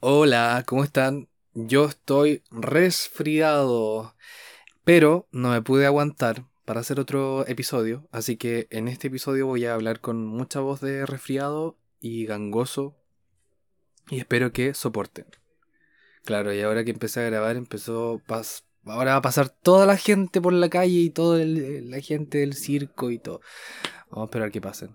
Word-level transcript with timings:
Hola, 0.00 0.62
¿cómo 0.66 0.84
están? 0.84 1.26
Yo 1.54 1.86
estoy 1.86 2.42
resfriado, 2.50 4.14
pero 4.84 5.26
no 5.32 5.50
me 5.50 5.62
pude 5.62 5.86
aguantar 5.86 6.44
para 6.66 6.80
hacer 6.80 7.00
otro 7.00 7.46
episodio, 7.46 8.06
así 8.12 8.36
que 8.36 8.66
en 8.70 8.88
este 8.88 9.08
episodio 9.08 9.46
voy 9.46 9.64
a 9.64 9.72
hablar 9.72 10.00
con 10.00 10.26
mucha 10.26 10.60
voz 10.60 10.82
de 10.82 11.06
resfriado 11.06 11.78
y 11.98 12.26
gangoso 12.26 12.94
y 14.10 14.18
espero 14.18 14.52
que 14.52 14.74
soporten. 14.74 15.24
Claro, 16.26 16.52
y 16.52 16.60
ahora 16.60 16.84
que 16.84 16.90
empecé 16.90 17.20
a 17.20 17.30
grabar 17.30 17.56
empezó 17.56 18.20
ahora 18.84 19.12
va 19.12 19.16
a 19.16 19.22
pasar 19.22 19.48
toda 19.48 19.86
la 19.86 19.96
gente 19.96 20.42
por 20.42 20.52
la 20.52 20.68
calle 20.68 20.98
y 20.98 21.10
toda 21.10 21.42
la 21.42 22.00
gente 22.00 22.38
del 22.38 22.52
circo 22.52 23.10
y 23.10 23.18
todo. 23.18 23.40
Vamos 24.10 24.26
a 24.26 24.26
esperar 24.26 24.50
que 24.50 24.60
pasen. 24.60 24.94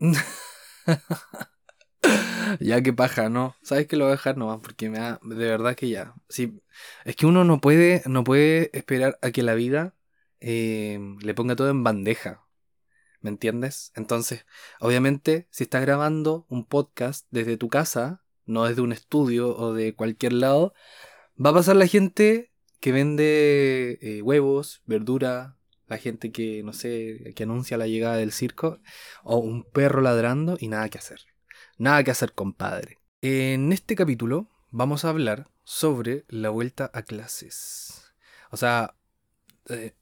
ya 2.60 2.82
que 2.82 2.92
paja, 2.92 3.28
¿no? 3.28 3.56
¿Sabes 3.62 3.86
que 3.86 3.96
lo 3.96 4.04
voy 4.04 4.12
a 4.12 4.16
dejar 4.16 4.36
nomás? 4.36 4.60
Porque 4.60 4.90
me 4.90 4.98
da, 4.98 5.20
de 5.22 5.34
verdad 5.34 5.74
que 5.76 5.88
ya. 5.88 6.14
Sí, 6.28 6.60
es 7.04 7.16
que 7.16 7.26
uno 7.26 7.44
no 7.44 7.60
puede, 7.60 8.02
no 8.06 8.24
puede 8.24 8.70
esperar 8.76 9.18
a 9.22 9.30
que 9.30 9.42
la 9.42 9.54
vida 9.54 9.94
eh, 10.40 10.98
le 11.20 11.34
ponga 11.34 11.56
todo 11.56 11.70
en 11.70 11.84
bandeja. 11.84 12.44
¿Me 13.20 13.30
entiendes? 13.30 13.92
Entonces, 13.96 14.46
obviamente, 14.80 15.46
si 15.50 15.64
estás 15.64 15.82
grabando 15.82 16.46
un 16.48 16.64
podcast 16.64 17.26
desde 17.30 17.58
tu 17.58 17.68
casa, 17.68 18.24
no 18.46 18.64
desde 18.64 18.82
un 18.82 18.92
estudio 18.92 19.56
o 19.56 19.74
de 19.74 19.94
cualquier 19.94 20.32
lado, 20.32 20.72
va 21.38 21.50
a 21.50 21.54
pasar 21.54 21.76
la 21.76 21.86
gente 21.86 22.52
que 22.80 22.92
vende 22.92 23.98
eh, 24.00 24.22
huevos, 24.22 24.82
verdura, 24.86 25.58
la 25.90 25.98
gente 25.98 26.30
que, 26.30 26.62
no 26.62 26.72
sé, 26.72 27.32
que 27.34 27.42
anuncia 27.42 27.76
la 27.76 27.88
llegada 27.88 28.16
del 28.16 28.32
circo, 28.32 28.78
o 29.24 29.38
un 29.38 29.64
perro 29.64 30.00
ladrando 30.00 30.56
y 30.58 30.68
nada 30.68 30.88
que 30.88 30.98
hacer. 30.98 31.20
Nada 31.78 32.04
que 32.04 32.12
hacer, 32.12 32.32
compadre. 32.32 32.98
En 33.22 33.72
este 33.72 33.96
capítulo 33.96 34.48
vamos 34.70 35.04
a 35.04 35.10
hablar 35.10 35.48
sobre 35.64 36.24
la 36.28 36.50
vuelta 36.50 36.90
a 36.94 37.02
clases. 37.02 38.12
O 38.52 38.56
sea, 38.56 38.94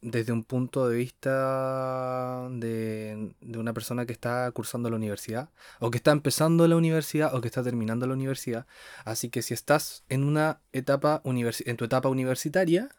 desde 0.02 0.32
un 0.32 0.44
punto 0.44 0.88
de 0.88 0.96
vista 0.96 2.48
de, 2.50 3.34
de, 3.41 3.58
una 3.58 3.72
persona 3.72 4.04
que 4.04 4.12
está 4.12 4.50
cursando 4.52 4.91
la 4.91 4.96
universidad, 4.96 5.50
o 5.80 5.91
que 5.91 5.96
está 5.96 6.12
empezando 6.12 6.68
la 6.68 6.76
universidad, 6.76 7.34
o 7.34 7.41
que 7.41 7.48
está 7.48 7.62
terminando 7.62 8.06
la 8.06 8.14
universidad. 8.14 8.66
Así 9.06 9.30
que 9.30 9.41
si 9.41 9.54
estás 9.54 10.04
en 10.10 10.24
una 10.24 10.60
etapa 10.72 11.22
en 11.24 11.76
tu 11.76 11.84
etapa 11.86 12.10
universitaria, 12.10 12.91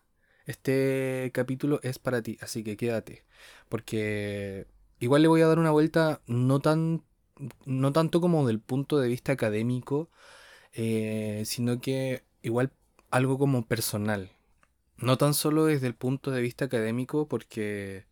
este 0.49 1.31
capítulo 1.33 1.79
es 1.83 1.99
para 1.99 2.21
ti, 2.23 2.37
así 2.41 2.63
que 2.63 2.75
quédate. 2.77 3.23
Porque 3.69 4.67
igual 4.99 5.21
le 5.21 5.27
voy 5.27 5.41
a 5.41 5.47
dar 5.47 5.59
una 5.59 5.71
vuelta 5.71 6.21
no, 6.27 6.59
tan, 6.59 7.03
no 7.65 7.93
tanto 7.93 8.21
como 8.21 8.47
del 8.47 8.59
punto 8.59 8.99
de 8.99 9.07
vista 9.07 9.31
académico, 9.33 10.09
eh, 10.73 11.43
sino 11.45 11.81
que 11.81 12.23
igual 12.41 12.71
algo 13.11 13.37
como 13.37 13.65
personal. 13.67 14.31
No 14.97 15.17
tan 15.17 15.33
solo 15.33 15.65
desde 15.65 15.87
el 15.87 15.95
punto 15.95 16.31
de 16.31 16.41
vista 16.41 16.65
académico, 16.65 17.27
porque 17.27 18.05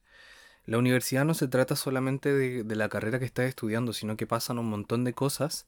la 0.66 0.78
universidad 0.78 1.26
no 1.26 1.34
se 1.34 1.48
trata 1.48 1.76
solamente 1.76 2.34
de, 2.34 2.64
de 2.64 2.76
la 2.76 2.90
carrera 2.90 3.20
que 3.20 3.26
estás 3.26 3.48
estudiando, 3.48 3.94
sino 3.94 4.18
que 4.18 4.28
pasan 4.28 4.60
un 4.60 4.70
montón 4.70 5.04
de 5.06 5.14
cosas 5.14 5.68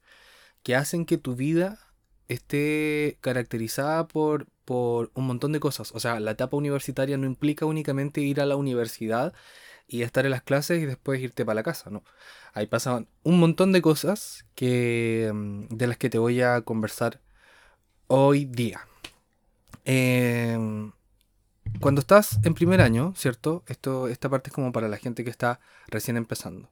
que 0.64 0.75
hacen 0.75 1.06
que 1.06 1.17
tu 1.17 1.36
vida 1.36 1.80
esté 2.28 3.17
caracterizada 3.22 4.08
por, 4.08 4.47
por 4.70 5.09
un 5.16 5.25
montón 5.25 5.52
de 5.52 5.59
cosas. 5.59 5.92
O 5.95 6.00
sea, 6.00 6.20
la 6.20 6.31
etapa 6.31 6.56
universitaria 6.56 7.17
no 7.17 7.25
implica 7.25 7.66
únicamente 7.66 8.22
ir 8.22 8.39
a 8.39 8.45
la 8.45 8.56
universidad 8.56 9.34
y 9.88 10.03
estar 10.03 10.25
en 10.25 10.31
las 10.31 10.44
clases 10.44 10.80
y 10.84 10.86
después 10.86 11.20
irte 11.22 11.44
para 11.44 11.56
la 11.56 11.64
casa, 11.64 11.89
¿no? 11.89 12.03
Ahí 12.53 12.67
pasan 12.67 13.08
un 13.23 13.40
montón 13.40 13.72
de 13.72 13.81
cosas 13.81 14.45
que, 14.53 15.31
mm, 15.34 15.75
de 15.75 15.88
las 15.88 15.97
que 15.97 16.12
te 16.12 16.20
voy 16.20 16.42
a 16.44 16.62
conversar 16.62 17.20
hoy 18.08 18.45
día. 18.45 18.88
Em, 19.86 20.92
cuando 21.80 22.01
estás 22.01 22.40
en 22.44 22.53
primer 22.53 22.81
año, 22.81 23.13
¿cierto? 23.16 23.63
Esto, 23.68 24.07
esta 24.07 24.30
parte 24.30 24.50
es 24.50 24.53
como 24.53 24.72
para 24.72 24.88
la 24.88 24.97
gente 24.97 25.24
que 25.24 25.31
está 25.31 25.59
recién 25.88 26.18
empezando. 26.18 26.72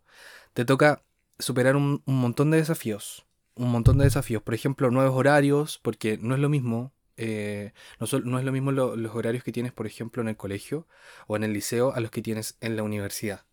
Te 0.54 0.66
toca 0.66 1.04
superar 1.40 1.76
un 1.76 2.04
montón 2.06 2.52
de 2.52 2.58
desafíos 2.58 3.28
un 3.58 3.72
montón 3.72 3.98
de 3.98 4.06
desafíos. 4.06 4.42
Por 4.42 4.54
ejemplo, 4.54 4.92
nuevos 4.92 5.16
horarios, 5.16 5.80
porque 5.82 6.18
no 6.22 6.36
es 6.36 6.42
lo 6.42 6.50
mismo. 6.50 6.94
Eh, 7.18 7.74
no, 8.00 8.06
es 8.40 8.46
lo 8.46 8.52
mismo 8.52 8.72
los 8.72 9.16
horarios 9.16 9.44
que 9.44 9.52
tienes, 9.52 9.74
por 9.74 9.88
ejemplo, 9.88 10.22
en 10.22 10.30
el 10.30 10.38
colegio 10.38 10.88
o 11.28 11.36
en 11.36 11.44
el 11.44 11.54
liceo 11.54 11.94
a 11.94 12.00
los 12.00 12.12
que 12.12 12.22
tienes 12.22 12.58
en 12.62 12.76
la 12.76 12.84
universidad. 12.84 13.46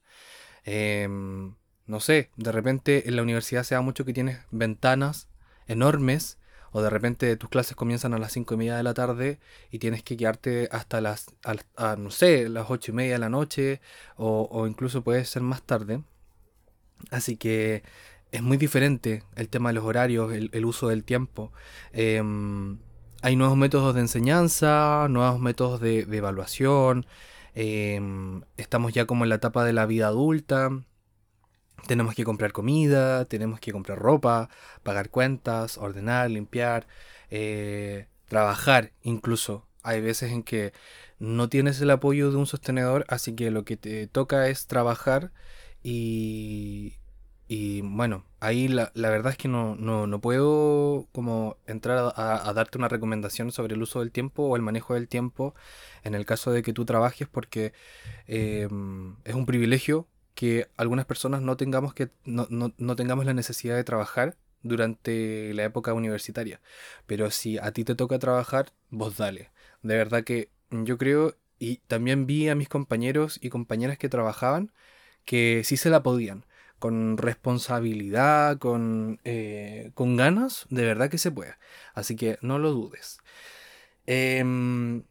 Em, 0.65 1.55
no 1.87 2.01
sé, 2.01 2.31
de 2.37 2.53
repente 2.53 3.09
en 3.09 3.17
la 3.17 3.23
universidad 3.23 3.65
se 3.65 3.75
da 3.75 3.81
mucho 3.81 4.05
que 4.05 4.13
tienes 4.13 4.39
ventanas 4.51 5.29
enormes 5.67 6.39
o 6.73 6.83
de 6.83 6.91
repente 6.91 7.37
tus 7.37 7.51
clases 7.51 7.77
comienzan 7.77 8.15
a 8.15 8.19
las 8.19 8.33
5 8.33 8.55
y 8.55 8.57
media 8.59 8.77
de 8.77 8.83
la 8.83 8.95
tarde 8.95 9.39
y 9.71 9.79
tienes 9.79 10.03
que 10.03 10.17
quedarte 10.17 10.69
hasta 10.73 11.01
las, 11.01 11.27
no 11.99 12.11
sé, 12.11 12.49
las 12.49 12.71
8 12.71 12.93
y 12.93 12.95
media 12.95 13.13
de 13.15 13.19
la 13.19 13.29
noche 13.29 13.81
o, 14.17 14.49
o 14.51 14.67
incluso 14.67 15.03
puede 15.05 15.25
ser 15.25 15.43
más 15.43 15.63
tarde. 15.63 16.03
Así 17.11 17.37
que 17.37 17.83
es 18.35 18.43
muy 18.43 18.57
diferente 18.57 19.23
el 19.37 19.49
tema 19.49 19.69
de 19.71 19.75
los 19.75 19.85
horarios, 19.85 20.33
el, 20.33 20.65
uso 20.65 20.89
del 20.89 21.05
tiempo. 21.05 21.53
Em, 21.93 22.79
hay 23.25 23.37
nuevos 23.37 23.57
métodos 23.57 23.95
de 23.95 24.03
enseñanza, 24.03 25.07
nuevos 25.09 25.41
métodos 25.41 25.81
de, 25.81 26.01
evaluación. 26.01 27.07
Em, 27.55 28.43
estamos 28.59 28.93
ya 28.93 29.07
como 29.07 29.25
en 29.25 29.31
la 29.31 29.37
etapa 29.37 29.65
de 29.65 29.73
la 29.73 29.87
vida 29.87 30.09
adulta. 30.09 30.69
Tenemos 31.87 32.15
que 32.15 32.25
comprar 32.25 32.53
comida, 32.53 33.25
tenemos 33.25 33.61
que 33.61 33.73
comprar 33.73 33.99
ropa, 33.99 34.51
pagar 34.83 35.09
cuentas, 35.09 35.79
ordenar, 35.79 36.31
limpiar, 36.31 36.87
eh, 37.31 38.09
trabajar 38.27 38.93
incluso. 39.03 39.67
Hay 39.83 40.03
veces 40.03 40.31
en 40.31 40.43
que 40.43 40.75
no 41.19 41.49
tienes 41.49 41.81
el 41.81 41.91
apoyo 41.93 42.31
de 42.31 42.37
un 42.37 42.47
sostenedor, 42.47 43.07
así 43.09 43.35
que 43.35 43.51
lo 43.51 43.65
que 43.65 43.79
te 43.79 44.07
toca 44.07 44.49
es 44.49 44.67
trabajar 44.67 45.33
y, 45.83 46.97
y 47.49 47.81
bueno, 47.81 48.27
ahí 48.45 48.69
la, 48.69 48.91
verdad 48.95 49.33
es 49.33 49.39
que 49.39 49.49
no, 49.49 49.75
no, 49.77 50.21
puedo 50.21 51.09
como 51.13 51.57
entrar 51.67 52.13
a, 52.17 52.53
darte 52.53 52.79
una 52.79 52.89
recomendación 52.89 53.53
sobre 53.53 53.75
el 53.75 53.83
uso 53.83 54.01
del 54.01 54.13
tiempo 54.13 54.45
o 54.45 54.57
el 54.57 54.63
manejo 54.63 54.95
del 54.95 55.09
tiempo 55.09 55.55
en 56.03 56.15
el 56.15 56.27
caso 56.27 56.53
de 56.53 56.63
que 56.63 56.73
tú 56.73 56.85
trabajes 56.85 57.29
porque 57.29 57.73
em, 58.27 59.17
es 59.25 59.35
un 59.35 59.47
privilegio 59.47 60.07
que 60.35 60.69
algunas 60.77 61.07
personas 61.07 61.43
no 61.43 61.57
tengamos, 61.57 61.95
que, 61.95 62.11
no, 62.25 62.47
no 62.51 62.97
tengamos 62.97 63.25
la 63.25 63.35
necesidad 63.35 63.77
de 63.77 63.85
trabajar 63.85 64.37
durante 64.63 65.55
la 65.55 65.65
época 65.65 65.93
universitaria. 65.95 66.61
Pero 67.07 67.31
si 67.31 67.59
a 67.59 67.73
ti 67.73 67.85
te 67.85 67.95
toca 67.95 68.19
trabajar, 68.19 68.73
vos 68.91 69.17
dale. 69.17 69.51
De 69.83 69.97
verdad 69.97 70.25
que 70.25 70.51
yo 70.71 70.99
creo, 70.99 71.37
y 71.59 71.77
también 71.87 72.27
vi 72.27 72.49
a 72.49 72.55
mis 72.57 72.69
compañeros 72.69 73.39
y 73.43 73.51
compañeras 73.51 73.99
que 73.99 74.09
trabajaban, 74.09 74.73
que 75.25 75.63
sí 75.65 75.77
se 75.77 75.91
la 75.91 76.03
podían 76.03 76.45
con 76.85 77.17
responsabilidad, 77.17 78.59
con, 78.59 79.19
eh, 79.25 79.91
con 79.95 80.19
ganas, 80.19 80.67
de 80.69 80.85
verdad 80.85 81.09
que 81.09 81.17
se 81.17 81.31
puede. 81.31 81.55
Así 81.95 82.15
que 82.15 82.37
no 82.43 82.59
lo 82.59 82.73
dudes. 82.73 83.21
Em, 84.05 85.03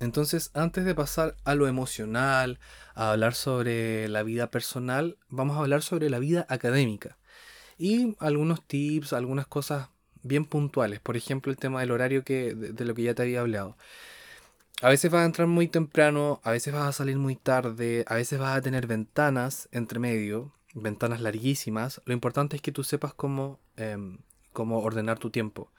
entonces, 0.00 0.50
antes 0.54 0.86
de 0.86 0.94
pasar 0.94 1.36
a 1.44 1.54
lo 1.54 1.68
emocional, 1.68 2.60
a 2.94 3.10
hablar 3.10 3.34
sobre 3.34 4.08
la 4.08 4.22
vida 4.22 4.50
personal, 4.50 5.18
vamos 5.28 5.58
a 5.58 5.60
hablar 5.60 5.82
sobre 5.82 6.08
la 6.08 6.18
vida 6.18 6.46
académica. 6.48 7.18
Y 7.76 8.16
algunos 8.18 8.66
tips, 8.66 9.12
algunas 9.12 9.46
cosas 9.46 9.90
bien 10.22 10.46
puntuales. 10.46 10.98
Por 10.98 11.18
ejemplo, 11.18 11.52
el 11.52 11.58
tema 11.58 11.80
del 11.80 11.90
horario 11.90 12.24
que, 12.24 12.54
de, 12.54 12.72
de 12.72 12.84
lo 12.86 12.94
que 12.94 13.02
ya 13.02 13.14
te 13.14 13.20
había 13.20 13.40
hablado. 13.42 13.76
A 14.84 14.90
veces 14.90 15.10
vas 15.10 15.22
a 15.22 15.24
entrar 15.24 15.48
muy 15.48 15.66
temprano, 15.66 16.42
a 16.44 16.50
veces 16.50 16.74
vas 16.74 16.86
a 16.86 16.92
salir 16.92 17.16
muy 17.16 17.36
tarde, 17.36 18.04
a 18.06 18.16
veces 18.16 18.38
vas 18.38 18.54
a 18.54 18.60
tener 18.60 18.86
ventanas 18.86 19.66
entre 19.72 19.98
medio, 19.98 20.52
ventanas 20.74 21.22
larguísimas. 21.22 22.02
Lo 22.04 22.12
importante 22.12 22.56
es 22.56 22.60
que 22.60 22.70
tú 22.70 22.84
sepas 22.84 23.14
cómo, 23.14 23.60
em, 23.76 24.18
cómo 24.52 24.80
ordenar 24.80 25.18
tu 25.18 25.30
tiempo. 25.30 25.72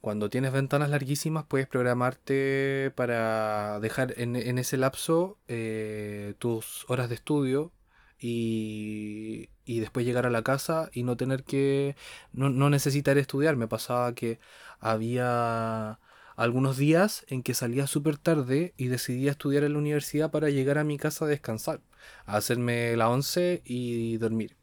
Cuando 0.00 0.30
tienes 0.30 0.52
ventanas 0.52 0.90
larguísimas 0.90 1.44
puedes 1.46 1.68
programarte 1.68 2.92
para 2.96 3.78
dejar 3.80 4.14
en, 4.18 4.36
ese 4.58 4.76
lapso 4.78 5.38
eh, 5.48 6.34
tus 6.38 6.86
horas 6.88 7.08
de 7.08 7.14
estudio 7.16 7.72
y, 8.18 9.48
y, 9.64 9.80
después 9.80 10.04
llegar 10.06 10.26
a 10.26 10.30
la 10.30 10.42
casa 10.42 10.90
y 10.92 11.04
no 11.04 11.16
tener 11.16 11.44
que, 11.44 11.96
no, 12.32 12.50
no 12.50 12.68
necesitar 12.70 13.16
estudiar. 13.18 13.56
Me 13.56 13.68
pasaba 13.68 14.14
que 14.14 14.40
había 14.80 16.00
algunos 16.40 16.78
días 16.78 17.26
en 17.28 17.42
que 17.42 17.52
salía 17.52 17.86
súper 17.86 18.16
tarde 18.16 18.72
y 18.78 18.86
decidí 18.86 19.28
estudiar 19.28 19.62
en 19.62 19.74
la 19.74 19.78
universidad 19.78 20.30
para 20.30 20.48
llegar 20.48 20.78
a 20.78 20.84
mi 20.84 20.96
casa 20.96 21.26
a 21.26 21.28
descansar, 21.28 21.82
a 22.24 22.38
hacerme 22.38 22.96
la 22.96 23.10
once 23.10 23.60
y 23.62 24.16
dormir. 24.16 24.56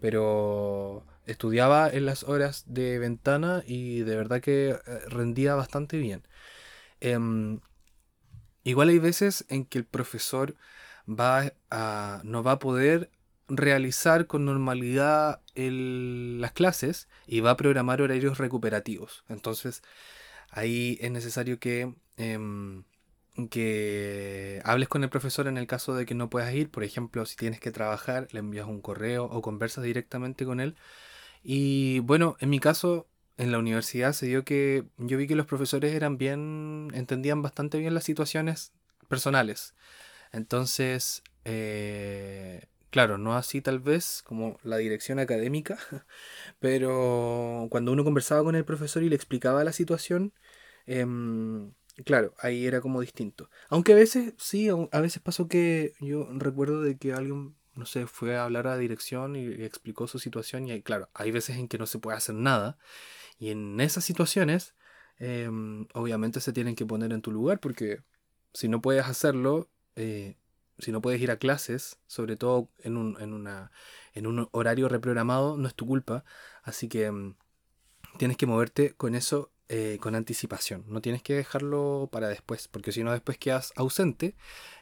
Pero 0.00 1.04
estudiaba 1.26 1.90
en 1.90 2.06
las 2.06 2.22
horas 2.22 2.62
de 2.68 3.00
ventana 3.00 3.64
y 3.66 4.02
de 4.02 4.14
verdad 4.14 4.40
que 4.40 4.70
eh, 4.70 4.78
rendía 5.08 5.56
bastante 5.56 5.98
bien. 5.98 6.22
Em, 7.00 7.58
igual 8.62 8.90
hay 8.90 9.00
veces 9.00 9.44
en 9.48 9.64
que 9.64 9.78
el 9.78 9.86
profesor 9.86 10.54
va 11.08 11.52
a, 11.68 12.20
no 12.22 12.44
va 12.44 12.52
a 12.52 12.58
poder 12.60 13.10
realizar 13.48 14.28
con 14.28 14.44
normalidad 14.44 15.40
las 15.56 16.52
clases 16.52 17.08
y 17.26 17.40
va 17.40 17.50
a 17.50 17.56
programar 17.56 18.00
horarios 18.02 18.38
recuperativos. 18.38 19.24
Entonces, 19.28 19.82
ahí 20.54 20.98
es 21.00 21.10
necesario 21.10 21.58
que, 21.58 21.94
em, 22.16 22.84
que 23.50 24.60
hables 24.64 24.88
con 24.88 25.02
el 25.04 25.10
profesor 25.10 25.48
en 25.48 25.58
el 25.58 25.66
caso 25.66 25.94
de 25.94 26.06
que 26.06 26.14
no 26.14 26.30
puedas 26.30 26.54
ir. 26.54 26.70
Por 26.70 26.84
ejemplo, 26.84 27.26
si 27.26 27.36
tienes 27.36 27.60
que 27.60 27.72
trabajar, 27.72 28.28
le 28.32 28.40
envías 28.40 28.66
un 28.66 28.80
correo 28.80 29.24
o 29.24 29.42
conversas 29.42 29.84
directamente 29.84 30.44
con 30.44 30.60
él. 30.60 30.76
Y 31.42 32.00
bueno, 32.00 32.36
en 32.40 32.50
mi 32.50 32.60
caso, 32.60 33.08
en 33.36 33.52
la 33.52 33.58
universidad 33.58 34.12
se 34.12 34.26
dio 34.26 34.44
que 34.44 34.86
yo 34.98 35.18
vi 35.18 35.26
que 35.26 35.36
los 35.36 35.46
profesores 35.46 35.94
eran 35.94 36.18
bien, 36.18 36.90
entendían 36.94 37.42
bastante 37.42 37.78
bien 37.78 37.94
las 37.94 38.04
situaciones 38.04 38.72
personales. 39.08 39.74
Entonces, 40.32 41.22
eh, 41.44 42.68
claro, 42.94 43.18
no 43.18 43.34
así 43.34 43.60
tal 43.60 43.80
vez 43.80 44.22
como 44.22 44.56
la 44.62 44.76
dirección 44.76 45.18
académica, 45.18 45.76
pero 46.60 47.66
cuando 47.68 47.90
uno 47.90 48.04
conversaba 48.04 48.44
con 48.44 48.54
el 48.54 48.64
profesor 48.64 49.02
y 49.02 49.08
le 49.08 49.16
explicaba 49.16 49.64
la 49.64 49.72
situación, 49.72 50.32
em, 50.86 51.72
claro, 52.04 52.34
ahí 52.38 52.66
era 52.66 52.80
como 52.80 53.00
distinto. 53.00 53.50
Aunque 53.68 53.94
a 53.94 53.96
veces, 53.96 54.34
sí, 54.38 54.68
a 54.68 55.00
veces 55.00 55.20
pasó 55.20 55.48
que 55.48 55.94
yo 56.00 56.28
recuerdo 56.34 56.82
de 56.82 56.96
que 56.96 57.12
alguien, 57.12 57.56
no 57.74 57.84
sé, 57.84 58.06
fue 58.06 58.36
a 58.36 58.44
hablar 58.44 58.68
a 58.68 58.78
dirección 58.78 59.34
y, 59.34 59.44
explicó 59.64 60.06
su 60.06 60.20
situación 60.20 60.68
y 60.68 60.80
claro, 60.82 61.10
hay 61.14 61.32
veces 61.32 61.56
en 61.56 61.66
que 61.66 61.78
no 61.78 61.86
se 61.86 61.98
puede 61.98 62.16
hacer 62.16 62.36
nada 62.36 62.78
y 63.40 63.50
en 63.50 63.80
esas 63.80 64.04
situaciones, 64.04 64.76
em, 65.18 65.88
obviamente 65.94 66.40
se 66.40 66.52
tienen 66.52 66.76
que 66.76 66.86
poner 66.86 67.12
en 67.12 67.22
tu 67.22 67.32
lugar 67.32 67.58
porque 67.60 68.02
si 68.52 68.68
no 68.68 68.80
puedes 68.80 69.06
hacerlo, 69.06 69.68
eh, 69.96 70.36
si 70.78 70.92
no 70.92 71.00
puedes 71.00 71.20
ir 71.20 71.30
a 71.30 71.38
clases, 71.38 71.98
sobre 72.06 72.36
todo 72.36 72.68
en 72.78 72.96
un, 72.96 73.20
en 73.20 73.32
una, 73.32 73.70
en 74.12 74.26
un 74.26 74.48
horario 74.52 74.88
reprogramado, 74.88 75.56
no 75.56 75.68
es 75.68 75.74
tu 75.74 75.86
culpa. 75.86 76.24
Así 76.62 76.88
que 76.88 77.06
em, 77.06 77.34
tienes 78.18 78.36
que 78.36 78.46
moverte 78.46 78.94
con 78.94 79.14
eso 79.14 79.50
eh, 79.68 79.98
con 80.00 80.14
anticipación. 80.14 80.84
No 80.88 81.00
tienes 81.00 81.22
que 81.22 81.34
dejarlo 81.34 82.08
para 82.12 82.28
después, 82.28 82.68
porque 82.68 82.92
si 82.92 83.02
no 83.02 83.12
después 83.12 83.38
quedas 83.38 83.72
ausente 83.76 84.36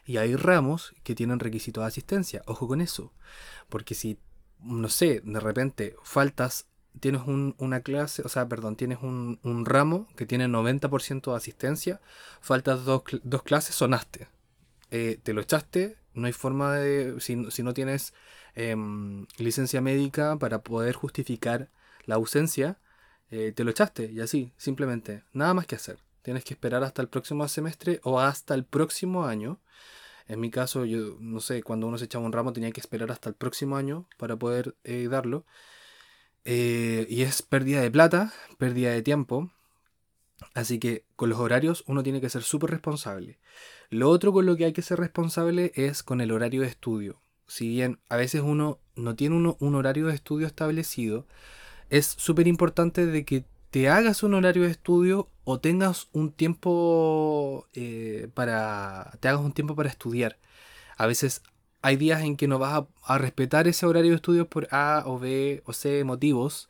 y 0.05 0.17
hay 0.17 0.35
ramos 0.35 0.93
que 1.03 1.15
tienen 1.15 1.39
requisitos 1.39 1.83
de 1.83 1.87
asistencia. 1.87 2.41
Ojo 2.47 2.67
con 2.67 2.81
eso, 2.81 3.13
porque 3.69 3.95
si, 3.95 4.19
no 4.59 4.89
sé, 4.89 5.21
de 5.23 5.39
repente 5.39 5.95
faltas 6.03 6.67
tienes 6.99 7.21
una 7.25 7.81
clase, 7.81 8.21
o 8.23 8.29
sea, 8.29 8.47
perdón, 8.47 8.75
tienes 8.75 8.99
un, 9.01 9.39
ramo 9.65 10.07
que 10.15 10.25
tiene 10.25 10.47
90% 10.47 11.31
de 11.31 11.37
asistencia, 11.37 12.01
faltas 12.41 12.85
dos, 12.85 13.03
clases, 13.43 13.75
sonaste. 13.75 14.27
Eh, 14.95 15.19
te 15.23 15.33
lo 15.33 15.41
echaste, 15.41 15.97
no 16.13 16.27
hay 16.27 16.33
forma 16.33 16.75
de, 16.75 17.19
si, 17.19 17.35
no 17.35 17.73
tienes 17.73 18.13
em, 18.53 19.25
licencia 19.39 19.81
médica 19.81 20.37
para 20.37 20.61
poder 20.61 20.93
justificar 20.93 21.71
la 22.05 22.15
ausencia, 22.15 22.77
eh, 23.31 23.53
te 23.55 23.63
lo 23.63 23.71
echaste 23.71 24.11
y 24.11 24.19
así, 24.19 24.53
simplemente, 24.55 25.23
nada 25.33 25.55
más 25.55 25.65
que 25.65 25.75
hacer. 25.75 25.97
Tienes 26.21 26.43
que 26.43 26.53
esperar 26.53 26.83
hasta 26.83 27.01
el 27.01 27.09
próximo 27.09 27.47
semestre 27.47 28.01
o 28.03 28.19
hasta 28.19 28.53
el 28.53 28.65
próximo 28.65 29.25
año. 29.25 29.59
En 30.27 30.39
mi 30.39 30.51
caso, 30.51 30.85
yo 30.85 31.17
no 31.19 31.39
sé, 31.39 31.63
cuando 31.63 31.87
uno 31.87 31.97
se 31.97 32.05
echaba 32.05 32.25
un 32.25 32.31
ramo 32.31 32.53
tenía 32.53 32.71
que 32.71 32.79
esperar 32.81 33.11
hasta 33.11 33.29
el 33.29 33.35
próximo 33.35 33.77
año 33.77 34.07
para 34.19 34.35
poder 34.37 34.75
eh, 34.83 35.07
darlo. 35.09 35.43
Y 36.45 37.21
es 37.23 37.41
pérdida 37.41 37.81
de 37.81 37.89
plata, 37.89 38.31
pérdida 38.59 38.91
de 38.91 39.01
tiempo. 39.01 39.51
Así 40.53 40.79
que 40.79 41.05
con 41.15 41.29
los 41.29 41.39
horarios 41.39 41.83
uno 41.87 42.03
tiene 42.03 42.21
que 42.21 42.29
ser 42.29 42.43
súper 42.43 42.71
responsable. 42.71 43.39
Lo 43.93 44.09
otro 44.09 44.33
con 44.33 44.45
lo 44.45 44.57
que 44.57 44.65
hay 44.65 44.73
que 44.73 44.81
ser 44.81 44.99
responsable 44.99 45.71
es 45.75 46.01
con 46.03 46.19
el 46.19 46.31
horario 46.31 46.61
de 46.61 46.67
estudio. 46.67 47.21
Si 47.47 47.67
bien 47.67 47.99
a 48.09 48.17
veces 48.17 48.41
uno 48.41 48.79
no 48.95 49.15
tiene 49.15 49.55
un 49.59 49.75
horario 49.75 50.07
de 50.07 50.15
estudio 50.15 50.47
establecido, 50.47 51.27
es 51.89 52.07
súper 52.07 52.47
importante 52.47 53.05
de 53.05 53.23
que 53.23 53.45
te 53.69 53.89
hagas 53.89 54.23
un 54.23 54.33
horario 54.33 54.63
de 54.63 54.71
estudio 54.71 55.29
o 55.43 55.59
tengas 55.59 56.07
un 56.11 56.31
tiempo 56.31 57.67
eh, 57.73 58.29
para. 58.33 59.17
te 59.19 59.27
hagas 59.27 59.41
un 59.41 59.53
tiempo 59.53 59.75
para 59.75 59.89
estudiar. 59.89 60.39
A 60.97 61.07
veces 61.07 61.43
hay 61.83 61.97
días 61.97 62.23
en 62.23 62.37
que 62.37 62.47
no 62.47 62.59
vas 62.59 62.85
a, 63.03 63.17
respetar 63.19 63.67
ese 63.67 63.85
horario 63.85 64.11
de 64.11 64.17
estudios 64.17 64.47
por 64.47 64.67
A 64.71 65.03
o 65.05 65.19
B 65.19 65.61
o 65.65 65.73
C 65.73 66.03
motivos, 66.03 66.69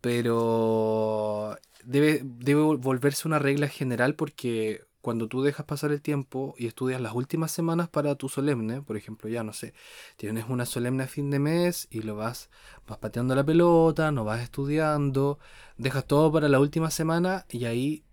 pero 0.00 1.58
debe, 1.84 2.20
debe 2.24 2.62
volverse 2.62 3.28
una 3.28 3.38
regla 3.38 3.68
general 3.68 4.14
porque 4.14 4.84
cuando 5.02 5.28
tú 5.28 5.42
dejas 5.42 5.66
pasar 5.66 5.92
el 5.92 6.00
tiempo 6.00 6.54
y 6.56 6.66
estudias 6.66 7.00
las 7.00 7.12
últimas 7.12 7.52
semanas 7.52 7.88
para 7.90 8.14
tu 8.14 8.28
solemne, 8.30 8.80
por 8.80 8.96
ejemplo, 8.96 9.28
ya 9.28 9.42
no 9.42 9.52
sé, 9.52 9.74
tienes 10.16 10.46
una 10.48 10.64
solemne 10.64 11.04
a 11.04 11.08
fin 11.08 11.30
de 11.30 11.38
mes 11.38 11.88
y 11.90 12.00
lo 12.00 12.16
vas, 12.16 12.48
vas 12.86 12.98
pateando 12.98 13.34
la 13.34 13.44
pelota, 13.44 14.10
no 14.12 14.24
vas 14.24 14.40
estudiando, 14.40 15.38
dejas 15.76 16.06
todo 16.06 16.32
para 16.32 16.48
la 16.48 16.60
última 16.60 16.90
semana 16.90 17.44
y 17.50 17.66
ahí 17.66 18.04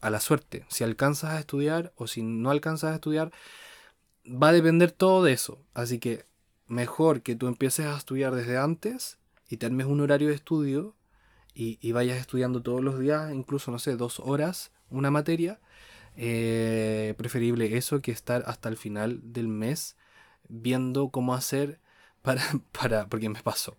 a 0.00 0.10
la 0.10 0.20
suerte, 0.20 0.66
si 0.68 0.84
alcanzas 0.84 1.30
a 1.30 1.40
estudiar 1.40 1.92
o 1.96 2.06
si 2.06 2.22
no 2.22 2.50
alcanzas 2.50 2.92
a 2.92 2.94
estudiar, 2.96 3.32
va 4.26 4.48
a 4.48 4.52
depender 4.52 4.92
todo 4.92 5.24
de 5.24 5.32
eso. 5.32 5.64
Así 5.74 5.98
que 5.98 6.26
mejor 6.66 7.22
que 7.22 7.36
tú 7.36 7.46
empieces 7.46 7.86
a 7.86 7.96
estudiar 7.96 8.34
desde 8.34 8.58
antes 8.58 9.18
y 9.48 9.56
te 9.56 9.66
armes 9.66 9.86
un 9.86 10.00
horario 10.00 10.28
de 10.28 10.34
estudio 10.34 10.94
y, 11.58 11.92
vayas 11.92 12.18
estudiando 12.18 12.60
todos 12.60 12.84
los 12.84 12.98
días, 12.98 13.32
incluso, 13.32 13.70
no 13.70 13.78
sé, 13.78 13.96
dos 13.96 14.20
horas, 14.20 14.72
una 14.90 15.10
materia. 15.10 15.58
Eh, 16.16 17.14
preferible 17.18 17.76
eso 17.76 18.00
que 18.00 18.10
estar 18.10 18.42
hasta 18.46 18.68
el 18.68 18.76
final 18.76 19.20
del 19.22 19.48
mes 19.48 19.96
viendo 20.48 21.10
cómo 21.10 21.34
hacer 21.34 21.80
para, 22.22 22.42
para, 22.72 23.06
porque 23.08 23.28
me 23.28 23.42
pasó, 23.42 23.76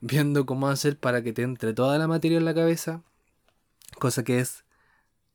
viendo 0.00 0.46
cómo 0.46 0.68
hacer 0.68 0.98
para 0.98 1.22
que 1.22 1.32
te 1.32 1.42
entre 1.42 1.74
toda 1.74 1.98
la 1.98 2.08
materia 2.08 2.38
en 2.38 2.44
la 2.44 2.54
cabeza, 2.54 3.02
cosa 3.98 4.24
que 4.24 4.40
es 4.40 4.64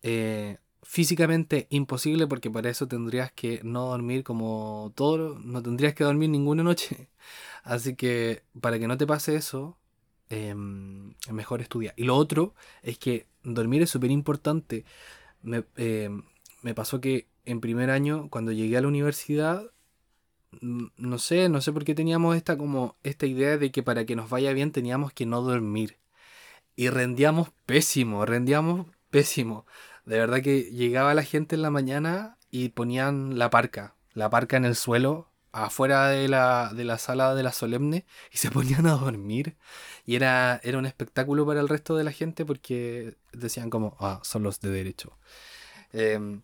eh, 0.04 0.57
físicamente 0.84 1.68
imposible 1.69 2.28
porque 2.28 2.50
para 2.50 2.69
eso 2.69 2.88
tendrías 2.88 3.31
que 3.31 3.62
no 3.63 3.88
dormir 3.88 4.24
como 4.24 4.94
todo, 4.95 5.38
no 5.39 5.62
tendrías 5.62 5.94
que 5.94 6.04
dormir 6.04 6.30
ninguna 6.30 6.63
noche. 6.63 7.10
Así 7.63 7.95
que 7.95 8.44
para 8.62 8.80
que 8.80 8.88
no 8.88 8.98
te 8.98 9.07
pase 9.07 9.36
eso, 9.36 9.78
em, 10.30 11.13
mejor 11.31 11.62
estudia. 11.62 11.94
Y 11.98 12.04
lo 12.06 12.16
otro 12.16 12.56
es 12.84 12.98
que 12.98 13.28
dormir 13.44 13.81
es 13.81 13.89
súper 13.89 14.12
importante. 14.12 14.86
Me, 15.47 15.63
em, 15.77 16.23
me 16.61 16.75
pasó 16.75 16.99
que 16.99 17.27
en 17.45 17.61
primer 17.61 17.89
año, 17.89 18.29
cuando 18.29 18.51
llegué 18.51 18.77
a 18.77 18.81
la 18.81 18.89
universidad, 18.89 19.71
no 20.61 21.19
sé, 21.19 21.47
no 21.47 21.61
sé 21.61 21.71
por 21.71 21.85
qué 21.85 21.95
teníamos 21.95 22.35
esta 22.35 22.57
como 22.57 22.97
esta 23.03 23.25
idea 23.25 23.57
de 23.57 23.71
que 23.71 23.81
para 23.81 24.05
que 24.05 24.17
nos 24.17 24.29
vaya 24.29 24.51
bien 24.51 24.73
teníamos 24.73 25.13
que 25.13 25.25
no 25.25 25.41
dormir. 25.41 25.97
Y 26.75 26.89
rendíamos 26.89 27.51
pésimo, 27.65 28.25
rendíamos 28.25 28.88
pésimo. 29.10 29.65
De 30.05 30.19
verdad 30.19 30.41
que 30.41 30.63
llegaba 30.63 31.13
la 31.13 31.24
gente 31.24 31.55
en 31.55 31.62
la 31.62 31.72
mañana 31.72 32.38
y 32.51 32.69
ponían 32.69 33.39
la 33.39 33.50
parca, 33.50 33.95
la 34.13 34.29
parca 34.29 34.57
en 34.57 34.65
el 34.65 34.75
suelo, 34.75 35.29
afuera 35.65 36.09
de 36.09 36.27
la, 36.27 36.71
de 36.73 36.83
la 36.83 36.97
sala 36.97 37.35
de 37.35 37.43
la 37.43 37.51
solemne, 37.51 38.05
y 38.31 38.37
se 38.37 38.51
ponían 38.51 38.87
a 38.87 38.93
dormir. 38.93 39.57
Y 40.05 40.15
era, 40.15 40.59
era 40.63 40.77
un 40.77 40.85
espectáculo 40.85 41.45
para 41.45 41.59
el 41.61 41.69
resto 41.69 41.95
de 41.95 42.03
la 42.03 42.11
gente 42.11 42.45
porque 42.45 43.15
decían 43.33 43.69
como, 43.69 43.95
ah, 43.99 44.19
son 44.23 44.43
los 44.43 44.59
de 44.61 44.69
derecho. 44.69 45.17
Em, 45.93 46.41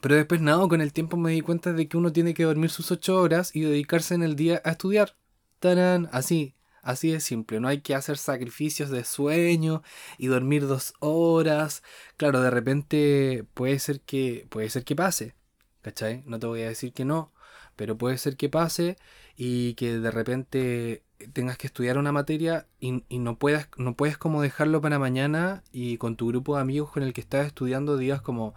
pero 0.00 0.14
después 0.14 0.40
nada, 0.40 0.66
con 0.68 0.80
el 0.80 0.92
tiempo 0.92 1.16
me 1.16 1.32
di 1.32 1.40
cuenta 1.40 1.72
de 1.72 1.88
que 1.88 1.96
uno 1.96 2.12
tiene 2.12 2.34
que 2.34 2.44
dormir 2.44 2.70
sus 2.70 2.90
ocho 2.90 3.20
horas 3.20 3.54
y 3.54 3.60
dedicarse 3.60 4.14
en 4.14 4.22
el 4.22 4.36
día 4.36 4.62
a 4.64 4.70
estudiar. 4.72 5.16
¡Tarán! 5.58 6.08
Así, 6.12 6.54
Así 6.82 7.10
de 7.10 7.20
simple, 7.20 7.60
no 7.60 7.68
hay 7.68 7.82
que 7.82 7.94
hacer 7.94 8.16
sacrificios 8.16 8.90
de 8.90 9.04
sueño 9.04 9.82
y 10.18 10.28
dormir 10.28 10.66
dos 10.66 10.94
horas. 11.00 11.82
Claro, 12.16 12.40
de 12.40 12.50
repente 12.50 13.44
puede 13.54 13.78
ser 13.78 14.00
que, 14.00 14.46
puede 14.48 14.70
ser 14.70 14.84
que 14.84 14.96
pase, 14.96 15.34
¿cachai? 15.82 16.22
No 16.26 16.38
te 16.38 16.46
voy 16.46 16.62
a 16.62 16.68
decir 16.68 16.92
que 16.92 17.04
no, 17.04 17.32
pero 17.80 17.96
puede 17.96 18.18
ser 18.18 18.36
que 18.36 18.50
pase 18.50 18.98
y 19.38 19.72
que 19.72 19.98
de 19.98 20.10
repente 20.10 21.02
tengas 21.32 21.56
que 21.56 21.66
estudiar 21.66 21.96
una 21.96 22.12
materia 22.12 22.66
y, 22.78 23.02
no, 23.08 23.38
puedas, 23.38 23.70
no 23.78 23.96
puedes 23.96 24.18
como 24.18 24.42
dejarlo 24.42 24.82
para 24.82 24.98
mañana 24.98 25.62
y 25.72 25.96
con 25.96 26.14
tu 26.14 26.28
grupo 26.28 26.56
de 26.56 26.60
amigos 26.60 26.90
con 26.90 27.02
el 27.02 27.14
que 27.14 27.22
estás 27.22 27.46
estudiando 27.46 27.96
digas 27.96 28.20
como, 28.20 28.54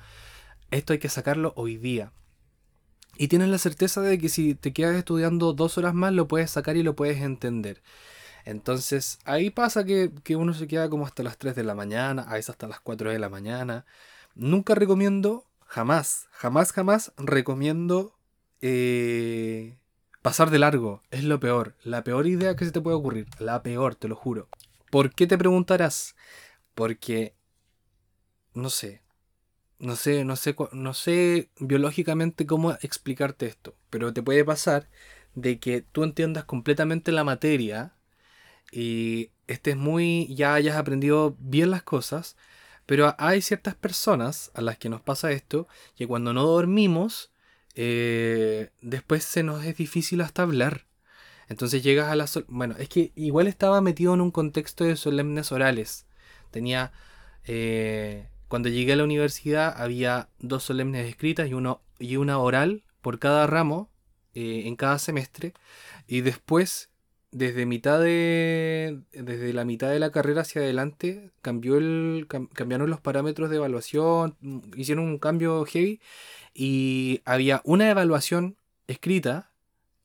esto 0.71 0.91
hay 0.91 0.99
que 0.99 1.07
sacarlo 1.07 1.53
hoy 1.55 1.77
día. 1.77 2.11
Y 3.15 3.29
tienes 3.29 3.47
la 3.47 3.59
certeza 3.59 4.01
de 4.01 4.17
que 4.19 4.27
si 4.27 4.55
te 4.55 4.73
quedas 4.73 4.97
estudiando 4.97 5.53
dos 5.53 5.77
horas 5.77 5.93
más 5.93 6.11
lo 6.11 6.27
puedes 6.27 6.51
sacar 6.51 6.75
y 6.75 6.83
lo 6.83 6.97
puedes 6.97 7.21
entender. 7.21 7.81
Entonces 8.43 9.19
ahí 9.23 9.51
pasa 9.51 9.85
que, 9.85 10.11
uno 10.35 10.53
se 10.53 10.67
queda 10.67 10.89
como 10.89 11.05
hasta 11.05 11.23
las 11.23 11.37
3 11.37 11.55
de 11.55 11.63
la 11.63 11.75
mañana, 11.75 12.23
a 12.23 12.33
veces 12.33 12.49
hasta 12.49 12.67
las 12.67 12.81
4 12.81 13.09
de 13.09 13.19
la 13.19 13.29
mañana. 13.29 13.85
Nunca 14.35 14.75
recomiendo, 14.75 15.45
jamás, 15.65 16.27
jamás, 16.33 16.73
jamás 16.73 17.13
recomiendo 17.15 18.17
eh, 18.65 19.77
pasar 20.21 20.49
de 20.49 20.57
largo. 20.57 21.03
Es 21.11 21.25
lo 21.25 21.39
peor, 21.39 21.75
la 21.83 22.05
peor 22.05 22.27
idea 22.27 22.55
que 22.55 22.63
se 22.63 22.71
te 22.71 22.79
puede 22.79 22.95
ocurrir. 22.95 23.27
La 23.37 23.61
peor, 23.61 23.95
te 23.95 24.07
lo 24.07 24.15
juro. 24.15 24.47
¿Por 24.89 25.13
qué 25.13 25.27
te 25.27 25.37
preguntarás? 25.37 26.15
Porque, 26.73 27.35
no 28.53 28.69
sé, 28.69 29.01
no 29.79 29.97
sé, 29.97 30.23
no 30.23 30.37
sé, 30.37 30.55
no 30.71 30.93
sé 30.93 31.49
biológicamente 31.59 32.45
cómo 32.45 32.71
explicarte 32.81 33.47
esto, 33.47 33.75
pero 33.89 34.13
te 34.13 34.23
puede 34.23 34.45
pasar 34.45 34.87
de 35.35 35.59
que 35.59 35.81
tú 35.81 36.03
entiendas 36.03 36.45
completamente 36.45 37.11
la 37.11 37.25
materia 37.25 37.93
y 38.71 39.31
estés 39.47 39.75
muy, 39.75 40.33
ya 40.33 40.53
hayas 40.53 40.77
aprendido 40.77 41.35
bien 41.37 41.69
las 41.69 41.83
cosas, 41.83 42.37
pero 42.85 43.13
hay 43.17 43.41
ciertas 43.41 43.75
personas 43.75 44.51
a 44.53 44.61
las 44.61 44.77
que 44.77 44.87
nos 44.87 45.01
pasa 45.01 45.33
esto, 45.33 45.67
que 45.97 46.07
cuando 46.07 46.31
no 46.31 46.43
dormimos, 46.43 47.32
eh, 47.75 48.69
después 48.81 49.23
se 49.23 49.43
nos 49.43 49.63
es 49.65 49.77
difícil 49.77 50.21
hasta 50.21 50.43
hablar. 50.43 50.85
Entonces 51.49 51.83
llegas 51.83 52.09
a 52.09 52.15
la... 52.15 52.27
Bueno, 52.47 52.75
es 52.79 52.89
que 52.89 53.11
igual 53.15 53.47
estaba 53.47 53.81
metido 53.81 54.13
en 54.13 54.21
un 54.21 54.31
contexto 54.31 54.83
de 54.83 54.95
solemnes 54.95 55.51
orales. 55.51 56.05
Tenía... 56.51 56.91
Eh, 57.45 58.27
cuando 58.47 58.69
llegué 58.69 58.93
a 58.93 58.95
la 58.97 59.03
universidad 59.03 59.81
había 59.81 60.29
dos 60.37 60.63
solemnes 60.63 61.07
escritas 61.09 61.49
y, 61.49 61.55
uno, 61.55 61.81
y 61.97 62.17
una 62.17 62.37
oral 62.37 62.83
por 63.01 63.17
cada 63.17 63.47
ramo 63.47 63.89
eh, 64.35 64.63
en 64.65 64.75
cada 64.75 64.99
semestre. 64.99 65.53
Y 66.07 66.21
después, 66.21 66.91
desde 67.33 67.65
mitad 67.65 67.99
de. 67.99 69.01
Desde 69.11 69.53
la 69.53 69.65
mitad 69.65 69.89
de 69.89 69.99
la 69.99 70.11
carrera 70.11 70.41
hacia 70.41 70.61
adelante, 70.61 71.31
cambió 71.41 71.77
el, 71.77 72.27
cambiaron 72.53 72.89
los 72.89 73.01
parámetros 73.01 73.49
de 73.49 73.57
evaluación. 73.57 74.37
Mm, 74.41 74.59
hicieron 74.77 75.05
un 75.05 75.17
cambio 75.19 75.65
heavy. 75.65 75.99
Y 76.53 77.21
había 77.25 77.61
una 77.65 77.89
evaluación 77.89 78.57
escrita 78.87 79.51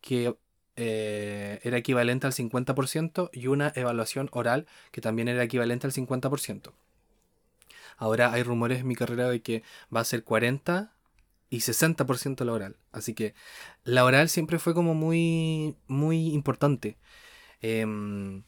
que 0.00 0.36
eh, 0.76 1.60
era 1.62 1.76
equivalente 1.76 2.26
al 2.26 2.32
50% 2.32 3.30
y 3.32 3.48
una 3.48 3.72
evaluación 3.74 4.28
oral 4.32 4.66
que 4.90 5.00
también 5.00 5.28
era 5.28 5.42
equivalente 5.42 5.86
al 5.86 5.92
50%. 5.92 6.72
Ahora 7.98 8.32
hay 8.32 8.42
rumores 8.42 8.80
en 8.80 8.86
mi 8.86 8.94
carrera 8.94 9.28
de 9.28 9.42
que 9.42 9.62
va 9.94 10.00
a 10.00 10.04
ser 10.04 10.24
40 10.24 10.92
y 11.50 11.60
60% 11.60 12.44
la 12.44 12.52
oral. 12.52 12.76
Así 12.92 13.14
que 13.14 13.34
la 13.84 14.04
oral 14.04 14.28
siempre 14.28 14.58
fue 14.58 14.74
como 14.74 14.94
muy, 14.94 15.76
muy 15.86 16.28
importante. 16.28 16.98
Em, 17.60 18.44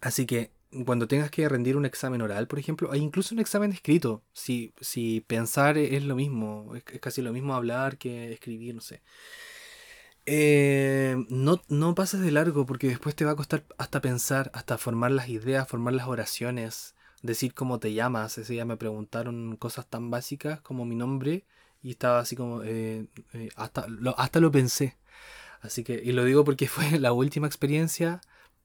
así 0.00 0.26
que 0.26 0.52
cuando 0.84 1.08
tengas 1.08 1.30
que 1.30 1.48
rendir 1.48 1.76
un 1.76 1.86
examen 1.86 2.22
oral, 2.22 2.46
por 2.46 2.58
ejemplo, 2.58 2.92
hay 2.92 3.00
incluso 3.00 3.34
un 3.34 3.40
examen 3.40 3.72
escrito. 3.72 4.22
Si, 4.32 4.74
si 4.80 5.20
pensar 5.22 5.78
es 5.78 6.04
lo 6.04 6.14
mismo, 6.14 6.74
es, 6.76 6.84
casi 7.00 7.22
lo 7.22 7.32
mismo 7.32 7.54
hablar 7.54 7.98
que 7.98 8.32
escribir, 8.32 8.74
no 8.74 8.80
sé. 8.82 9.02
Em, 10.26 11.26
no, 11.30 11.62
no 11.68 11.94
pases 11.94 12.20
de 12.20 12.30
largo 12.30 12.66
porque 12.66 12.88
después 12.88 13.14
te 13.14 13.24
va 13.24 13.30
a 13.32 13.36
costar 13.36 13.64
hasta 13.78 14.00
pensar, 14.02 14.50
hasta 14.54 14.76
formar 14.76 15.10
las 15.10 15.28
ideas, 15.30 15.66
formar 15.66 15.94
las 15.94 16.06
oraciones, 16.06 16.94
decir 17.22 17.54
cómo 17.54 17.78
te 17.78 17.94
llamas. 17.94 18.36
Ese 18.36 18.52
día 18.52 18.66
me 18.66 18.76
preguntaron 18.76 19.56
cosas 19.56 19.88
tan 19.88 20.10
básicas 20.10 20.60
como 20.60 20.84
mi 20.84 20.96
nombre 20.96 21.46
y 21.82 21.90
estaba 21.92 22.20
así 22.20 22.36
como, 22.36 22.62
eh, 22.62 23.06
eh, 23.34 23.48
hasta, 23.56 23.86
lo, 23.88 24.18
hasta 24.18 24.40
lo 24.40 24.50
pensé. 24.50 24.96
Así 25.60 25.84
que, 25.84 25.94
y 25.94 26.12
lo 26.12 26.24
digo 26.24 26.44
porque 26.44 26.68
fue 26.68 26.98
la 26.98 27.12
última 27.12 27.46
experiencia 27.46 28.20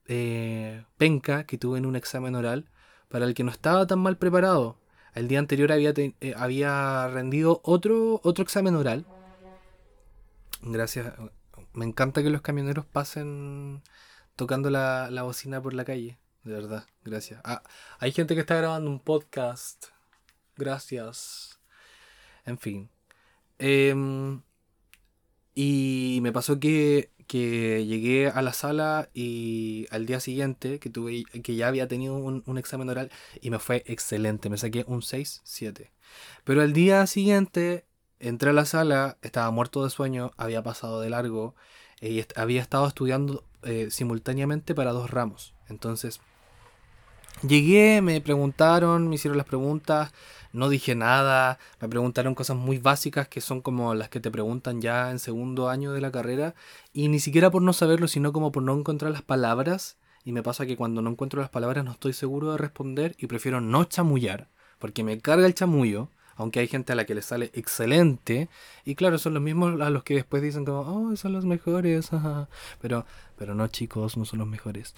eh, 0.07 0.83
penca 0.97 1.45
que 1.45 1.57
tuve 1.57 1.77
en 1.77 1.85
un 1.85 1.95
examen 1.95 2.35
oral 2.35 2.69
para 3.09 3.25
el 3.25 3.33
que 3.33 3.43
no 3.43 3.51
estaba 3.51 3.87
tan 3.87 3.99
mal 3.99 4.17
preparado. 4.17 4.77
El 5.13 5.27
día 5.27 5.39
anterior 5.39 5.71
había, 5.71 5.93
había 6.35 7.07
rendido 7.07 7.61
otro, 7.63 8.19
otro 8.23 8.43
examen 8.43 8.75
oral. 8.75 9.05
Gracias. 10.61 11.13
Me 11.73 11.85
encanta 11.85 12.23
que 12.23 12.29
los 12.29 12.41
camioneros 12.41 12.85
pasen 12.85 13.83
tocando 14.35 14.69
la, 14.69 15.09
la 15.11 15.23
bocina 15.23 15.61
por 15.61 15.73
la 15.73 15.85
calle. 15.85 16.17
De 16.43 16.53
verdad, 16.53 16.87
gracias. 17.03 17.39
Ah, 17.43 17.63
hay 17.99 18.11
gente 18.11 18.33
que 18.33 18.41
está 18.41 18.55
grabando 18.55 18.89
un 18.89 18.99
podcast. 18.99 19.85
Gracias. 20.57 21.59
En 22.45 22.57
fin. 22.57 22.92
Em, 23.59 24.41
y 25.55 26.19
me 26.21 26.31
pasó 26.31 26.59
que, 26.59 27.11
llegué 27.29 28.27
a 28.27 28.41
la 28.43 28.53
sala 28.53 29.09
y 29.13 29.87
al 29.89 30.05
día 30.05 30.19
siguiente, 30.19 30.79
que, 30.79 30.89
tuve, 30.89 31.23
que 31.43 31.55
ya 31.55 31.67
había 31.67 31.87
tenido 31.87 32.15
un, 32.15 32.57
examen 32.57 32.89
oral, 32.89 33.11
y 33.41 33.49
me 33.49 33.59
fue 33.59 33.83
excelente, 33.87 34.49
me 34.49 34.57
saqué 34.57 34.85
un 34.87 35.01
6, 35.01 35.41
7. 35.43 35.91
Pero 36.43 36.61
al 36.61 36.73
día 36.73 37.07
siguiente 37.07 37.85
entré 38.19 38.51
a 38.51 38.53
la 38.53 38.65
sala, 38.65 39.17
estaba 39.21 39.49
muerto 39.51 39.83
de 39.83 39.89
sueño, 39.89 40.31
había 40.37 40.63
pasado 40.63 41.01
de 41.01 41.09
largo, 41.09 41.55
y 42.01 42.23
había 42.35 42.61
estado 42.61 42.87
estudiando 42.87 43.45
eh, 43.63 43.87
simultáneamente 43.89 44.75
para 44.75 44.91
dos 44.91 45.09
ramos. 45.09 45.55
Entonces, 45.69 46.21
llegué, 47.41 48.01
me 48.01 48.21
preguntaron, 48.21 49.09
me 49.09 49.15
hicieron 49.15 49.37
las 49.37 49.47
preguntas, 49.47 50.11
no 50.51 50.69
dije 50.69 50.95
nada, 50.95 51.59
me 51.81 51.89
preguntaron 51.89 52.35
cosas 52.35 52.57
muy 52.57 52.77
básicas 52.77 53.27
que 53.27 53.41
son 53.41 53.61
como 53.61 53.93
las 53.95 54.09
que 54.09 54.19
te 54.19 54.31
preguntan 54.31 54.81
ya 54.81 55.11
en 55.11 55.19
segundo 55.19 55.69
año 55.69 55.93
de 55.93 56.01
la 56.01 56.11
carrera 56.11 56.53
y 56.93 57.07
ni 57.07 57.19
siquiera 57.19 57.49
por 57.49 57.61
no 57.61 57.73
saberlo, 57.73 58.07
sino 58.07 58.31
como 58.33 58.51
por 58.51 58.63
no 58.63 58.73
encontrar 58.73 59.11
las 59.11 59.23
palabras 59.23 59.97
y 60.23 60.31
me 60.31 60.43
pasa 60.43 60.65
que 60.65 60.77
cuando 60.77 61.01
no 61.01 61.09
encuentro 61.09 61.41
las 61.41 61.49
palabras 61.49 61.83
no 61.83 61.91
estoy 61.91 62.13
seguro 62.13 62.51
de 62.51 62.57
responder 62.57 63.15
y 63.17 63.27
prefiero 63.27 63.61
no 63.61 63.83
chamullar 63.85 64.47
porque 64.83 65.05
me 65.05 65.17
carga 65.17 65.45
el 65.45 65.55
chamullo. 65.55 66.09
Aunque 66.35 66.59
hay 66.59 66.67
gente 66.67 66.91
a 66.91 66.95
la 66.97 67.05
que 67.05 67.15
le 67.15 67.21
sale 67.21 67.51
excelente. 67.53 68.49
Y 68.83 68.95
claro, 68.95 69.17
son 69.17 69.33
los 69.33 69.41
mismos 69.41 69.79
a 69.79 69.89
los 69.89 70.03
que 70.03 70.15
después 70.15 70.43
dicen 70.43 70.65
como, 70.65 70.81
oh, 70.81 71.15
son 71.15 71.31
los 71.31 71.45
mejores. 71.45 72.09
Pero, 72.81 73.05
pero 73.37 73.55
no, 73.55 73.65
chicos, 73.69 74.17
no 74.17 74.25
son 74.25 74.39
los 74.39 74.47
mejores. 74.49 74.93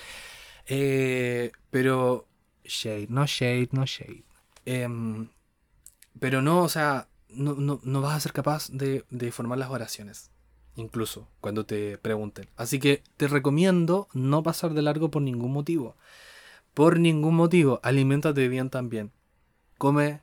Eh, 0.67 1.51
pero, 1.69 2.27
shade, 2.63 3.07
no 3.09 3.25
shade, 3.25 3.69
no 3.71 3.85
shade. 3.85 4.23
Em, 4.65 5.29
pero 6.19 6.41
no, 6.41 6.63
o 6.63 6.69
sea, 6.69 7.07
no, 7.29 7.79
no, 7.83 8.01
vas 8.01 8.15
a 8.15 8.19
ser 8.19 8.33
capaz 8.33 8.69
de, 8.71 9.03
formar 9.31 9.57
las 9.57 9.69
oraciones. 9.69 10.31
Incluso 10.75 11.27
cuando 11.41 11.65
te 11.65 11.97
pregunten. 11.97 12.49
Así 12.57 12.79
que 12.79 13.03
te 13.17 13.27
recomiendo 13.27 14.09
no 14.13 14.43
pasar 14.43 14.73
de 14.73 14.81
largo 14.81 15.09
por 15.09 15.21
ningún 15.21 15.53
motivo. 15.53 15.95
Por 16.73 16.99
ningún 16.99 17.35
motivo. 17.35 17.79
Aliméntate 17.83 18.49
bien 18.49 18.69
también. 18.69 19.11
Come 19.77 20.21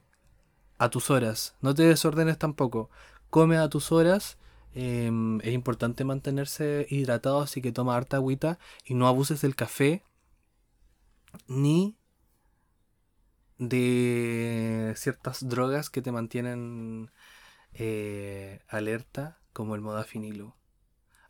a 0.79 0.91
tus 0.91 1.11
horas. 1.11 1.55
No 1.63 1.75
te 1.75 1.85
desordenes 1.85 2.39
tampoco. 2.39 2.91
Come 3.31 3.57
a 3.57 3.69
tus 3.71 3.93
horas. 3.93 4.37
Em, 4.75 5.41
es 5.41 5.53
importante 5.53 6.05
mantenerse 6.05 6.87
hidratado, 6.91 7.41
así 7.41 7.61
que 7.63 7.73
toma 7.73 7.97
harta 7.97 8.17
agüita 8.19 8.59
y 8.85 8.95
no 8.95 9.07
abuses 9.07 9.43
del 9.43 9.55
café 9.55 10.03
ni 11.47 11.97
de 13.59 14.93
ciertas 14.97 15.49
drogas 15.49 15.91
que 15.91 16.03
te 16.03 16.13
mantienen 16.13 17.11
eh, 17.75 18.61
alerta, 18.69 19.39
como 19.53 19.75
el 19.75 19.81
modafinilo. 19.81 20.57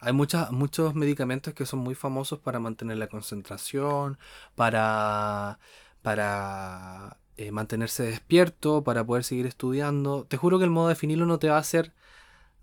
Hay 0.01 0.13
muchos 0.13 0.95
medicamentos 0.95 1.55
que 1.55 1.65
son 1.65 1.79
muy 1.79 1.95
famosos 1.95 2.41
para 2.41 2.59
mantener 2.59 2.97
la 2.97 3.07
concentración, 3.07 4.19
para, 4.57 5.61
para 6.03 7.21
eh, 7.37 7.53
mantenerse 7.53 8.03
despierto, 8.03 8.83
para 8.83 9.05
poder 9.05 9.23
seguir 9.23 9.47
estudiando. 9.47 10.25
Te 10.25 10.37
juro 10.37 10.59
que 10.59 10.65
el 10.65 10.71
modafinilo 10.71 11.25
no 11.25 11.39
te 11.39 11.49
va 11.49 11.57
a 11.57 11.61
hacer, 11.61 11.95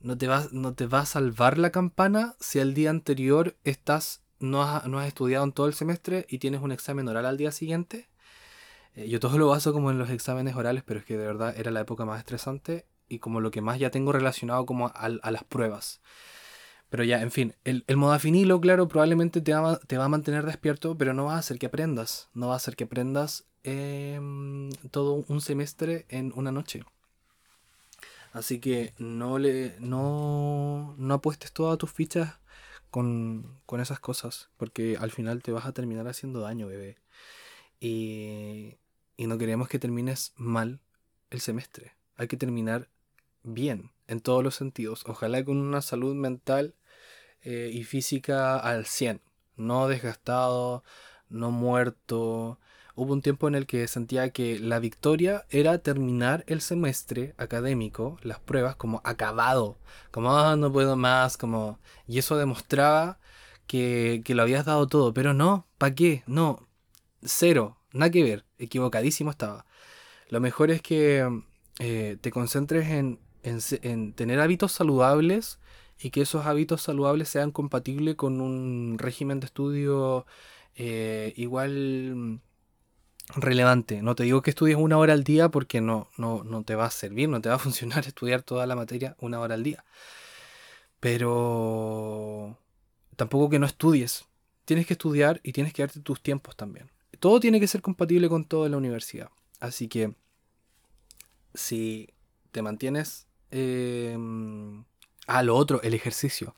no 0.01 0.17
te 0.17 0.27
va, 0.27 0.47
no 0.51 0.73
te 0.73 0.85
va 0.85 1.01
a 1.01 1.05
salvar 1.05 1.57
la 1.57 1.71
campana 1.71 2.35
si 2.41 2.59
al 2.59 2.73
día 2.73 2.89
anterior 2.89 3.55
estás, 3.63 4.21
no 4.39 4.81
no 4.87 4.99
has 4.99 5.07
estudiado 5.07 5.43
en 5.43 5.51
todo 5.51 5.67
el 5.67 5.73
semestre 5.73 6.25
y 6.29 6.39
tienes 6.39 6.61
un 6.61 6.71
examen 6.71 7.07
oral 7.07 7.25
al 7.25 7.37
día 7.37 7.51
siguiente 7.51 8.09
eh, 8.95 9.07
yo 9.07 9.19
todo 9.19 9.37
lo 9.37 9.47
baso 9.47 9.73
como 9.73 9.91
en 9.91 9.97
los 9.99 10.09
exámenes 10.09 10.55
orales, 10.55 10.83
pero 10.85 10.99
es 10.99 11.05
que 11.05 11.17
de 11.17 11.25
verdad 11.25 11.53
era 11.57 11.71
la 11.71 11.81
época 11.81 12.05
más 12.05 12.19
estresante 12.19 12.85
y 13.07 13.19
como 13.19 13.41
lo 13.41 13.51
que 13.51 13.61
más 13.61 13.79
ya 13.79 13.91
tengo 13.91 14.11
relacionado 14.11 14.65
como 14.65 14.91
a, 14.93 15.09
las 15.09 15.43
pruebas. 15.43 16.01
Pero 16.89 17.03
ya, 17.03 17.21
en 17.21 17.31
fin, 17.31 17.55
el, 17.63 17.83
el 17.87 17.97
modafinilo, 17.97 18.59
claro, 18.59 18.87
probablemente 18.87 19.41
te 19.41 19.53
va, 19.53 19.79
te 19.79 19.97
va, 19.97 20.05
a 20.05 20.09
mantener 20.09 20.45
despierto, 20.45 20.97
pero 20.97 21.13
no 21.13 21.25
va 21.25 21.35
a 21.35 21.39
hacer 21.39 21.59
que 21.59 21.67
aprendas. 21.67 22.29
No 22.33 22.47
va 22.47 22.53
a 22.53 22.57
hacer 22.57 22.75
que 22.75 22.85
aprendas 22.85 23.45
em, 23.63 24.71
todo 24.91 25.23
un 25.27 25.41
semestre 25.41 26.05
en 26.09 26.33
una 26.35 26.51
noche. 26.51 26.83
Así 28.33 28.59
que 28.59 28.93
no 28.97 29.39
le. 29.39 29.75
no. 29.79 30.95
no 30.97 31.13
apuestes 31.15 31.51
todas 31.51 31.77
tus 31.77 31.91
fichas 31.91 32.39
con, 32.91 33.59
con 33.65 33.81
esas 33.81 33.99
cosas. 33.99 34.49
Porque 34.57 34.97
al 34.99 35.11
final 35.11 35.41
te 35.43 35.51
vas 35.51 35.65
a 35.65 35.73
terminar 35.73 36.07
haciendo 36.07 36.41
daño, 36.41 36.67
bebé. 36.67 36.97
Y, 37.79 38.77
y 39.17 39.27
no 39.27 39.37
queremos 39.37 39.69
que 39.69 39.79
termines 39.79 40.33
mal 40.35 40.79
el 41.29 41.41
semestre. 41.41 41.93
Hay 42.15 42.27
que 42.27 42.37
terminar 42.37 42.89
bien 43.43 43.91
en 44.07 44.19
todos 44.19 44.43
los 44.43 44.55
sentidos. 44.55 45.03
Ojalá 45.07 45.43
con 45.43 45.57
una 45.57 45.81
salud 45.81 46.15
mental 46.15 46.75
eh, 47.41 47.71
y 47.73 47.83
física 47.83 48.57
al 48.57 48.85
100. 48.85 49.21
No 49.55 49.87
desgastado, 49.87 50.83
no 51.29 51.51
muerto. 51.51 52.59
Hubo 52.99 53.13
un 53.13 53.21
tiempo 53.21 53.47
en 53.47 53.55
el 53.55 53.65
que 53.65 53.87
sentía 53.87 54.29
que 54.31 54.59
la 54.59 54.79
victoria 54.79 55.45
era 55.49 55.77
terminar 55.77 56.43
el 56.47 56.59
semestre 56.59 57.33
académico, 57.37 58.17
las 58.23 58.39
pruebas, 58.39 58.75
como 58.75 58.99
acabado. 59.05 59.77
Como, 60.11 60.37
ah, 60.37 60.57
no 60.57 60.69
puedo 60.73 60.97
más, 60.97 61.37
como... 61.37 61.79
Y 62.07 62.19
eso 62.19 62.35
demostraba 62.35 63.17
que, 63.67 64.21
que 64.25 64.35
lo 64.35 64.41
habías 64.41 64.65
dado 64.65 64.85
todo. 64.87 65.13
Pero 65.13 65.33
no, 65.33 65.65
¿para 65.77 65.95
qué? 65.95 66.23
No, 66.27 66.67
Cero, 67.23 67.77
nada 67.93 68.11
que 68.11 68.21
ver, 68.21 68.43
equivocadísimo 68.57 69.31
estaba. 69.31 69.65
Lo 70.27 70.41
mejor 70.41 70.69
es 70.69 70.81
que 70.81 71.25
eh, 71.79 72.17
te 72.19 72.31
concentres 72.31 72.89
en, 72.89 73.19
en, 73.43 74.11
tener 74.11 74.41
hábitos 74.41 74.73
saludables 74.73 75.59
y 75.97 76.09
que 76.09 76.19
esos 76.23 76.45
hábitos 76.45 76.81
saludables 76.81 77.29
sean 77.29 77.51
compatibles 77.51 78.15
con 78.15 78.41
un 78.41 78.97
régimen 78.99 79.39
de 79.39 79.45
estudio 79.45 80.25
eh, 80.75 81.33
igual 81.37 82.41
relevante. 83.35 84.01
No 84.01 84.15
te 84.15 84.23
digo 84.23 84.41
que 84.41 84.49
estudies 84.49 84.77
una 84.77 84.97
hora 84.97 85.13
al 85.13 85.23
día 85.23 85.49
porque 85.49 85.81
no, 85.81 86.09
no, 86.17 86.43
no 86.43 86.63
te 86.63 86.75
va 86.75 86.85
a 86.85 86.91
servir, 86.91 87.29
no 87.29 87.41
te 87.41 87.49
va 87.49 87.55
a 87.55 87.59
funcionar 87.59 88.05
estudiar 88.05 88.41
toda 88.41 88.65
la 88.65 88.75
materia 88.75 89.15
una 89.19 89.39
hora 89.39 89.55
al 89.55 89.63
día. 89.63 89.83
Pero 90.99 92.57
tampoco 93.15 93.49
que 93.49 93.59
no 93.59 93.65
estudies. 93.65 94.25
Tienes 94.65 94.85
que 94.85 94.93
estudiar 94.93 95.39
y 95.43 95.53
tienes 95.53 95.73
que 95.73 95.81
darte 95.81 95.99
tus 95.99 96.21
tiempos 96.21 96.55
también. 96.55 96.89
Todo 97.19 97.39
tiene 97.39 97.59
que 97.59 97.67
ser 97.67 97.81
compatible 97.81 98.29
con 98.29 98.45
todo 98.45 98.65
en 98.65 98.71
la 98.71 98.77
universidad. 98.77 99.29
Así 99.59 99.87
que 99.87 100.13
si 101.53 102.09
te 102.51 102.61
mantienes 102.61 103.27
eh, 103.51 104.17
a 105.27 105.43
lo 105.43 105.55
otro, 105.55 105.81
el 105.81 105.93
ejercicio. 105.93 106.55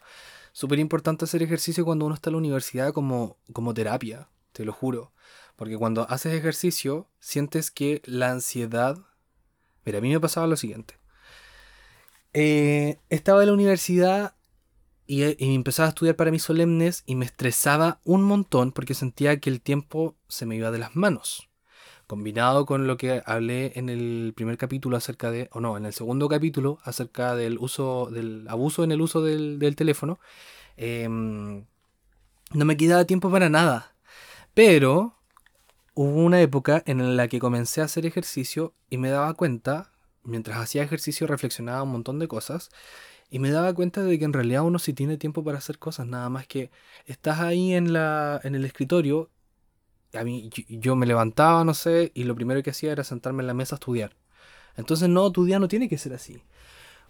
Súper 0.51 0.79
importante 0.79 1.25
hacer 1.25 1.41
ejercicio 1.43 1.85
cuando 1.85 2.05
uno 2.05 2.15
está 2.15 2.29
en 2.29 2.33
la 2.33 2.39
universidad 2.39 2.93
como, 2.93 3.37
como 3.53 3.73
terapia, 3.73 4.27
te 4.51 4.65
lo 4.65 4.73
juro. 4.73 5.13
Porque 5.61 5.77
cuando 5.77 6.09
haces 6.09 6.33
ejercicio, 6.33 7.07
sientes 7.19 7.69
que 7.69 8.01
la 8.05 8.31
ansiedad... 8.31 8.97
Mira, 9.85 9.99
a 9.99 10.01
mí 10.01 10.09
me 10.09 10.19
pasaba 10.19 10.47
lo 10.47 10.57
siguiente. 10.57 10.97
Eh, 12.33 12.97
estaba 13.11 13.41
en 13.41 13.45
la 13.49 13.53
universidad 13.53 14.33
y, 15.05 15.23
y, 15.23 15.53
empezaba 15.53 15.85
a 15.85 15.89
estudiar 15.89 16.15
para 16.15 16.31
mis 16.31 16.41
solemnes 16.41 17.03
y 17.05 17.13
me 17.13 17.25
estresaba 17.25 17.99
un 18.05 18.23
montón 18.23 18.71
porque 18.71 18.95
sentía 18.95 19.39
que 19.39 19.51
el 19.51 19.61
tiempo 19.61 20.15
se 20.27 20.47
me 20.47 20.55
iba 20.55 20.71
de 20.71 20.79
las 20.79 20.95
manos 20.95 21.47
combinado 22.07 22.65
con 22.65 22.87
lo 22.87 22.97
que 22.97 23.21
hablé 23.27 23.73
en 23.75 23.89
el 23.89 24.33
primer 24.35 24.57
capítulo 24.57 24.97
acerca 24.97 25.29
de, 25.29 25.47
o 25.51 25.59
no, 25.59 25.77
en 25.77 25.85
el 25.85 25.93
segundo 25.93 26.27
capítulo 26.27 26.79
acerca 26.83 27.35
del 27.35 27.59
uso, 27.59 28.09
del 28.11 28.47
abuso 28.49 28.83
en 28.83 28.91
el 28.91 28.99
uso 28.99 29.21
del, 29.21 29.75
teléfono, 29.75 30.19
em, 30.75 31.65
no 32.51 32.65
me 32.65 32.77
quedaba 32.77 33.05
tiempo 33.05 33.29
para 33.29 33.47
nada. 33.47 33.93
Pero 34.55 35.20
hubo 35.93 36.23
una 36.23 36.41
época 36.41 36.83
en 36.85 37.17
la 37.17 37.27
que 37.27 37.39
comencé 37.39 37.81
a 37.81 37.85
hacer 37.85 38.05
ejercicio 38.05 38.73
y 38.89 38.97
me 38.97 39.09
daba 39.09 39.33
cuenta, 39.33 39.91
mientras 40.23 40.57
hacía 40.57 40.83
ejercicio 40.83 41.27
reflexionaba 41.27 41.83
un 41.83 41.91
montón 41.91 42.19
de 42.19 42.27
cosas, 42.27 42.69
y 43.29 43.39
me 43.39 43.51
daba 43.51 43.73
cuenta 43.73 44.03
de 44.03 44.19
que 44.19 44.25
en 44.25 44.33
realidad 44.33 44.63
uno 44.63 44.79
sí 44.79 44.93
tiene 44.93 45.17
tiempo 45.17 45.43
para 45.43 45.57
hacer 45.57 45.79
cosas, 45.79 46.07
nada 46.07 46.29
más 46.29 46.47
que 46.47 46.71
estás 47.05 47.39
ahí 47.39 47.73
en, 47.73 47.93
la, 47.93 48.41
en 48.43 48.55
el 48.55 48.65
escritorio 48.65 49.29
a 50.13 50.23
mí, 50.23 50.49
yo, 50.67 50.95
me 50.95 51.05
levantaba, 51.05 51.63
no 51.63 51.73
sé, 51.73 52.11
y 52.13 52.23
lo 52.23 52.35
primero 52.35 52.61
que 52.63 52.71
hacía 52.71 52.91
era 52.91 53.03
sentarme 53.03 53.43
en 53.43 53.47
la 53.47 53.53
mesa 53.53 53.75
a 53.75 53.77
estudiar. 53.77 54.15
Entonces, 54.75 55.09
no, 55.09 55.31
tu 55.31 55.45
día 55.45 55.59
no 55.59 55.67
tiene 55.67 55.89
que 55.89 55.97
ser 55.97 56.13
así. 56.13 56.43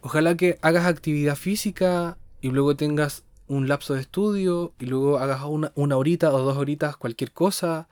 Ojalá 0.02 0.36
que 0.36 0.58
hagas 0.62 0.86
actividad 0.86 1.36
física 1.36 2.18
y 2.42 2.50
luego 2.50 2.76
tengas 2.76 3.24
un 3.48 3.68
lapso 3.68 3.94
de 3.94 4.02
estudio 4.02 4.74
y 4.80 4.86
luego 4.86 5.20
hagas 5.20 5.44
una, 5.44 5.72
una 5.76 5.98
horita 5.98 6.34
o 6.34 6.40
dos 6.40 6.58
horitas 6.58 6.98
cualquier 6.98 7.32
cosa. 7.32 7.88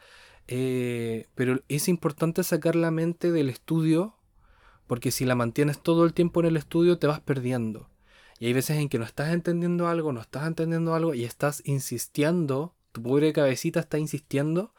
Eh, 0.52 1.28
pero 1.36 1.62
es 1.68 1.88
importante 1.88 2.44
sacar 2.44 2.76
la 2.76 2.90
mente 2.90 3.32
del 3.32 3.50
estudio 3.50 4.16
porque 4.88 5.12
si 5.12 5.24
la 5.24 5.36
mantienes 5.36 5.80
todo 5.80 6.06
el 6.06 6.16
tiempo 6.16 6.40
en 6.40 6.48
el 6.48 6.58
estudio 6.58 6.98
te 6.98 7.06
vas 7.06 7.20
perdiendo. 7.20 7.88
Y 8.40 8.48
hay 8.48 8.54
veces 8.54 8.78
en 8.78 8.90
que 8.90 8.98
no 8.98 9.06
estás 9.06 9.32
entendiendo 9.32 9.88
algo, 9.88 10.12
no 10.12 10.22
estás 10.22 10.48
entendiendo 10.48 10.96
algo 10.96 11.14
y 11.14 11.24
estás 11.24 11.62
insistiendo, 11.66 12.74
tu 12.92 13.04
pobre 13.04 13.32
cabecita 13.32 13.80
está 13.80 14.00
insistiendo 14.00 14.74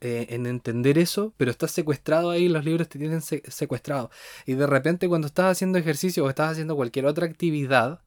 eh, 0.00 0.28
en 0.30 0.46
entender 0.46 0.96
eso, 0.96 1.34
pero 1.36 1.50
estás 1.50 1.72
secuestrado 1.72 2.30
ahí, 2.30 2.48
los 2.48 2.64
libros 2.64 2.88
te 2.88 3.00
tienen 3.00 3.20
secuestrado. 3.20 4.10
Y 4.44 4.54
de 4.54 4.68
repente 4.68 5.08
cuando 5.08 5.26
estás 5.26 5.50
haciendo 5.50 5.78
ejercicio 5.78 6.24
o 6.24 6.28
estás 6.28 6.52
haciendo 6.52 6.76
cualquier 6.76 7.06
otra 7.06 7.26
actividad, 7.26 8.00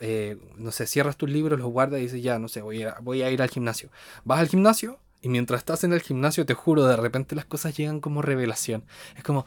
eh, 0.00 0.38
no 0.56 0.72
sé, 0.72 0.86
cierras 0.86 1.18
tus 1.18 1.28
libros, 1.28 1.58
los 1.58 1.70
guardas 1.70 2.00
y 2.00 2.04
dices, 2.04 2.22
ya, 2.22 2.38
no 2.38 2.48
sé, 2.48 2.60
a, 2.60 3.00
voy 3.00 3.22
a 3.22 3.30
ir 3.30 3.42
al 3.42 3.50
gimnasio. 3.50 3.90
Vas 4.24 4.40
al 4.40 4.48
gimnasio 4.48 5.00
y 5.20 5.28
mientras 5.28 5.60
estás 5.60 5.84
en 5.84 5.92
el 5.92 6.02
gimnasio, 6.02 6.46
te 6.46 6.54
juro, 6.54 6.84
de 6.84 6.96
repente 6.96 7.34
las 7.34 7.44
cosas 7.44 7.76
llegan 7.76 8.00
como 8.00 8.22
revelación. 8.22 8.84
Es 9.16 9.22
como, 9.24 9.44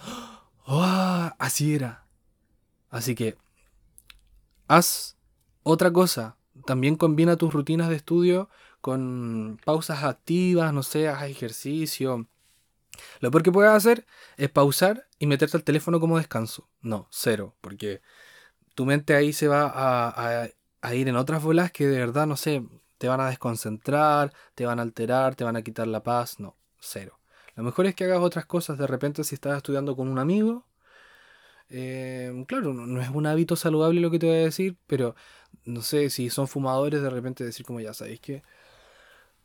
oh, 0.66 1.30
así 1.38 1.76
era. 1.76 2.06
Así 2.90 3.16
que, 3.16 3.38
haz 4.68 5.18
otra 5.64 5.92
cosa. 5.92 6.38
También 6.66 6.96
combina 6.96 7.38
tus 7.38 7.54
rutinas 7.54 7.90
de 7.90 7.96
estudio 7.96 8.50
con 8.82 9.60
pausas 9.66 10.04
activas, 10.04 10.74
no 10.74 10.84
sé, 10.84 11.08
haz 11.08 11.24
ejercicio. 11.24 12.28
Lo 13.20 13.32
peor 13.32 13.44
que 13.44 13.52
puedes 13.52 13.72
hacer 13.72 14.06
es 14.38 14.50
pausar 14.50 15.08
y 15.20 15.28
meterte 15.28 15.58
al 15.58 15.64
teléfono 15.64 16.00
como 16.00 16.18
descanso. 16.18 16.68
No, 16.82 17.08
cero, 17.12 17.56
porque 17.62 18.02
tu 18.76 18.86
mente 18.86 19.16
ahí 19.16 19.34
se 19.34 19.48
va 19.48 19.72
a, 20.82 20.96
ir 20.96 21.08
en 21.08 21.16
otras 21.16 21.44
bolas 21.44 21.72
que 21.72 21.88
de 21.88 22.00
verdad, 22.00 22.28
no 22.28 22.38
sé, 22.38 22.64
te 23.00 23.08
van 23.08 23.20
a 23.22 23.30
desconcentrar, 23.30 24.32
te 24.54 24.68
van 24.68 24.78
a 24.80 24.84
alterar, 24.84 25.36
te 25.36 25.44
van 25.44 25.56
a 25.56 25.64
quitar 25.64 25.88
la 25.88 26.04
paz. 26.04 26.40
No, 26.40 26.56
cero. 26.80 27.20
Lo 27.56 27.64
mejor 27.64 27.88
es 27.88 27.96
que 27.96 28.04
hagas 28.04 28.20
otras 28.20 28.46
cosas 28.46 28.78
de 28.78 28.86
repente 28.88 29.24
si 29.24 29.34
estás 29.36 29.58
estudiando 29.58 29.96
con 29.96 30.08
un 30.08 30.20
amigo. 30.20 30.68
Eh, 31.70 32.46
claro, 32.48 32.74
no 32.74 33.02
es 33.02 33.10
un 33.10 33.26
hábito 33.26 33.56
saludable 33.56 34.02
lo 34.02 34.12
que 34.12 34.20
te 34.20 34.28
voy 34.28 34.38
a 34.38 34.40
decir, 34.42 34.78
pero 34.88 35.16
no 35.66 35.82
sé 35.82 36.10
si 36.12 36.30
son 36.30 36.48
fumadores, 36.48 37.02
de 37.02 37.10
repente 37.10 37.44
decir 37.44 37.66
como 37.66 37.80
ya 37.80 37.94
sabéis 37.94 38.20
que 38.20 38.44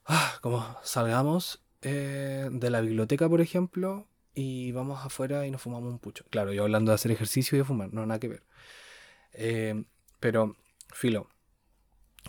Ah, 0.06 0.38
como 0.42 0.64
salgamos 0.82 1.62
eh, 1.82 2.48
de 2.52 2.70
la 2.70 2.80
biblioteca, 2.82 3.28
por 3.28 3.40
ejemplo, 3.40 4.06
y 4.34 4.72
vamos 4.72 5.04
afuera 5.04 5.46
y 5.46 5.50
nos 5.50 5.62
fumamos 5.62 5.90
un 5.90 5.98
pucho. 5.98 6.24
Claro, 6.30 6.52
yo 6.52 6.64
hablando 6.64 6.90
de 6.90 6.96
hacer 6.96 7.10
ejercicio 7.10 7.56
y 7.56 7.60
de 7.60 7.64
fumar, 7.64 7.92
no 7.92 8.04
nada 8.04 8.20
que 8.20 8.28
ver. 8.28 8.42
Eh, 9.32 9.84
pero, 10.20 10.56
filo, 10.92 11.28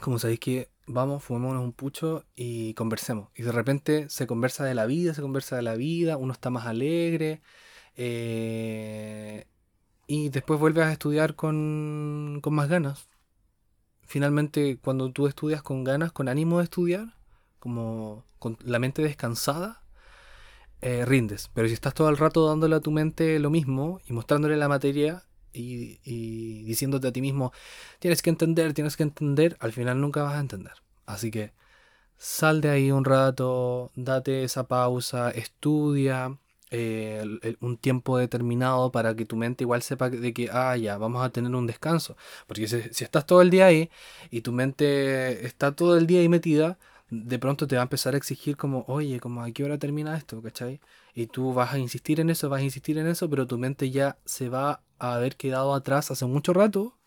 como 0.01 0.19
sabéis 0.19 0.39
que 0.39 0.69
vamos, 0.87 1.23
fumémonos 1.23 1.63
un 1.63 1.73
pucho 1.73 2.25
y 2.35 2.73
conversemos. 2.75 3.29
Y 3.35 3.43
de 3.43 3.51
repente 3.51 4.09
se 4.09 4.27
conversa 4.27 4.65
de 4.65 4.75
la 4.75 4.85
vida, 4.85 5.13
se 5.13 5.21
conversa 5.21 5.55
de 5.55 5.61
la 5.61 5.75
vida, 5.75 6.17
uno 6.17 6.33
está 6.33 6.49
más 6.49 6.65
alegre. 6.65 7.41
Eh, 7.95 9.45
y 10.07 10.29
después 10.29 10.59
vuelves 10.59 10.85
a 10.85 10.91
estudiar 10.91 11.35
con, 11.35 12.39
con 12.41 12.53
más 12.53 12.69
ganas. 12.69 13.07
Finalmente, 14.03 14.77
cuando 14.77 15.11
tú 15.11 15.27
estudias 15.27 15.63
con 15.63 15.83
ganas, 15.83 16.11
con 16.11 16.27
ánimo 16.27 16.59
de 16.59 16.65
estudiar, 16.65 17.15
como 17.59 18.25
con 18.39 18.57
la 18.63 18.79
mente 18.79 19.01
descansada, 19.01 19.81
eh, 20.81 21.05
rindes. 21.05 21.49
Pero 21.53 21.67
si 21.67 21.73
estás 21.73 21.93
todo 21.95 22.09
el 22.09 22.17
rato 22.17 22.47
dándole 22.47 22.75
a 22.75 22.79
tu 22.79 22.91
mente 22.91 23.39
lo 23.39 23.49
mismo 23.49 23.99
y 24.05 24.13
mostrándole 24.13 24.57
la 24.57 24.67
materia 24.67 25.23
y, 25.55 26.63
diciéndote 26.63 27.07
a 27.07 27.11
ti 27.11 27.21
mismo, 27.21 27.51
tienes 27.99 28.21
que 28.21 28.29
entender, 28.29 28.73
tienes 28.73 28.97
que 28.97 29.03
entender, 29.03 29.57
al 29.59 29.73
final 29.73 30.01
nunca 30.01 30.23
vas 30.23 30.35
a 30.35 30.39
entender. 30.39 30.73
Así 31.05 31.31
que 31.31 31.53
sal 32.17 32.61
de 32.61 32.69
ahí 32.69 32.91
un 32.91 33.05
rato, 33.05 33.91
date 33.95 34.43
esa 34.43 34.67
pausa, 34.67 35.31
estudia. 35.31 36.37
Eh, 36.71 37.23
un 37.61 37.77
tiempo 37.77 38.17
determinado 38.17 38.91
para 38.91 39.15
que 39.15 39.25
tu 39.25 39.37
mente 39.37 39.63
igual 39.63 39.81
sepa 39.83 40.09
de 40.09 40.33
que, 40.33 40.49
ah, 40.51 40.75
ya, 40.75 40.97
vamos 40.97 41.23
a 41.23 41.29
tener 41.29 41.53
un 41.55 41.67
descanso. 41.67 42.17
Porque 42.47 42.67
si, 42.67 42.81
si 42.91 43.03
estás 43.03 43.25
todo 43.25 43.41
el 43.41 43.49
día 43.49 43.67
ahí 43.67 43.89
y 44.31 44.41
tu 44.41 44.51
mente 44.51 45.45
está 45.45 45.75
todo 45.75 45.95
el 45.97 46.07
día 46.07 46.21
ahí 46.21 46.27
metida, 46.29 46.77
de 47.09 47.39
pronto 47.39 47.67
te 47.67 47.75
va 47.75 47.81
a 47.81 47.83
empezar 47.83 48.13
a 48.15 48.17
exigir 48.17 48.57
como, 48.57 48.83
oye, 48.87 49.19
como 49.19 49.43
a 49.43 49.51
qué 49.51 49.63
hora 49.63 49.77
termina 49.77 50.17
esto, 50.17 50.41
¿cachai? 50.41 50.81
Y 51.15 51.27
tú 51.27 51.53
vas 51.53 51.73
a 51.73 51.79
insistir 51.79 52.19
en 52.19 52.29
eso, 52.29 52.49
vas 52.49 52.59
a 52.59 52.63
insistir 52.63 52.97
en 52.97 53.07
eso, 53.07 53.29
pero 53.29 53.47
tu 53.47 53.57
mente 53.57 53.89
ya 53.89 54.19
se 54.25 54.49
va 54.49 54.83
a 54.99 55.15
haber 55.15 55.37
quedado 55.37 55.73
atrás 55.73 56.11
hace 56.11 56.25
mucho 56.25 56.53
rato, 56.53 56.97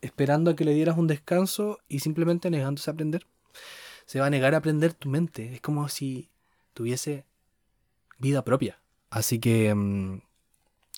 esperando 0.00 0.50
a 0.50 0.56
que 0.56 0.64
le 0.64 0.74
dieras 0.74 0.96
un 0.96 1.06
descanso 1.06 1.78
y 1.86 2.00
simplemente 2.00 2.50
negándose 2.50 2.90
a 2.90 2.94
aprender. 2.94 3.26
Se 4.06 4.20
va 4.20 4.26
a 4.26 4.30
negar 4.30 4.54
a 4.54 4.58
aprender 4.58 4.94
tu 4.94 5.08
mente. 5.08 5.54
Es 5.54 5.60
como 5.60 5.88
si 5.88 6.30
tuviese 6.72 7.26
vida 8.18 8.42
propia. 8.42 8.80
Así 9.10 9.38
que... 9.38 9.74
Mm, 9.74 10.22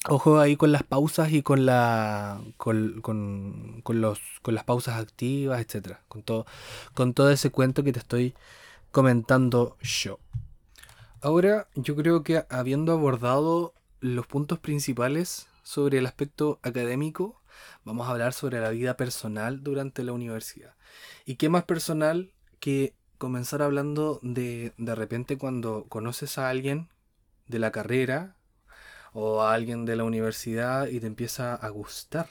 Ojo 0.07 0.39
ahí 0.39 0.57
con 0.57 0.71
las 0.71 0.83
pausas 0.83 1.33
y 1.33 1.43
con 1.43 1.65
la 1.65 2.39
con, 2.59 3.01
los, 3.89 4.21
con 4.43 4.55
las 4.55 4.65
pausas 4.65 5.01
activas, 5.01 5.63
etcétera, 5.63 6.03
con 6.09 6.23
todo 6.23 6.45
con 6.93 7.15
todo 7.15 7.31
ese 7.31 7.51
cuento 7.51 7.83
que 7.83 7.93
te 7.93 8.01
estoy 8.01 8.35
comentando 8.91 9.79
yo. 9.81 10.19
Ahora, 11.25 11.69
yo 11.75 11.97
creo 11.97 12.23
que 12.23 12.45
habiendo 12.51 12.93
abordado 12.93 13.73
los 14.01 14.27
puntos 14.27 14.59
principales 14.59 15.49
sobre 15.63 15.97
el 15.97 16.05
aspecto 16.05 16.61
académico, 16.63 17.41
vamos 17.83 18.07
a 18.07 18.11
hablar 18.11 18.35
sobre 18.35 18.61
la 18.61 18.69
vida 18.69 18.99
personal 18.99 19.63
durante 19.63 20.05
la 20.05 20.13
universidad. 20.13 20.75
¿Y 21.25 21.37
qué 21.37 21.49
más 21.49 21.65
personal 21.65 22.35
que 22.61 22.93
comenzar 23.17 23.63
hablando 23.63 24.21
de 24.23 24.75
de 24.77 24.95
repente 24.95 25.39
cuando 25.39 25.87
conoces 25.89 26.37
a 26.37 26.51
alguien 26.51 26.91
de 27.47 27.59
la 27.59 27.73
carrera 27.73 28.37
o 29.15 29.41
a 29.41 29.55
alguien 29.55 29.87
de 29.87 29.97
la 29.97 30.05
universidad 30.05 30.89
y 30.89 31.01
te 31.01 31.07
empieza 31.07 31.55
a 31.55 31.69
gustar. 31.71 32.29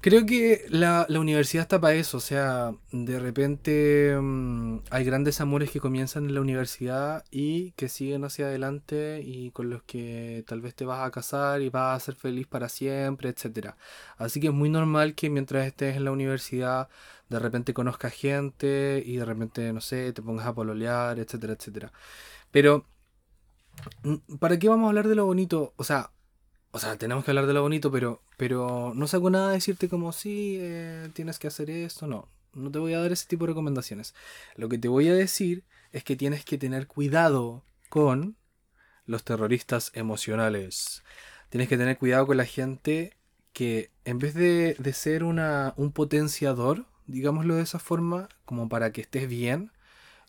Creo 0.00 0.24
que 0.26 0.64
la, 0.68 1.06
la 1.08 1.18
universidad 1.18 1.62
está 1.62 1.80
para 1.80 1.94
eso, 1.94 2.18
o 2.18 2.20
sea, 2.20 2.72
de 2.92 3.18
repente 3.18 4.16
mm, 4.16 4.78
hay 4.90 5.04
grandes 5.04 5.40
amores 5.40 5.72
que 5.72 5.80
comienzan 5.80 6.26
en 6.26 6.34
la 6.34 6.40
universidad 6.40 7.24
y 7.32 7.72
que 7.72 7.88
siguen 7.88 8.22
hacia 8.24 8.46
adelante 8.46 9.20
y 9.24 9.50
con 9.50 9.70
los 9.70 9.82
que 9.82 10.44
tal 10.46 10.60
vez 10.60 10.76
te 10.76 10.84
vas 10.84 11.04
a 11.04 11.10
casar 11.10 11.62
y 11.62 11.68
vas 11.68 11.96
a 11.96 12.04
ser 12.04 12.14
feliz 12.14 12.46
para 12.46 12.68
siempre, 12.68 13.30
etc. 13.30 13.74
Así 14.18 14.38
que 14.38 14.48
es 14.48 14.52
muy 14.54 14.68
normal 14.70 15.16
que 15.16 15.30
mientras 15.30 15.66
estés 15.66 15.96
en 15.96 16.04
la 16.04 16.12
universidad 16.12 16.88
de 17.28 17.38
repente 17.40 17.74
conozcas 17.74 18.12
gente 18.12 19.02
y 19.04 19.16
de 19.16 19.24
repente, 19.24 19.72
no 19.72 19.80
sé, 19.80 20.12
te 20.12 20.22
pongas 20.22 20.46
a 20.46 20.54
pololear, 20.54 21.18
etcétera, 21.18 21.54
etcétera. 21.54 21.92
Pero, 22.52 22.86
mm, 24.02 24.36
¿para 24.38 24.58
qué 24.58 24.68
vamos 24.68 24.86
a 24.86 24.88
hablar 24.88 25.08
de 25.08 25.14
lo 25.14 25.26
bonito? 25.26 25.74
O 25.76 25.84
sea, 25.84 26.10
o 26.70 26.78
sea, 26.78 26.96
tenemos 26.96 27.24
que 27.24 27.30
hablar 27.30 27.46
de 27.46 27.54
lo 27.54 27.62
bonito, 27.62 27.90
pero, 27.90 28.22
pero 28.36 28.92
no 28.94 29.06
saco 29.06 29.30
nada 29.30 29.48
de 29.48 29.54
decirte 29.54 29.88
como, 29.88 30.12
sí, 30.12 30.58
eh, 30.60 31.08
tienes 31.14 31.38
que 31.38 31.46
hacer 31.46 31.70
esto. 31.70 32.06
No, 32.06 32.28
no 32.54 32.70
te 32.70 32.78
voy 32.78 32.92
a 32.94 33.00
dar 33.00 33.12
ese 33.12 33.26
tipo 33.26 33.44
de 33.44 33.52
recomendaciones. 33.52 34.14
Lo 34.56 34.68
que 34.68 34.78
te 34.78 34.88
voy 34.88 35.08
a 35.08 35.14
decir 35.14 35.64
es 35.92 36.04
que 36.04 36.16
tienes 36.16 36.44
que 36.44 36.58
tener 36.58 36.86
cuidado 36.86 37.64
con 37.88 38.36
los 39.06 39.24
terroristas 39.24 39.90
emocionales. 39.94 41.02
Tienes 41.48 41.68
que 41.68 41.78
tener 41.78 41.96
cuidado 41.96 42.26
con 42.26 42.36
la 42.36 42.44
gente 42.44 43.16
que 43.54 43.90
en 44.04 44.18
vez 44.18 44.34
de, 44.34 44.76
de 44.78 44.92
ser 44.92 45.24
una, 45.24 45.72
un 45.76 45.92
potenciador, 45.92 46.86
digámoslo 47.06 47.56
de 47.56 47.62
esa 47.62 47.78
forma, 47.78 48.28
como 48.44 48.68
para 48.68 48.92
que 48.92 49.00
estés 49.00 49.26
bien, 49.26 49.72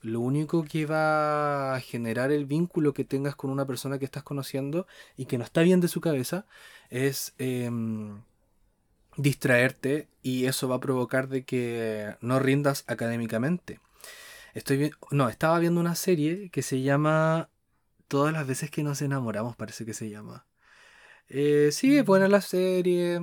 lo 0.01 0.21
único 0.21 0.63
que 0.63 0.85
va 0.85 1.75
a 1.75 1.81
generar 1.81 2.31
el 2.31 2.45
vínculo 2.45 2.93
que 2.93 3.03
tengas 3.03 3.35
con 3.35 3.49
una 3.49 3.65
persona 3.65 3.99
que 3.99 4.05
estás 4.05 4.23
conociendo 4.23 4.87
y 5.17 5.25
que 5.25 5.37
no 5.37 5.43
está 5.43 5.61
bien 5.61 5.81
de 5.81 5.87
su 5.87 6.01
cabeza 6.01 6.45
es 6.89 7.33
em, 7.37 8.21
distraerte 9.17 10.07
y 10.23 10.45
eso 10.45 10.69
va 10.69 10.77
a 10.77 10.79
provocar 10.79 11.27
de 11.27 11.43
que 11.43 12.15
no 12.21 12.39
rindas 12.39 12.83
académicamente. 12.87 13.79
Estoy 14.53 14.91
no, 15.11 15.29
estaba 15.29 15.59
viendo 15.59 15.79
una 15.79 15.95
serie 15.95 16.49
que 16.49 16.61
se 16.61 16.81
llama 16.81 17.49
Todas 18.07 18.33
las 18.33 18.47
veces 18.47 18.71
que 18.71 18.81
nos 18.81 19.01
enamoramos, 19.03 19.55
parece 19.55 19.85
que 19.85 19.93
se 19.93 20.09
llama. 20.09 20.47
Eh, 21.27 21.69
sí, 21.71 21.95
es 21.95 22.05
buena 22.05 22.27
la 22.27 22.41
serie, 22.41 23.21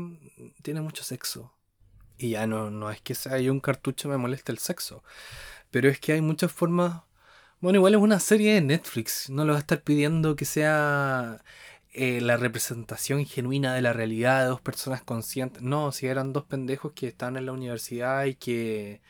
tiene 0.62 0.80
mucho 0.80 1.02
sexo. 1.02 1.52
Y 2.18 2.30
ya 2.30 2.46
no, 2.46 2.70
no 2.70 2.90
es 2.90 3.00
que 3.00 3.14
sea 3.14 3.36
un 3.50 3.60
cartucho 3.60 4.08
me 4.08 4.16
moleste 4.16 4.52
el 4.52 4.58
sexo. 4.58 5.02
Pero 5.76 5.90
es 5.90 6.00
que 6.00 6.14
hay 6.14 6.22
muchas 6.22 6.50
formas. 6.50 7.02
Bueno, 7.60 7.76
igual 7.76 7.92
es 7.92 8.00
una 8.00 8.18
serie 8.18 8.54
de 8.54 8.62
Netflix. 8.62 9.28
No 9.28 9.44
lo 9.44 9.52
va 9.52 9.58
a 9.58 9.60
estar 9.60 9.82
pidiendo 9.82 10.34
que 10.34 10.46
sea 10.46 11.42
eh, 11.92 12.22
la 12.22 12.38
representación 12.38 13.26
genuina 13.26 13.74
de 13.74 13.82
la 13.82 13.92
realidad 13.92 14.40
de 14.40 14.46
dos 14.46 14.62
personas 14.62 15.02
conscientes. 15.02 15.60
No, 15.60 15.92
si 15.92 16.06
eran 16.06 16.32
dos 16.32 16.44
pendejos 16.44 16.92
que 16.94 17.08
están 17.08 17.36
en 17.36 17.44
la 17.44 17.52
universidad 17.52 18.24
y 18.24 18.36
que, 18.36 19.02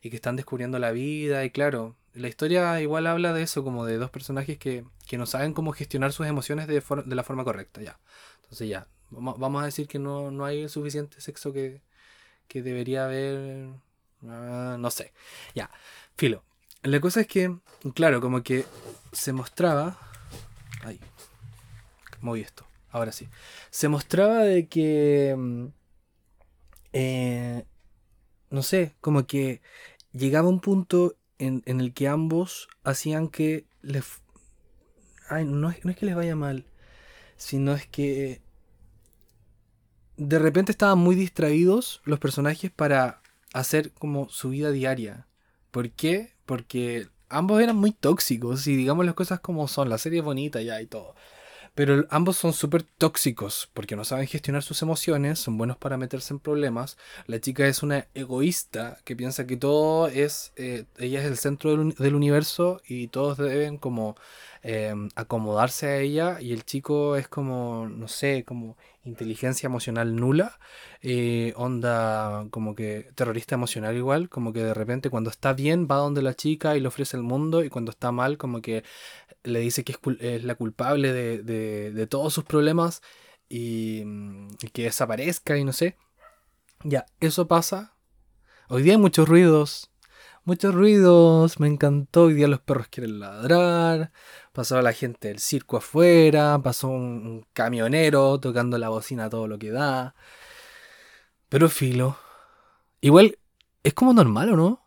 y 0.00 0.08
que 0.08 0.16
están 0.16 0.36
descubriendo 0.36 0.78
la 0.78 0.92
vida. 0.92 1.44
Y 1.44 1.50
claro, 1.50 1.94
la 2.14 2.28
historia 2.28 2.80
igual 2.80 3.06
habla 3.06 3.34
de 3.34 3.42
eso, 3.42 3.62
como 3.62 3.84
de 3.84 3.98
dos 3.98 4.08
personajes 4.08 4.56
que, 4.56 4.86
que 5.06 5.18
no 5.18 5.26
saben 5.26 5.52
cómo 5.52 5.72
gestionar 5.72 6.14
sus 6.14 6.26
emociones 6.26 6.68
de, 6.68 6.82
de 7.04 7.14
la 7.14 7.22
forma 7.22 7.44
correcta. 7.44 7.82
Ya. 7.82 8.00
Entonces 8.44 8.66
ya, 8.66 8.88
vamos 9.10 9.62
a 9.62 9.66
decir 9.66 9.88
que 9.88 9.98
no, 9.98 10.30
no 10.30 10.46
hay 10.46 10.62
el 10.62 10.70
suficiente 10.70 11.20
sexo 11.20 11.52
que, 11.52 11.82
que 12.48 12.62
debería 12.62 13.04
haber. 13.04 13.68
Ah, 14.26 14.76
no 14.78 14.90
sé. 14.90 15.12
Ya. 15.54 15.70
Filo. 16.16 16.44
La 16.82 17.00
cosa 17.00 17.22
es 17.22 17.26
que, 17.26 17.56
claro, 17.94 18.20
como 18.20 18.42
que 18.42 18.64
se 19.12 19.32
mostraba. 19.32 19.98
Ay. 20.82 21.00
Moví 22.20 22.40
esto. 22.40 22.66
Ahora 22.90 23.12
sí. 23.12 23.28
Se 23.70 23.88
mostraba 23.88 24.40
de 24.40 24.68
que. 24.68 25.34
Mm, 25.36 25.66
eh, 26.92 27.64
no 28.50 28.62
sé, 28.62 28.94
como 29.00 29.26
que 29.26 29.60
llegaba 30.12 30.48
un 30.48 30.60
punto 30.60 31.16
en, 31.38 31.62
el 31.66 31.92
que 31.92 32.08
ambos 32.08 32.68
hacían 32.84 33.28
que 33.28 33.66
les. 33.82 34.22
Ay, 35.28 35.44
no 35.44 35.70
es, 35.70 35.84
no 35.84 35.90
es 35.90 35.96
que 35.96 36.06
les 36.06 36.14
vaya 36.14 36.36
mal, 36.36 36.66
sino 37.36 37.74
es 37.74 37.86
que 37.86 38.42
de 40.16 40.38
repente 40.38 40.70
estaban 40.70 40.98
muy 40.98 41.16
distraídos 41.16 42.00
los 42.04 42.20
personajes 42.20 42.70
para 42.70 43.22
hacer 43.52 43.92
como 43.92 44.28
su 44.28 44.50
vida 44.50 44.70
diaria. 44.70 45.26
¿Por 45.74 45.90
qué? 45.90 46.30
Porque 46.46 47.08
ambos 47.28 47.60
eran 47.60 47.74
muy 47.74 47.90
tóxicos 47.90 48.68
y 48.68 48.76
digamos 48.76 49.04
las 49.06 49.16
cosas 49.16 49.40
como 49.40 49.66
son. 49.66 49.88
La 49.88 49.98
serie 49.98 50.20
es 50.20 50.24
bonita 50.24 50.62
ya 50.62 50.80
y 50.80 50.86
todo. 50.86 51.16
Pero 51.74 52.06
ambos 52.10 52.36
son 52.36 52.52
súper 52.52 52.84
tóxicos 52.84 53.68
porque 53.74 53.96
no 53.96 54.04
saben 54.04 54.28
gestionar 54.28 54.62
sus 54.62 54.82
emociones, 54.82 55.40
son 55.40 55.58
buenos 55.58 55.76
para 55.76 55.96
meterse 55.96 56.32
en 56.32 56.38
problemas. 56.38 56.96
La 57.26 57.40
chica 57.40 57.66
es 57.66 57.82
una 57.82 58.06
egoísta 58.14 58.98
que 59.04 59.16
piensa 59.16 59.48
que 59.48 59.56
todo 59.56 60.06
es, 60.06 60.52
eh, 60.54 60.84
ella 60.96 61.20
es 61.20 61.26
el 61.26 61.38
centro 61.38 61.76
del, 61.76 62.14
universo 62.14 62.80
y 62.86 63.08
todos 63.08 63.36
deben 63.38 63.76
como 63.76 64.14
em, 64.62 65.08
acomodarse 65.16 65.88
a 65.88 65.98
ella 65.98 66.40
y 66.40 66.52
el 66.52 66.64
chico 66.64 67.16
es 67.16 67.26
como, 67.26 67.88
no 67.88 68.06
sé, 68.06 68.44
como 68.44 68.76
inteligencia 69.04 69.66
emocional 69.66 70.16
nula, 70.16 70.58
eh, 71.02 71.52
onda 71.56 72.46
como 72.50 72.74
que 72.74 73.10
terrorista 73.14 73.54
emocional 73.54 73.96
igual, 73.96 74.28
como 74.28 74.52
que 74.52 74.62
de 74.64 74.74
repente 74.74 75.10
cuando 75.10 75.30
está 75.30 75.52
bien 75.52 75.86
va 75.90 75.96
donde 75.96 76.22
la 76.22 76.34
chica 76.34 76.76
y 76.76 76.80
le 76.80 76.88
ofrece 76.88 77.16
el 77.16 77.22
mundo 77.22 77.62
y 77.62 77.68
cuando 77.68 77.90
está 77.90 78.12
mal 78.12 78.38
como 78.38 78.62
que 78.62 78.84
le 79.42 79.60
dice 79.60 79.84
que 79.84 79.96
es, 80.20 80.44
la 80.44 80.54
culpable 80.54 81.12
de, 81.12 82.06
todos 82.08 82.32
sus 82.32 82.44
problemas 82.44 83.02
y, 83.48 84.04
y, 84.62 84.68
que 84.72 84.84
desaparezca 84.84 85.58
y 85.58 85.64
no 85.64 85.72
sé. 85.72 85.96
Ya, 86.82 87.06
eso 87.20 87.46
pasa. 87.46 87.94
Hoy 88.68 88.82
día 88.82 88.94
hay 88.94 88.98
muchos 88.98 89.28
ruidos. 89.28 89.90
Muchos 90.46 90.74
ruidos, 90.74 91.58
me 91.58 91.68
encantó. 91.68 92.24
Hoy 92.24 92.34
día 92.34 92.46
los 92.48 92.60
perros 92.60 92.88
quieren 92.88 93.18
ladrar. 93.18 94.12
Pasó 94.52 94.80
la 94.82 94.92
gente 94.92 95.28
del 95.28 95.38
circo 95.38 95.78
afuera. 95.78 96.60
Pasó 96.62 96.88
un, 96.88 97.46
camionero 97.54 98.38
tocando 98.38 98.76
la 98.76 98.90
bocina 98.90 99.30
todo 99.30 99.48
lo 99.48 99.58
que 99.58 99.70
da. 99.70 100.14
Pero 101.48 101.70
filo. 101.70 102.18
Igual, 103.00 103.38
es 103.84 103.94
como 103.94 104.12
normal, 104.12 104.50
¿o 104.50 104.56
no? 104.56 104.82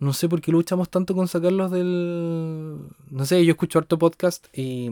No 0.00 0.12
sé 0.12 0.28
por 0.28 0.40
qué 0.40 0.50
luchamos 0.52 0.90
tanto 0.90 1.14
con 1.14 1.28
sacarlos 1.28 1.70
del. 1.70 2.88
No 3.10 3.26
sé, 3.26 3.44
yo 3.44 3.52
escucho 3.52 3.78
harto 3.78 3.98
podcast 3.98 4.48
y, 4.52 4.90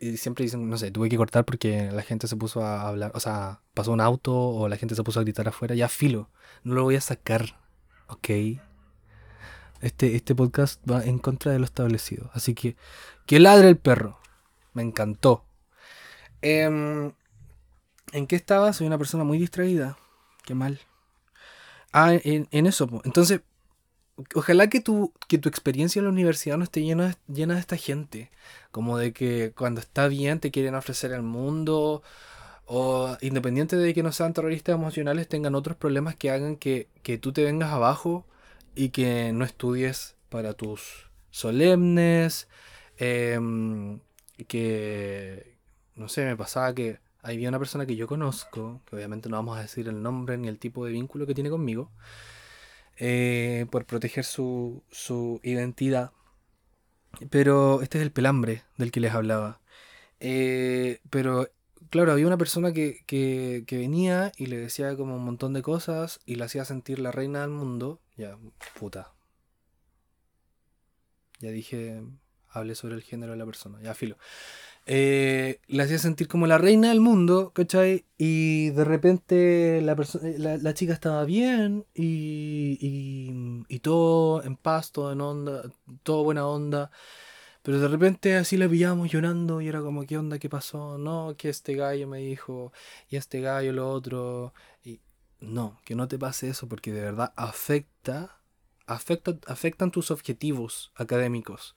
y, 0.00 0.16
siempre 0.16 0.44
dicen, 0.44 0.68
no 0.70 0.78
sé, 0.78 0.90
tuve 0.90 1.10
que 1.10 1.18
cortar 1.18 1.44
porque 1.44 1.90
la 1.92 2.02
gente 2.02 2.26
se 2.26 2.36
puso 2.36 2.62
a 2.64 2.88
hablar. 2.88 3.12
O 3.14 3.20
sea, 3.20 3.60
pasó 3.74 3.92
un 3.92 4.00
auto 4.00 4.34
o 4.34 4.68
la 4.68 4.76
gente 4.78 4.94
se 4.94 5.02
puso 5.04 5.20
a 5.20 5.24
gritar 5.24 5.48
afuera. 5.48 5.74
Ya 5.74 5.88
filo. 5.88 6.30
No 6.64 6.74
lo 6.74 6.84
voy 6.84 6.96
a 6.96 7.00
sacar. 7.02 7.65
Ok. 8.08 8.28
Este, 9.80 10.16
este 10.16 10.34
podcast 10.34 10.80
va 10.90 11.04
en 11.04 11.18
contra 11.18 11.52
de 11.52 11.58
lo 11.58 11.64
establecido. 11.64 12.30
Así 12.32 12.54
que, 12.54 12.76
que 13.26 13.38
ladre 13.40 13.68
el 13.68 13.76
perro. 13.76 14.18
Me 14.72 14.82
encantó. 14.82 15.44
Em, 16.42 17.12
¿En 18.12 18.26
qué 18.26 18.36
estaba? 18.36 18.72
Soy 18.72 18.86
una 18.86 18.98
persona 18.98 19.24
muy 19.24 19.38
distraída. 19.38 19.96
Qué 20.44 20.54
mal. 20.54 20.80
Ah, 21.92 22.12
en, 22.12 22.66
eso. 22.66 22.88
Entonces, 23.04 23.40
ojalá 24.34 24.68
que 24.68 24.80
tu, 24.80 25.12
que 25.28 25.38
tu 25.38 25.48
experiencia 25.48 26.00
en 26.00 26.04
la 26.04 26.12
universidad 26.12 26.56
no 26.56 26.64
esté 26.64 26.82
llena, 26.82 27.16
llena 27.26 27.54
de 27.54 27.60
esta 27.60 27.76
gente. 27.76 28.30
Como 28.70 28.98
de 28.98 29.12
que 29.12 29.52
cuando 29.56 29.80
está 29.80 30.08
bien 30.08 30.40
te 30.40 30.50
quieren 30.50 30.74
ofrecer 30.74 31.12
el 31.12 31.22
mundo 31.22 32.02
o 32.66 33.16
independiente 33.20 33.76
de 33.76 33.94
que 33.94 34.02
no 34.02 34.12
sean 34.12 34.32
terroristas 34.34 34.74
emocionales, 34.74 35.28
tengan 35.28 35.54
otros 35.54 35.76
problemas 35.76 36.16
que 36.16 36.30
hagan 36.30 36.56
que, 36.56 36.88
tú 37.20 37.32
te 37.32 37.44
vengas 37.44 37.72
abajo 37.72 38.26
y 38.74 38.90
que 38.90 39.32
no 39.32 39.44
estudies 39.44 40.16
para 40.28 40.52
tus 40.54 41.10
solemnes, 41.30 42.48
em, 42.98 44.00
que, 44.48 45.56
no 45.94 46.08
sé, 46.08 46.24
me 46.24 46.36
pasaba 46.36 46.74
que 46.74 46.98
había 47.22 47.48
una 47.48 47.58
persona 47.58 47.86
que 47.86 47.96
yo 47.96 48.06
conozco, 48.08 48.82
que 48.86 48.96
obviamente 48.96 49.28
no 49.28 49.36
vamos 49.36 49.58
a 49.58 49.62
decir 49.62 49.88
el 49.88 50.02
nombre 50.02 50.36
ni 50.38 50.48
el 50.48 50.58
tipo 50.58 50.84
de 50.84 50.92
vínculo 50.92 51.26
que 51.26 51.34
tiene 51.34 51.50
conmigo, 51.50 51.90
eh, 52.98 53.66
por 53.70 53.84
proteger 53.86 54.24
su, 54.24 54.82
su 54.90 55.40
identidad. 55.42 56.12
Pero 57.30 57.82
este 57.82 57.98
es 57.98 58.02
el 58.02 58.12
pelambre 58.12 58.64
del 58.76 58.90
que 58.92 59.00
les 59.00 59.12
hablaba. 59.14 59.60
Eh, 60.20 61.00
pero 61.10 61.48
claro, 61.90 62.12
había 62.12 62.26
una 62.26 62.38
persona 62.38 62.72
que, 62.72 63.02
que, 63.06 63.64
venía 63.70 64.32
y 64.36 64.46
le 64.46 64.58
decía 64.58 64.96
como 64.96 65.16
un 65.16 65.24
montón 65.24 65.52
de 65.52 65.62
cosas 65.62 66.20
y 66.26 66.36
le 66.36 66.44
hacía 66.44 66.64
sentir 66.64 66.98
la 66.98 67.12
reina 67.12 67.40
del 67.42 67.50
mundo. 67.50 68.00
Ya, 68.16 68.38
puta. 68.78 69.12
Ya 71.40 71.50
dije, 71.50 72.02
hablé 72.48 72.74
sobre 72.74 72.94
el 72.94 73.02
género 73.02 73.32
de 73.32 73.38
la 73.38 73.46
persona, 73.46 73.80
ya 73.82 73.94
filo. 73.94 74.16
Eh, 74.88 75.60
la 75.66 75.82
hacía 75.82 75.98
sentir 75.98 76.28
como 76.28 76.46
la 76.46 76.58
reina 76.58 76.90
del 76.90 77.00
mundo, 77.00 77.52
¿cachai? 77.52 78.04
Y 78.16 78.70
de 78.70 78.84
repente 78.84 79.80
la, 79.82 79.96
la, 80.38 80.56
la 80.58 80.74
chica 80.74 80.92
estaba 80.92 81.24
bien 81.24 81.86
y, 81.92 82.78
y, 82.80 83.64
y, 83.68 83.78
todo 83.80 84.44
en 84.44 84.56
paz, 84.56 84.92
todo 84.92 85.12
en 85.12 85.20
onda, 85.20 85.62
todo 86.04 86.22
buena 86.22 86.46
onda. 86.46 86.92
Pero 87.66 87.80
de 87.80 87.88
repente 87.88 88.36
así 88.36 88.56
la 88.56 88.68
pillábamos 88.68 89.10
llorando 89.10 89.60
y 89.60 89.66
era 89.66 89.80
como, 89.80 90.06
¿qué 90.06 90.16
onda? 90.16 90.38
¿Qué 90.38 90.48
pasó? 90.48 90.98
No, 90.98 91.34
que 91.36 91.48
este 91.48 91.74
gallo 91.74 92.06
me 92.06 92.18
dijo, 92.18 92.72
y 93.08 93.16
este 93.16 93.40
gallo 93.40 93.72
lo 93.72 93.90
otro. 93.90 94.54
Y 94.84 95.00
no, 95.40 95.80
que 95.84 95.96
no 95.96 96.06
te 96.06 96.16
pase 96.16 96.48
eso 96.48 96.68
porque 96.68 96.92
de 96.92 97.00
verdad 97.00 97.32
afecta, 97.34 98.38
afecta 98.86 99.36
afectan 99.48 99.90
tus 99.90 100.12
objetivos 100.12 100.92
académicos. 100.94 101.74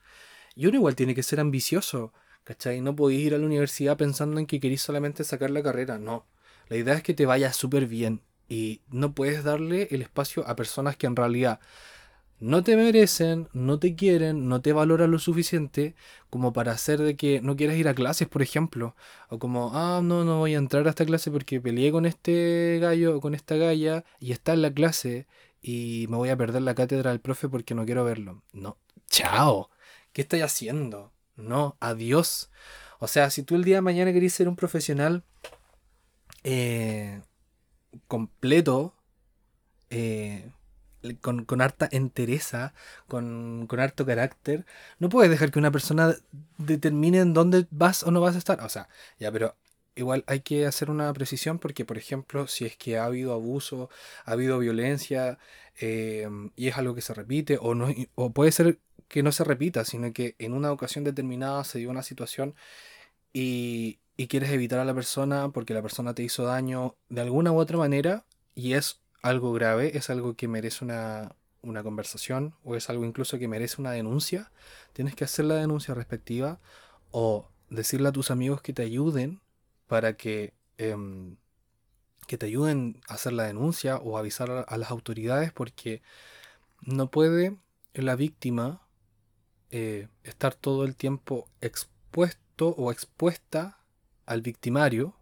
Y 0.54 0.66
uno 0.66 0.76
igual 0.76 0.94
tiene 0.94 1.16
que 1.16 1.24
ser 1.24 1.40
ambicioso, 1.40 2.12
¿cachai? 2.44 2.80
No 2.80 2.94
podéis 2.94 3.26
ir 3.26 3.34
a 3.34 3.38
la 3.38 3.46
universidad 3.46 3.96
pensando 3.96 4.38
en 4.38 4.46
que 4.46 4.60
queréis 4.60 4.82
solamente 4.82 5.24
sacar 5.24 5.50
la 5.50 5.60
carrera, 5.60 5.98
no. 5.98 6.24
La 6.68 6.76
idea 6.76 6.94
es 6.94 7.02
que 7.02 7.14
te 7.14 7.26
vaya 7.26 7.52
súper 7.52 7.86
bien 7.86 8.22
y 8.48 8.80
no 8.90 9.12
puedes 9.12 9.42
darle 9.42 9.88
el 9.90 10.02
espacio 10.02 10.46
a 10.46 10.54
personas 10.54 10.96
que 10.96 11.08
en 11.08 11.16
realidad 11.16 11.58
no 12.40 12.64
te 12.64 12.76
merecen, 12.76 13.48
no 13.52 13.78
te 13.78 13.94
quieren, 13.94 14.48
no 14.48 14.62
te 14.62 14.72
valoran 14.72 15.10
lo 15.10 15.18
suficiente 15.18 15.94
como 16.30 16.52
para 16.52 16.72
hacer 16.72 16.98
de 17.00 17.16
que 17.16 17.40
no 17.42 17.54
quieras 17.56 17.76
ir 17.76 17.86
a 17.88 17.94
clases, 17.94 18.28
por 18.28 18.42
ejemplo. 18.42 18.96
O 19.28 19.38
como, 19.38 19.72
ah, 19.74 20.00
no, 20.02 20.24
no 20.24 20.38
voy 20.38 20.54
a 20.54 20.58
entrar 20.58 20.86
a 20.86 20.90
esta 20.90 21.04
clase 21.04 21.30
porque 21.30 21.60
peleé 21.60 21.92
con 21.92 22.06
este 22.06 22.78
gallo 22.80 23.16
o 23.16 23.20
con 23.20 23.34
esta 23.34 23.56
galla 23.56 24.04
y 24.18 24.32
está 24.32 24.54
en 24.54 24.62
la 24.62 24.72
clase 24.72 25.26
y 25.62 26.06
me 26.08 26.16
voy 26.16 26.30
a 26.30 26.36
perder 26.36 26.62
la 26.62 26.74
cátedra 26.74 27.10
del 27.10 27.20
profe 27.20 27.48
porque 27.48 27.74
no 27.74 27.84
quiero 27.84 28.04
verlo. 28.04 28.42
No, 28.52 28.78
chao. 29.08 29.70
¿Qué 30.12 30.22
estoy 30.22 30.40
haciendo? 30.40 31.12
No, 31.36 31.76
adiós. 31.80 32.50
O 33.00 33.08
sea, 33.08 33.30
si 33.30 33.42
tú 33.42 33.54
el 33.54 33.64
día 33.64 33.76
de 33.76 33.82
mañana 33.82 34.12
querés 34.12 34.34
ser 34.34 34.48
un 34.48 34.56
profesional 34.56 35.24
eh, 36.44 37.20
completo, 38.08 38.94
eh, 39.90 40.50
con, 41.20 41.60
harta 41.60 41.88
entereza, 41.90 42.74
con, 43.08 43.66
con, 43.66 43.80
harto 43.80 44.06
carácter, 44.06 44.66
no 44.98 45.08
puedes 45.08 45.30
dejar 45.30 45.50
que 45.50 45.58
una 45.58 45.70
persona 45.70 46.14
determine 46.58 47.18
en 47.18 47.34
dónde 47.34 47.66
vas 47.70 48.02
o 48.02 48.10
no 48.10 48.20
vas 48.20 48.34
a 48.34 48.38
estar. 48.38 48.60
O 48.60 48.68
sea, 48.68 48.88
ya, 49.18 49.32
pero 49.32 49.56
igual 49.94 50.24
hay 50.26 50.40
que 50.40 50.66
hacer 50.66 50.90
una 50.90 51.12
precisión 51.12 51.58
porque, 51.58 51.84
por 51.84 51.98
ejemplo, 51.98 52.46
si 52.46 52.64
es 52.66 52.76
que 52.76 52.98
ha 52.98 53.04
habido 53.04 53.32
abuso, 53.32 53.90
ha 54.24 54.32
habido 54.32 54.58
violencia 54.58 55.38
em, 55.78 56.50
y 56.56 56.68
es 56.68 56.76
algo 56.78 56.94
que 56.94 57.02
se 57.02 57.14
repite, 57.14 57.58
o, 57.60 57.74
no, 57.74 57.88
o 58.14 58.32
puede 58.32 58.52
ser 58.52 58.78
que 59.08 59.22
no 59.22 59.32
se 59.32 59.44
repita, 59.44 59.84
sino 59.84 60.12
que 60.12 60.36
en 60.38 60.52
una 60.52 60.72
ocasión 60.72 61.04
determinada 61.04 61.64
se 61.64 61.78
dio 61.78 61.90
una 61.90 62.02
situación 62.02 62.54
y, 63.32 64.00
y 64.16 64.28
quieres 64.28 64.50
evitar 64.50 64.80
a 64.80 64.84
la 64.84 64.94
persona 64.94 65.50
porque 65.50 65.74
la 65.74 65.82
persona 65.82 66.14
te 66.14 66.22
hizo 66.22 66.44
daño 66.44 66.96
de 67.08 67.22
alguna 67.22 67.52
u 67.52 67.58
otra 67.58 67.78
manera 67.78 68.24
y 68.54 68.74
es 68.74 69.00
algo 69.22 69.52
grave, 69.52 69.96
es 69.96 70.10
algo 70.10 70.34
que 70.34 70.48
merece 70.48 70.84
una, 70.84 71.34
conversación 71.82 72.54
o 72.64 72.74
es 72.74 72.88
algo 72.90 73.04
incluso 73.04 73.38
que 73.38 73.48
merece 73.48 73.80
una 73.80 73.92
denuncia, 73.92 74.50
tienes 74.92 75.14
que 75.14 75.24
hacer 75.24 75.44
la 75.44 75.56
denuncia 75.56 75.94
respectiva 75.94 76.58
o 77.10 77.48
decirle 77.68 78.08
a 78.08 78.12
tus 78.12 78.30
amigos 78.30 78.62
que 78.62 78.72
te 78.72 78.82
ayuden 78.82 79.40
para 79.86 80.16
que, 80.16 80.54
em, 80.78 81.36
que 82.26 82.38
te 82.38 82.46
ayuden 82.46 83.00
a 83.08 83.14
hacer 83.14 83.32
la 83.32 83.44
denuncia 83.44 83.96
o 83.96 84.16
avisar 84.18 84.64
a, 84.66 84.76
las 84.76 84.90
autoridades 84.90 85.52
porque 85.52 86.02
no 86.80 87.10
puede 87.10 87.56
la 87.94 88.16
víctima 88.16 88.86
eh, 89.70 90.08
estar 90.24 90.54
todo 90.54 90.84
el 90.84 90.96
tiempo 90.96 91.48
expuesto 91.60 92.68
o 92.70 92.90
expuesta 92.90 93.78
al 94.26 94.42
victimario 94.42 95.14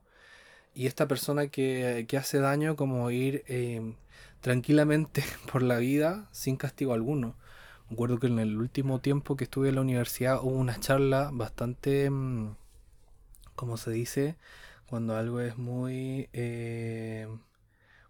y 0.79 0.87
esta 0.87 1.09
persona 1.09 1.49
que, 1.49 2.07
hace 2.17 2.39
daño 2.39 2.77
como 2.77 3.11
ir 3.11 3.43
em, 3.49 3.97
tranquilamente 4.41 5.25
por 5.53 5.63
la 5.63 5.79
vida 5.79 6.29
sin 6.31 6.57
castigo 6.57 6.95
alguno. 6.95 7.35
Me 7.89 7.95
acuerdo 7.95 8.21
que 8.21 8.29
en 8.29 8.39
el 8.39 8.57
último 8.57 9.01
tiempo 9.01 9.37
que 9.37 9.43
estuve 9.43 9.71
en 9.71 9.75
la 9.75 9.81
universidad 9.81 10.39
hubo 10.41 10.57
una 10.57 10.79
charla 10.79 11.31
bastante, 11.33 12.05
em, 12.05 12.55
¿cómo 13.57 13.77
se 13.77 13.91
dice? 13.91 14.37
Cuando 14.87 15.17
algo 15.17 15.41
es 15.41 15.59
muy... 15.59 16.29
Em, 16.33 17.41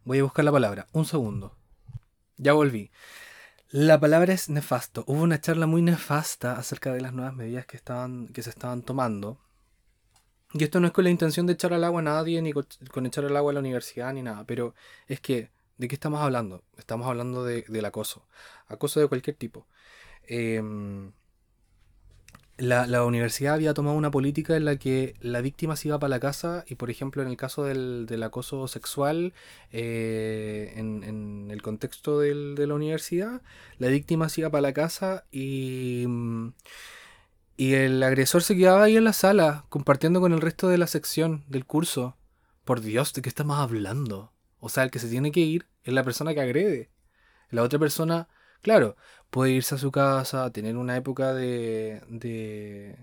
voy 0.05 0.19
a 0.19 0.25
buscar 0.25 0.45
la 0.45 0.53
palabra, 0.53 0.89
un 0.93 1.07
segundo. 1.07 1.57
Ya 2.37 2.53
volví. 2.53 2.91
La 3.71 3.99
palabra 3.99 4.35
es 4.35 4.51
nefasto. 4.51 5.05
Hubo 5.07 5.23
una 5.23 5.41
charla 5.41 5.67
muy 5.67 5.81
nefasta 5.81 6.59
acerca 6.59 6.93
de 6.93 7.01
las 7.01 7.15
nuevas 7.15 7.35
medidas 7.35 7.65
que, 7.65 7.79
estaban, 7.79 8.29
que 8.29 8.43
se 8.43 8.51
estaban 8.51 8.83
tomando 8.83 9.39
y 10.55 10.65
esto 10.65 10.81
no 10.81 10.87
es 10.87 10.93
con 10.93 11.05
la 11.05 11.11
intención 11.11 11.47
de 11.47 11.53
echar 11.53 11.75
al 11.75 11.85
agua 11.85 12.01
a 12.01 12.05
nadie, 12.05 12.41
ni 12.41 12.53
con 12.53 13.07
echar 13.07 13.25
al 13.25 13.37
agua 13.37 13.53
a 13.53 13.55
la 13.55 13.61
universidad, 13.61 14.13
ni 14.13 14.23
nada, 14.23 14.45
pero 14.45 14.75
es 15.07 15.21
que, 15.21 15.51
¿de 15.77 15.89
qué 15.89 15.95
estamos 15.95 16.21
hablando? 16.21 16.63
Estamos 16.79 17.07
hablando 17.07 17.45
de, 17.45 17.65
del 17.69 17.85
acoso, 17.85 18.27
acoso 18.69 19.01
de 19.01 19.09
cualquier 19.09 19.37
tipo. 19.37 19.67
Em, 20.27 21.13
la, 22.57 23.05
universidad 23.05 23.55
había 23.55 23.75
tomado 23.75 23.97
una 23.97 24.11
política 24.11 24.57
en 24.57 24.65
la 24.65 24.77
que 24.77 25.15
la 25.21 25.41
víctima 25.43 25.77
se 25.77 25.89
iba 25.89 25.99
para 25.99 26.09
la 26.09 26.21
casa 26.21 26.65
y, 26.67 26.75
por 26.75 26.91
ejemplo, 26.91 27.23
en 27.23 27.29
el 27.29 27.37
caso 27.37 27.65
del, 27.65 28.23
acoso 28.23 28.67
sexual, 28.69 29.35
eh, 29.71 30.73
en, 30.77 31.05
en, 31.05 31.51
el 31.51 31.63
contexto 31.63 32.19
del, 32.21 32.55
de 32.57 32.67
la 32.67 32.75
universidad, 32.75 33.43
la 33.79 33.89
víctima 33.89 34.29
se 34.29 34.41
iba 34.43 34.51
para 34.51 34.63
la 34.63 34.73
casa 34.73 35.25
y... 35.31 36.05
Mm, 36.09 36.53
y 37.59 37.75
el 37.75 38.01
agresor 38.05 38.45
se 38.45 38.57
quedaba 38.57 38.85
ahí 38.85 38.97
en 38.97 39.03
la 39.03 39.13
sala, 39.13 39.65
compartiendo 39.69 40.21
con 40.21 40.33
el 40.33 40.41
resto 40.41 40.69
de 40.69 40.79
la 40.79 40.87
sección 40.87 41.45
del 41.49 41.67
curso. 41.67 42.17
Por 42.65 42.81
Dios, 42.81 43.13
¿de 43.13 43.21
qué 43.21 43.29
estamos 43.29 43.59
hablando? 43.59 44.33
O 44.61 44.69
sea, 44.69 44.85
el 44.85 44.93
que 44.93 45.01
se 45.01 45.09
tiene 45.09 45.33
que 45.33 45.41
ir 45.41 45.67
es 45.83 45.93
la 45.93 46.05
persona 46.05 46.33
que 46.35 46.41
agrede. 46.41 46.89
La 47.51 47.65
otra 47.65 47.81
persona, 47.81 48.29
claro, 48.63 48.97
puede 49.31 49.51
irse 49.51 49.75
a 49.75 49.79
su 49.79 49.91
casa, 49.91 50.53
tener 50.53 50.77
una 50.77 50.97
época 50.97 51.35
de, 51.35 52.01
de 52.09 52.97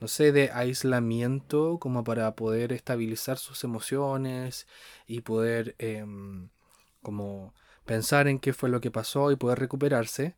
no 0.00 0.06
sé, 0.06 0.30
de 0.30 0.52
aislamiento 0.52 1.78
como 1.80 2.04
para 2.04 2.36
poder 2.36 2.72
estabilizar 2.72 3.36
sus 3.36 3.64
emociones 3.64 4.68
y 5.08 5.22
poder 5.22 5.74
em, 5.78 6.50
como 7.02 7.52
pensar 7.84 8.28
en 8.28 8.38
qué 8.38 8.52
fue 8.52 8.68
lo 8.68 8.80
que 8.80 8.92
pasó 8.92 9.32
y 9.32 9.36
poder 9.36 9.58
recuperarse. 9.58 10.36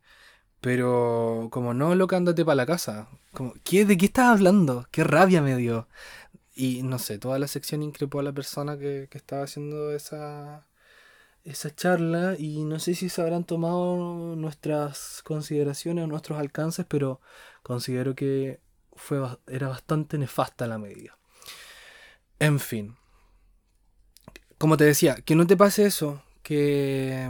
Pero 0.61 1.49
como 1.51 1.75
no, 1.75 1.95
loca, 1.95 2.17
andate 2.17 2.45
para 2.45 2.57
la 2.57 2.67
casa. 2.67 3.09
Como, 3.33 3.55
¿qué, 3.65 3.85
¿De 3.85 3.97
qué 3.97 4.07
estás 4.07 4.27
hablando? 4.27 4.87
Qué 4.91 5.05
rabia 5.05 5.41
me 5.43 5.57
dio. 5.57 5.89
Y 6.55 6.83
no 6.83 6.99
sé, 6.99 7.19
toda 7.19 7.39
la 7.39 7.49
sección 7.49 7.83
increpó 7.83 8.21
a 8.21 8.23
la 8.23 8.33
persona 8.33 8.79
que, 8.79 9.09
estaba 9.13 9.45
haciendo 9.45 9.93
esa, 9.93 10.67
esa 11.45 11.75
charla 11.75 12.37
y 12.39 12.65
no 12.65 12.79
sé 12.79 12.95
si 12.95 13.09
se 13.09 13.23
habrán 13.23 13.45
tomado 13.45 14.37
nuestras 14.37 15.23
consideraciones 15.25 16.05
o 16.05 16.09
nuestros 16.09 16.39
alcances, 16.39 16.85
pero 16.87 17.21
considero 17.63 18.15
que 18.15 18.61
fue, 18.95 19.21
era 19.47 19.69
bastante 19.69 20.19
nefasta 20.19 20.67
la 20.67 20.79
medida. 20.79 21.17
En 22.39 22.61
fin. 22.61 22.97
Como 24.59 24.77
te 24.77 24.85
decía, 24.85 25.17
que 25.17 25.37
no 25.37 25.47
te 25.47 25.57
pase 25.57 25.87
eso, 25.87 26.23
que... 26.43 27.27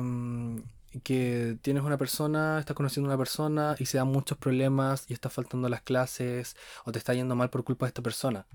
Que 1.03 1.57
tienes 1.62 1.85
una 1.85 1.98
persona, 1.98 2.59
estás 2.59 2.74
conociendo 2.74 3.09
a 3.09 3.14
una 3.14 3.18
persona 3.18 3.76
y 3.79 3.87
se 3.87 3.98
dan 3.98 4.09
muchos 4.09 4.37
problemas 4.38 5.05
y 5.09 5.12
estás 5.12 5.33
faltando 5.33 5.68
las 5.68 5.83
clases 5.83 6.57
o 6.85 6.92
te 6.92 6.98
está 6.98 7.14
yendo 7.14 7.37
mal 7.37 7.50
por 7.50 7.62
culpa 7.62 7.87
de 7.87 7.88
esta 7.88 8.03
persona. 8.03 8.46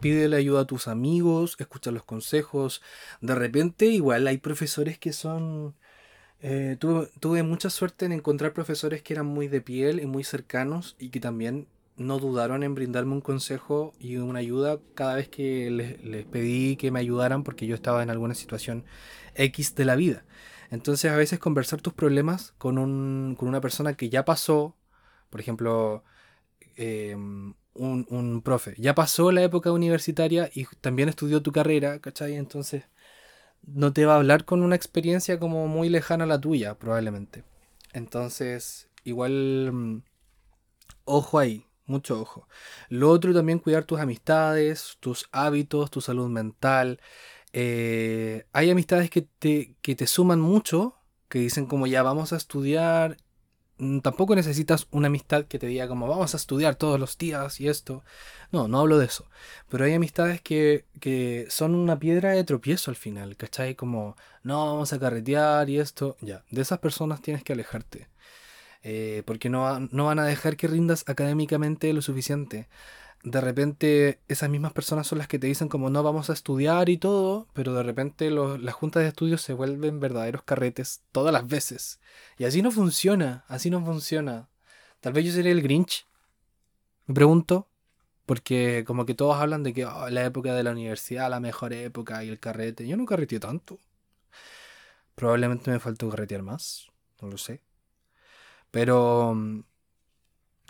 Pídele 0.00 0.36
ayuda 0.36 0.60
a 0.60 0.66
tus 0.66 0.88
amigos, 0.88 1.56
escucha 1.58 1.90
los 1.90 2.04
consejos. 2.04 2.82
De 3.20 3.34
repente, 3.34 3.86
igual 3.86 4.26
hay 4.26 4.38
profesores 4.38 4.98
que 4.98 5.12
son. 5.12 5.74
Eh, 6.42 6.76
tuve, 6.78 7.08
tuve, 7.20 7.42
mucha 7.42 7.70
suerte 7.70 8.04
en 8.04 8.12
encontrar 8.12 8.52
profesores 8.52 9.02
que 9.02 9.14
eran 9.14 9.24
muy 9.24 9.48
de 9.48 9.62
piel 9.62 10.00
y 10.00 10.06
muy 10.06 10.24
cercanos 10.24 10.94
y 10.98 11.08
que 11.08 11.20
también 11.20 11.68
no 11.96 12.18
dudaron 12.18 12.62
en 12.64 12.74
brindarme 12.74 13.12
un 13.12 13.20
consejo 13.20 13.94
y 13.98 14.16
una 14.16 14.40
ayuda 14.40 14.78
cada 14.94 15.14
vez 15.14 15.28
que 15.28 15.70
les, 15.70 16.04
les 16.04 16.26
pedí 16.26 16.76
que 16.76 16.90
me 16.90 17.00
ayudaran 17.00 17.44
porque 17.44 17.66
yo 17.66 17.74
estaba 17.74 18.02
en 18.02 18.10
alguna 18.10 18.34
situación 18.34 18.84
X 19.36 19.74
de 19.74 19.84
la 19.84 19.96
vida. 19.96 20.24
Entonces 20.74 21.10
a 21.12 21.16
veces 21.16 21.38
conversar 21.38 21.80
tus 21.80 21.92
problemas 21.92 22.52
con, 22.58 22.78
un, 22.78 23.36
con 23.38 23.48
una 23.48 23.60
persona 23.60 23.94
que 23.94 24.10
ya 24.10 24.24
pasó, 24.24 24.76
por 25.30 25.40
ejemplo, 25.40 26.02
em, 26.76 27.54
un, 27.74 28.06
un, 28.10 28.42
profe, 28.42 28.74
ya 28.76 28.92
pasó 28.92 29.30
la 29.30 29.42
época 29.42 29.70
universitaria 29.70 30.50
y 30.52 30.66
también 30.80 31.08
estudió 31.08 31.42
tu 31.42 31.52
carrera, 31.52 32.00
¿cachai? 32.00 32.34
Entonces 32.34 32.84
no 33.62 33.92
te 33.92 34.04
va 34.04 34.14
a 34.14 34.16
hablar 34.16 34.44
con 34.44 34.62
una 34.62 34.74
experiencia 34.74 35.38
como 35.38 35.68
muy 35.68 35.88
lejana 35.88 36.24
a 36.24 36.26
la 36.26 36.40
tuya, 36.40 36.74
probablemente. 36.74 37.44
Entonces, 37.92 38.88
igual, 39.04 39.70
mm, 39.72 40.02
ojo 41.04 41.38
ahí, 41.38 41.66
mucho 41.86 42.20
ojo. 42.20 42.48
Lo 42.88 43.10
otro 43.10 43.32
también 43.32 43.60
cuidar 43.60 43.84
tus 43.84 44.00
amistades, 44.00 44.96
tus 44.98 45.28
hábitos, 45.30 45.92
tu 45.92 46.00
salud 46.00 46.28
mental. 46.28 47.00
Eh, 47.56 48.46
hay 48.52 48.70
amistades 48.70 49.10
que 49.10 49.22
te, 49.22 49.76
que 49.80 49.94
te 49.94 50.06
suman 50.08 50.40
mucho, 50.40 50.96
que 51.28 51.38
dicen 51.38 51.66
como 51.66 51.86
ya 51.86 52.02
vamos 52.02 52.32
a 52.32 52.36
estudiar. 52.36 53.16
Mm, 53.78 54.00
tampoco 54.00 54.36
necesitas 54.36 54.88
una 54.92 55.08
amistad 55.08 55.46
que 55.46 55.58
te 55.58 55.66
diga 55.68 55.88
como 55.88 56.08
vamos 56.08 56.34
a 56.34 56.36
estudiar 56.38 56.76
todos 56.76 57.00
los 57.00 57.18
días 57.18 57.60
y 57.60 57.68
esto. 57.68 58.04
No, 58.52 58.68
no 58.68 58.80
hablo 58.80 58.98
de 58.98 59.06
eso. 59.06 59.28
Pero 59.68 59.84
hay 59.84 59.94
amistades 59.94 60.40
que, 60.42 60.86
que 61.00 61.46
son 61.50 61.74
una 61.76 61.98
piedra 62.00 62.32
de 62.32 62.44
tropiezo 62.44 62.90
al 62.90 62.96
final, 62.96 63.36
¿cachai? 63.36 63.76
Como 63.76 64.16
no 64.42 64.66
vamos 64.66 64.92
a 64.92 64.98
carretear 65.00 65.70
y 65.70 65.78
esto. 65.80 66.16
Ya, 66.20 66.44
de 66.50 66.62
esas 66.62 66.80
personas 66.80 67.22
tienes 67.22 67.44
que 67.44 67.52
alejarte. 67.54 68.08
eh, 68.82 69.22
porque 69.26 69.48
no, 69.50 69.80
no 69.80 70.06
van 70.06 70.18
a 70.18 70.26
dejar 70.26 70.56
que 70.56 70.68
rindas 70.68 71.04
académicamente 71.08 71.92
lo 71.92 72.02
suficiente. 72.02 72.68
De 73.24 73.40
repente 73.40 74.20
esas 74.28 74.50
mismas 74.50 74.74
personas 74.74 75.06
son 75.06 75.16
las 75.18 75.28
que 75.28 75.38
te 75.38 75.46
dicen 75.46 75.68
como 75.68 75.88
no 75.88 76.02
vamos 76.02 76.28
a 76.28 76.34
estudiar 76.34 76.90
y 76.90 76.98
todo, 76.98 77.48
pero 77.54 77.72
de 77.72 77.82
repente 77.82 78.30
las 78.30 78.74
juntas 78.74 79.02
de 79.02 79.08
estudios 79.08 79.40
se 79.40 79.54
vuelven 79.54 79.98
verdaderos 79.98 80.42
carretes 80.42 81.02
todas 81.10 81.32
las 81.32 81.48
veces. 81.48 82.00
Y 82.36 82.44
así 82.44 82.60
no 82.60 82.70
funciona, 82.70 83.44
así 83.48 83.70
no 83.70 83.82
funciona. 83.82 84.50
Tal 85.00 85.14
vez 85.14 85.24
yo 85.24 85.32
sería 85.32 85.52
el 85.52 85.62
Grinch. 85.62 86.06
Me 87.06 87.14
pregunto, 87.14 87.66
porque 88.26 88.84
como 88.86 89.06
que 89.06 89.14
todos 89.14 89.36
hablan 89.36 89.62
de 89.62 89.72
que 89.72 89.86
oh, 89.86 90.10
la 90.10 90.24
época 90.24 90.54
de 90.54 90.62
la 90.62 90.72
universidad, 90.72 91.30
la 91.30 91.40
mejor 91.40 91.72
época 91.72 92.24
y 92.24 92.28
el 92.28 92.40
carrete. 92.40 92.86
Yo 92.86 92.96
no 92.96 93.06
carreteé 93.06 93.40
tanto. 93.40 93.80
Probablemente 95.14 95.70
me 95.70 95.80
faltó 95.80 96.10
carretear 96.10 96.42
más, 96.42 96.90
no 97.22 97.28
lo 97.28 97.38
sé. 97.38 97.62
Pero 98.70 99.34
mm, 99.34 99.60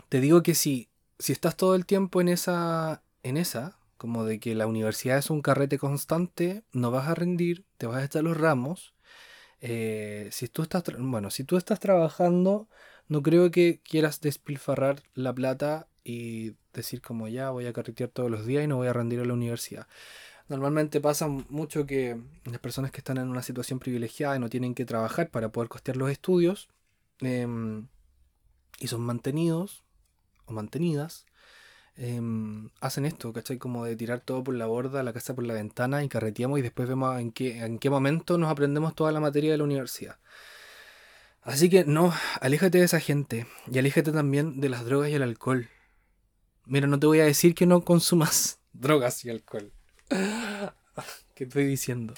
te 0.09 0.21
digo 0.21 0.43
que 0.43 0.55
si, 0.55 0.88
si 1.24 1.32
estás 1.32 1.56
todo 1.56 1.74
el 1.74 1.87
tiempo 1.87 2.20
en 2.20 2.28
esa, 2.28 3.02
en 3.22 3.38
esa, 3.38 3.78
como 3.96 4.26
de 4.26 4.38
que 4.38 4.54
la 4.54 4.66
universidad 4.66 5.16
es 5.16 5.30
un 5.30 5.40
carrete 5.40 5.78
constante, 5.78 6.64
no 6.72 6.90
vas 6.90 7.08
a 7.08 7.14
rendir, 7.14 7.64
te 7.78 7.87
vas 7.87 7.96
a 7.96 8.04
estar 8.04 8.22
los 8.22 8.37
ramos. 8.37 8.92
Eh, 9.62 10.28
si 10.32 10.48
tú 10.48 10.60
estás, 10.60 10.84
bueno, 10.98 11.30
si 11.30 11.42
tú 11.44 11.56
estás 11.56 11.80
trabajando, 11.80 12.68
no 13.08 13.22
creo 13.22 13.50
que 13.50 13.80
quieras 13.82 14.20
despilfarrar 14.20 15.02
la 15.14 15.34
plata 15.34 15.88
y 16.04 16.56
decir 16.74 17.00
como 17.00 17.26
ya 17.26 17.48
voy 17.48 17.64
a 17.64 17.72
carretear 17.72 18.10
todos 18.10 18.30
los 18.30 18.44
días 18.44 18.62
y 18.62 18.66
no 18.66 18.76
voy 18.76 18.88
a 18.88 18.92
rendir 18.92 19.20
a 19.20 19.24
la 19.24 19.32
universidad. 19.32 19.87
Normalmente 20.48 21.00
pasa 21.00 21.26
mucho 21.26 21.87
que 21.87 22.20
las 22.44 22.60
personas 22.60 22.90
que 22.90 22.98
están 22.98 23.16
en 23.16 23.30
una 23.30 23.42
situación 23.42 23.78
privilegiada 23.78 24.37
y 24.37 24.40
no 24.40 24.50
tienen 24.50 24.74
que 24.74 24.84
trabajar 24.84 25.30
para 25.30 25.48
poder 25.48 25.70
costear 25.70 25.96
los 25.96 26.10
estudios 26.10 26.68
em, 27.20 27.88
y 28.78 28.88
son 28.88 29.00
mantenidos 29.00 29.84
o 30.46 30.52
mantenidas, 30.52 31.26
em, 31.96 32.70
hacen 32.80 33.07
esto, 33.07 33.33
¿cachai? 33.33 33.59
Como 33.59 33.85
de 33.85 33.96
tirar 33.96 34.20
todo 34.20 34.42
por 34.44 34.54
la 34.54 34.66
borda, 34.66 35.02
la 35.02 35.12
casa 35.12 35.35
por 35.35 35.44
la 35.44 35.54
ventana 35.54 36.04
y 36.04 36.09
carreteamos 36.09 36.59
y 36.59 36.62
después 36.62 36.88
vemos 36.88 37.18
en 37.20 37.33
qué, 37.33 37.64
en 37.64 37.78
qué 37.78 37.90
momento 37.90 38.38
nos 38.38 38.50
aprendemos 38.50 38.94
toda 38.94 39.12
la 39.12 39.20
materia 39.20 39.52
de 39.52 39.59
la 39.59 39.64
universidad. 39.64 40.18
Así 41.42 41.68
que 41.68 41.85
no, 41.85 42.12
aléjate 42.40 42.78
de 42.78 42.85
esa 42.85 43.00
gente 43.00 43.46
y 43.70 43.78
aléjate 43.78 44.12
también 44.12 44.61
de 44.61 44.70
las 44.70 44.85
drogas 44.85 45.11
y 45.11 45.14
el 45.14 45.22
alcohol. 45.22 45.68
Mira, 46.64 46.87
no 46.87 46.98
te 46.98 47.07
voy 47.07 47.20
a 47.20 47.24
decir 47.24 47.54
que 47.54 47.66
no 47.66 47.85
consumas 47.85 48.61
drogas 48.72 49.24
y 49.24 49.30
alcohol. 49.30 49.70
¿Qué 51.35 51.44
estoy 51.44 51.66
diciendo? 51.66 52.14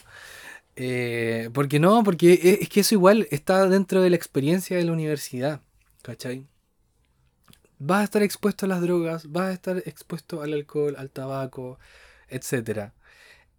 Eh, 0.76 1.50
porque 1.54 1.80
no, 1.80 2.04
porque 2.04 2.34
e, 2.34 2.58
es 2.62 2.68
que 2.68 2.80
eso 2.80 2.94
igual 2.94 3.26
está 3.30 3.68
dentro 3.68 4.02
de 4.02 4.10
la 4.10 4.16
experiencia 4.16 4.76
de 4.76 4.84
la 4.84 4.92
universidad. 4.92 5.62
¿Cachai? 6.02 6.46
Vas 7.78 8.00
a 8.00 8.04
estar 8.04 8.22
expuesto 8.22 8.66
a 8.66 8.68
las 8.68 8.80
drogas, 8.80 9.30
vas 9.30 9.48
a 9.48 9.52
estar 9.52 9.78
expuesto 9.86 10.42
al 10.42 10.54
alcohol, 10.54 10.94
al 10.98 11.10
tabaco, 11.10 11.78
etc. 12.28 12.92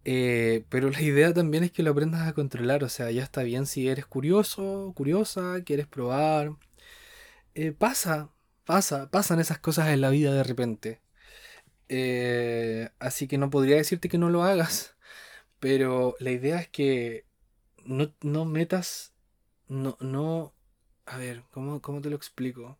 Eh, 0.05 0.65
pero 0.69 0.89
la 0.89 1.01
idea 1.01 1.33
también 1.33 1.63
es 1.63 1.71
que 1.71 1.83
lo 1.83 1.91
aprendas 1.91 2.27
a 2.27 2.33
controlar. 2.33 2.83
O 2.83 2.89
sea, 2.89 3.11
ya 3.11 3.23
está 3.23 3.43
bien 3.43 3.65
si 3.67 3.87
eres 3.89 4.05
curioso, 4.07 4.93
curiosa, 4.95 5.63
quieres 5.65 5.87
probar. 5.87 6.53
Eh, 7.55 7.71
pasa, 7.73 8.31
pasa, 8.65 9.09
pasan 9.11 9.39
esas 9.39 9.59
cosas 9.59 9.89
en 9.89 10.01
la 10.01 10.09
vida 10.09 10.33
de 10.33 10.43
repente. 10.43 11.01
Eh, 11.89 12.89
así 12.99 13.27
que 13.27 13.37
no 13.37 13.49
podría 13.49 13.77
decirte 13.77 14.09
que 14.09 14.17
no 14.17 14.29
lo 14.29 14.43
hagas. 14.43 14.95
Pero 15.59 16.15
la 16.19 16.31
idea 16.31 16.59
es 16.59 16.69
que 16.69 17.25
no, 17.85 18.13
no 18.21 18.45
metas. 18.45 19.13
No, 19.67 19.97
no. 20.01 20.53
A 21.05 21.17
ver, 21.17 21.43
¿cómo, 21.51 21.81
cómo 21.81 22.01
te 22.01 22.09
lo 22.09 22.15
explico? 22.17 22.77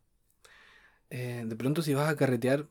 Eh, 1.09 1.43
de 1.45 1.55
pronto, 1.55 1.81
si 1.81 1.93
vas 1.93 2.09
a 2.09 2.15
carretear 2.15 2.67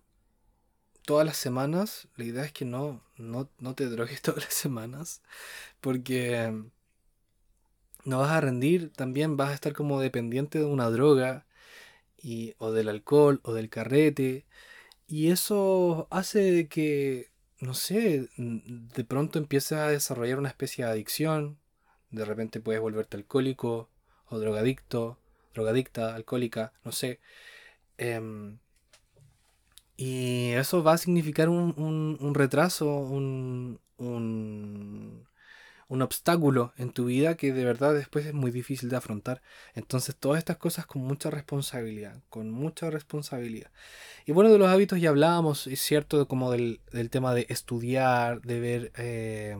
todas 1.05 1.27
las 1.27 1.37
semanas, 1.37 2.09
la 2.17 2.25
idea 2.25 2.45
es 2.45 2.53
que 2.53 2.65
no, 2.65 3.03
no, 3.17 3.49
no 3.59 3.75
te 3.75 3.87
drogues 3.87 4.23
todas 4.23 4.45
las 4.45 4.55
semanas. 4.55 5.23
Porque 5.81 6.53
no 8.05 8.21
vas 8.21 8.31
a 8.31 8.41
rendir, 8.41 8.93
también 8.93 9.37
vas 9.37 9.51
a 9.51 9.55
estar 9.55 9.73
como 9.73 10.01
dependiente 10.01 10.59
de 10.59 10.65
una 10.65 10.91
droga. 10.91 11.47
Y, 12.23 12.55
o 12.59 12.73
del 12.73 12.89
alcohol 12.89 13.41
o 13.45 13.55
del 13.55 13.71
carrete. 13.71 14.47
Y 15.09 15.31
eso 15.31 16.09
hace 16.11 16.69
que, 16.69 17.31
no 17.61 17.75
sé, 17.75 18.29
de 18.37 19.05
pronto 19.05 19.39
empieces 19.39 19.73
a 19.79 19.89
desarrollar 19.89 20.39
una 20.39 20.49
especie 20.51 20.85
de 20.85 20.91
adicción. 20.93 21.59
De 22.11 22.25
repente 22.25 22.61
puedes 22.61 22.81
volverte 22.83 23.17
alcohólico 23.17 23.91
o 24.29 24.39
drogadicto, 24.39 25.19
drogadicta, 25.55 26.15
alcohólica, 26.15 26.73
no 26.85 26.93
sé. 26.93 27.21
Em, 27.99 28.59
y 29.97 30.51
eso 30.53 30.83
va 30.83 30.93
a 30.95 30.99
significar 30.99 31.49
un, 31.49 32.19
un 32.21 32.35
retraso, 32.35 32.87
un, 32.99 33.81
un, 33.99 35.27
un 35.89 36.03
obstáculo 36.03 36.73
en 36.77 36.91
tu 36.91 37.07
vida 37.07 37.37
que 37.37 37.53
de 37.53 37.65
verdad 37.65 37.95
después 37.95 38.27
es 38.27 38.35
muy 38.35 38.51
difícil 38.51 38.89
de 38.89 38.97
afrontar. 38.97 39.43
Entonces 39.75 40.17
todas 40.17 40.39
estas 40.39 40.57
cosas 40.57 40.87
con 40.87 41.03
mucha 41.03 41.31
responsabilidad, 41.31 42.23
con 42.29 42.51
mucha 42.51 42.91
responsabilidad. 42.91 43.71
Y 44.27 44.33
bueno, 44.33 44.51
de 44.51 44.59
los 44.59 44.69
hábitos 44.69 45.01
ya 45.01 45.11
hablábamos, 45.11 45.67
es 45.67 45.81
cierto, 45.81 46.27
como 46.29 46.51
del, 46.51 46.81
tema 47.11 47.35
de 47.35 47.47
estudiar, 47.49 48.43
de 48.43 48.61
ver, 48.61 48.93
eh, 48.97 49.57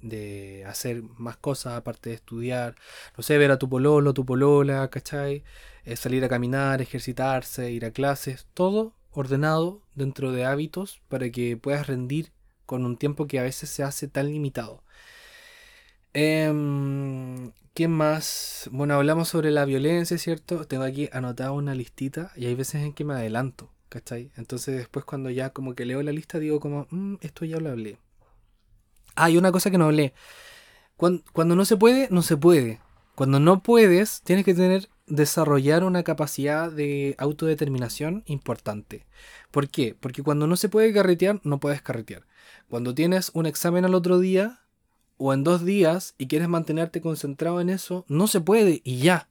de 0.00 0.64
hacer 0.66 1.02
más 1.18 1.36
cosas 1.36 1.74
aparte 1.74 2.10
de 2.10 2.16
estudiar, 2.16 2.74
no 3.16 3.22
sé, 3.22 3.38
ver 3.38 3.50
a 3.52 3.58
tu 3.58 3.68
pololo, 3.68 4.14
tu 4.14 4.24
polola, 4.24 4.88
¿cachai? 4.90 5.44
Eh, 5.88 5.96
salir 5.96 6.22
a 6.22 6.28
caminar, 6.28 6.82
ejercitarse, 6.82 7.72
ir 7.72 7.86
a 7.86 7.92
clases, 7.92 8.46
todo 8.52 8.92
ordenado 9.10 9.80
dentro 9.94 10.32
de 10.32 10.44
hábitos 10.44 11.00
para 11.08 11.30
que 11.30 11.56
puedas 11.56 11.86
rendir 11.86 12.30
con 12.66 12.84
un 12.84 12.98
tiempo 12.98 13.26
que 13.26 13.38
a 13.38 13.42
veces 13.42 13.70
se 13.70 13.82
hace 13.82 14.06
tan 14.06 14.26
limitado. 14.28 14.82
Eh, 16.12 16.52
¿Quién 17.72 17.90
más? 17.90 18.68
Bueno, 18.70 18.94
hablamos 18.94 19.28
sobre 19.28 19.50
la 19.50 19.64
violencia, 19.64 20.18
¿cierto? 20.18 20.66
Tengo 20.66 20.84
aquí 20.84 21.08
anotada 21.10 21.52
una 21.52 21.74
listita 21.74 22.32
y 22.36 22.44
hay 22.44 22.54
veces 22.54 22.82
en 22.82 22.92
que 22.92 23.04
me 23.04 23.14
adelanto, 23.14 23.70
¿cachai? 23.88 24.30
Entonces 24.36 24.76
después 24.76 25.06
cuando 25.06 25.30
ya 25.30 25.54
como 25.54 25.74
que 25.74 25.86
leo 25.86 26.02
la 26.02 26.12
lista 26.12 26.38
digo 26.38 26.60
como, 26.60 26.86
mm, 26.90 27.14
esto 27.22 27.46
ya 27.46 27.60
lo 27.60 27.70
hablé. 27.70 27.98
Ah, 29.14 29.24
hay 29.24 29.38
una 29.38 29.52
cosa 29.52 29.70
que 29.70 29.78
no 29.78 29.86
hablé. 29.86 30.12
Cuando, 30.98 31.22
cuando 31.32 31.56
no 31.56 31.64
se 31.64 31.78
puede, 31.78 32.08
no 32.10 32.20
se 32.20 32.36
puede. 32.36 32.78
Cuando 33.14 33.40
no 33.40 33.62
puedes, 33.62 34.20
tienes 34.20 34.44
que 34.44 34.52
tener, 34.52 34.90
desarrollar 35.08 35.84
una 35.84 36.02
capacidad 36.02 36.70
de 36.70 37.14
autodeterminación 37.18 38.22
importante. 38.26 39.06
¿Por 39.50 39.68
qué? 39.68 39.96
Porque 39.98 40.22
cuando 40.22 40.46
no 40.46 40.56
se 40.56 40.68
puede 40.68 40.92
carretear, 40.92 41.40
no 41.44 41.60
puedes 41.60 41.82
carretear. 41.82 42.26
Cuando 42.68 42.94
tienes 42.94 43.30
un 43.34 43.46
examen 43.46 43.84
al 43.84 43.94
otro 43.94 44.18
día, 44.18 44.60
o 45.18 45.34
en 45.34 45.44
dos 45.44 45.64
días 45.64 46.14
y 46.16 46.28
quieres 46.28 46.48
mantenerte 46.48 47.00
concentrado 47.00 47.60
en 47.60 47.68
eso, 47.68 48.04
no 48.08 48.26
se 48.26 48.40
puede 48.40 48.80
y 48.84 49.00
ya. 49.00 49.28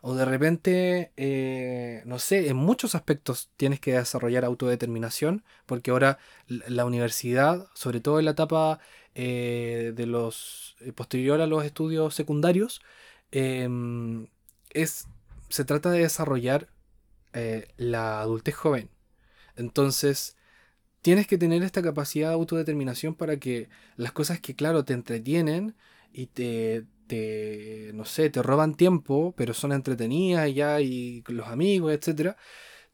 O 0.00 0.14
de 0.14 0.24
repente, 0.24 1.12
eh, 1.16 2.02
no 2.04 2.18
sé, 2.18 2.48
en 2.48 2.56
muchos 2.56 2.94
aspectos 2.94 3.50
tienes 3.56 3.80
que 3.80 3.94
desarrollar 3.94 4.44
autodeterminación, 4.44 5.44
porque 5.66 5.90
ahora 5.90 6.18
la 6.46 6.84
universidad, 6.84 7.68
sobre 7.74 8.00
todo 8.00 8.18
en 8.18 8.26
la 8.26 8.32
etapa 8.32 8.78
eh, 9.14 9.92
de 9.96 10.06
los 10.06 10.76
eh, 10.80 10.92
posterior 10.92 11.40
a 11.40 11.46
los 11.46 11.64
estudios 11.64 12.14
secundarios, 12.14 12.80
em, 13.32 14.28
es, 14.70 15.08
se 15.48 15.64
trata 15.64 15.90
de 15.90 16.00
desarrollar 16.00 16.68
la 17.76 18.20
adultez 18.20 18.56
joven. 18.56 18.90
Entonces, 19.56 20.36
tienes 21.02 21.26
que 21.26 21.38
tener 21.38 21.62
esta 21.62 21.82
capacidad 21.82 22.28
de 22.28 22.34
autodeterminación 22.34 23.14
para 23.14 23.38
que 23.38 23.68
las 23.96 24.12
cosas 24.12 24.40
que, 24.40 24.54
claro, 24.54 24.84
te 24.84 24.94
entretienen 24.94 25.76
y 26.12 26.26
te, 26.26 26.84
te 27.06 27.92
no 27.94 28.04
sé, 28.04 28.30
te 28.30 28.42
roban 28.42 28.74
tiempo, 28.74 29.34
pero 29.36 29.54
son 29.54 29.72
entretenidas 29.72 30.52
ya 30.54 30.80
y 30.80 31.22
los 31.28 31.48
amigos, 31.48 31.92
etcétera, 31.92 32.36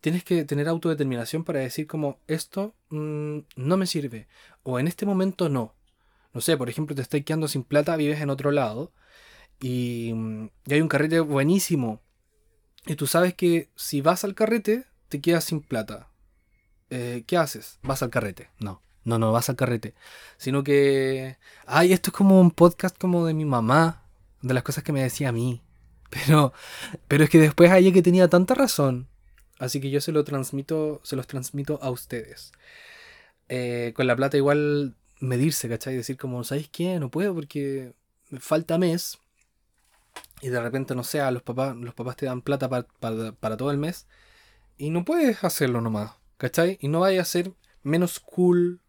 tienes 0.01 0.25
que 0.25 0.45
tener 0.45 0.69
autodeterminación 0.69 1.45
para 1.45 1.61
decir 1.61 1.87
como 1.87 2.21
esto 2.27 2.75
mm, 2.91 3.39
no 3.57 3.77
me 3.77 3.87
sirve 3.87 4.29
o 4.63 4.79
en 4.79 4.89
este 4.89 5.07
momento 5.07 5.49
no. 5.49 5.75
No 6.35 6.41
sé, 6.41 6.57
por 6.57 6.69
ejemplo, 6.69 6.97
te 6.97 7.03
estás 7.03 7.23
quedando 7.25 7.49
sin 7.49 7.65
plata, 7.65 7.97
vives 7.97 8.21
en 8.21 8.31
otro 8.31 8.51
lado 8.51 8.93
y, 9.65 10.15
y 10.67 10.75
hay 10.75 10.81
un 10.81 10.89
carrete 10.89 11.21
buenísimo 11.21 12.01
y 12.87 12.97
tú 12.97 13.07
sabes 13.07 13.35
que 13.35 13.71
si 13.77 14.01
vas 14.01 14.25
al 14.25 14.35
carrete 14.35 14.85
te 15.09 15.21
quedas 15.21 15.45
sin 15.45 15.61
plata 15.61 16.09
eh, 16.91 17.25
¿qué 17.27 17.37
haces? 17.37 17.79
Vas 17.83 18.03
al 18.03 18.11
carrete. 18.11 18.51
No, 18.61 18.81
no, 19.05 19.19
no 19.19 19.33
vas 19.33 19.49
al 19.49 19.57
carrete. 19.57 19.95
Sino 20.37 20.63
que, 20.63 21.39
ay, 21.67 21.93
esto 21.93 22.11
es 22.11 22.17
como 22.17 22.41
un 22.41 22.51
podcast 22.51 22.97
como 22.99 23.27
de 23.27 23.35
mi 23.35 23.45
mamá, 23.45 24.05
de 24.43 24.55
las 24.55 24.63
cosas 24.63 24.85
que 24.85 24.93
me 24.93 25.03
decía 25.03 25.31
a 25.31 25.33
mí. 25.33 25.63
Pero, 26.11 26.53
pero 27.09 27.25
es 27.25 27.31
que 27.31 27.41
después 27.41 27.73
hay 27.73 27.93
que 27.93 28.01
tenía 28.01 28.29
tanta 28.29 28.55
razón. 28.55 29.09
Así 29.59 29.81
que 29.81 29.91
yo 29.91 30.01
se 30.01 30.13
lo 30.13 30.23
transmito, 30.23 31.01
se 31.03 31.17
los 31.17 31.27
transmito 31.27 31.81
a 31.83 31.91
ustedes. 31.91 32.53
Eh, 33.49 33.93
con 33.97 34.07
la 34.07 34.15
plata 34.15 34.37
igual 34.37 34.95
medirse, 35.19 35.69
¿cachai? 35.69 35.97
Decir 35.97 36.17
como, 36.17 36.45
¿sabéis 36.45 36.69
qué? 36.69 37.01
No 37.01 37.11
puedo 37.11 37.35
porque 37.35 37.95
me 38.31 38.39
falta 38.39 38.79
mes. 38.79 39.19
Y 40.45 40.51
de 40.51 40.61
repente, 40.61 40.95
no 40.95 41.05
sé, 41.05 41.19
los 41.31 41.43
papás, 41.43 41.75
los 41.75 41.95
papás 41.95 42.17
te 42.17 42.27
dan 42.27 42.43
plata 42.43 42.69
para 42.69 43.57
todo 43.57 43.71
el 43.71 43.79
mes 43.79 44.07
y 44.77 44.91
no 44.91 45.07
puedes 45.07 45.43
hacerlo 45.43 45.81
nomás, 45.81 46.13
¿cachai? 46.37 46.77
Y 46.83 46.89
no 46.89 47.01
vayas 47.01 47.29
a 47.29 47.33
ser 47.33 47.53
menos 47.83 48.21
cool 48.21 48.83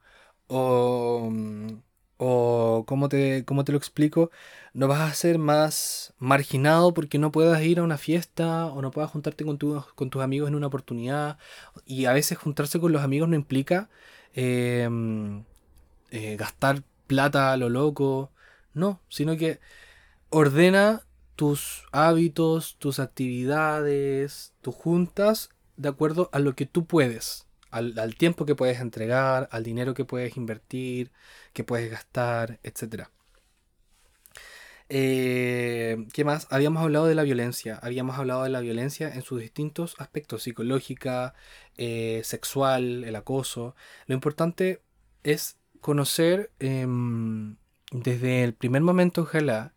o, 0.47 1.31
o 2.17 2.83
¿cómo 2.85 3.07
te, 3.07 3.45
cómo 3.45 3.63
te 3.63 3.71
lo 3.71 3.77
explico? 3.77 4.31
No 4.73 4.89
vas 4.89 4.99
a 5.09 5.13
ser 5.13 5.37
más 5.39 6.13
marginado 6.19 6.93
porque 6.93 7.19
no 7.19 7.31
puedas 7.31 7.61
ir 7.63 7.79
a 7.79 7.83
una 7.83 7.97
fiesta 7.97 8.65
o 8.65 8.81
no 8.81 8.91
puedas 8.91 9.11
juntarte 9.11 9.45
con, 9.45 9.57
con 9.57 10.09
tus 10.09 10.21
amigos 10.21 10.49
en 10.49 10.55
una 10.55 10.67
oportunidad. 10.67 11.37
Y 11.85 12.03
a 12.05 12.11
veces 12.11 12.37
juntarse 12.37 12.81
con 12.81 12.91
los 12.91 13.01
amigos 13.01 13.29
no 13.29 13.35
implica 13.35 13.89
em, 14.33 15.45
eh, 16.11 16.35
gastar 16.37 16.83
plata 17.07 17.53
a 17.53 17.57
lo 17.57 17.69
loco. 17.69 18.31
No, 18.73 18.99
sino 19.07 19.37
que 19.37 19.59
ordena 20.29 21.05
tus 21.35 21.83
hábitos, 21.91 22.77
tus 22.79 22.99
actividades, 22.99 24.53
tus 24.61 24.75
juntas, 24.75 25.49
de 25.77 25.89
acuerdo 25.89 26.29
a 26.33 26.39
lo 26.39 26.55
que 26.55 26.65
tú 26.65 26.85
puedes, 26.85 27.47
al, 27.71 28.15
tiempo 28.15 28.45
que 28.45 28.55
puedes 28.55 28.79
entregar, 28.79 29.49
al 29.51 29.63
dinero 29.63 29.93
que 29.93 30.05
puedes 30.05 30.37
invertir, 30.37 31.11
que 31.53 31.63
puedes 31.63 31.91
gastar, 31.91 32.59
etc. 32.63 33.09
Eh, 34.87 36.05
¿Qué 36.13 36.23
más? 36.23 36.47
Habíamos 36.51 36.83
hablado 36.83 37.07
de 37.07 37.15
la 37.15 37.23
violencia. 37.23 37.79
Habíamos 37.81 38.17
hablado 38.17 38.43
de 38.43 38.49
la 38.49 38.61
violencia 38.61 39.13
en 39.13 39.23
sus 39.23 39.41
distintos 39.41 39.95
aspectos, 39.99 40.43
psicológica, 40.43 41.33
eh, 41.77 42.21
sexual, 42.23 43.03
el 43.03 43.15
acoso. 43.15 43.75
Lo 44.05 44.15
importante 44.15 44.81
es 45.23 45.57
conocer 45.81 46.51
em, 46.59 47.57
desde 47.91 48.43
el 48.43 48.53
primer 48.53 48.81
momento, 48.81 49.23
ojalá, 49.23 49.74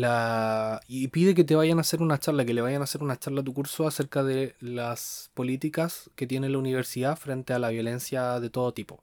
la, 0.00 0.80
y 0.86 1.08
pide 1.08 1.34
que 1.34 1.44
te 1.44 1.56
vayan 1.56 1.78
a 1.78 1.82
hacer 1.82 2.02
una 2.02 2.18
charla, 2.18 2.44
que 2.44 2.54
le 2.54 2.60
vayan 2.62 2.80
a 2.80 2.84
hacer 2.84 3.02
una 3.02 3.18
charla 3.18 3.40
a 3.42 3.44
tu 3.44 3.54
curso 3.54 3.86
acerca 3.86 4.22
de 4.22 4.54
las 4.60 5.30
políticas 5.34 6.10
que 6.16 6.26
tiene 6.26 6.48
la 6.48 6.58
universidad 6.58 7.16
frente 7.16 7.52
a 7.52 7.58
la 7.58 7.70
violencia 7.70 8.40
de 8.40 8.50
todo 8.50 8.72
tipo. 8.72 9.02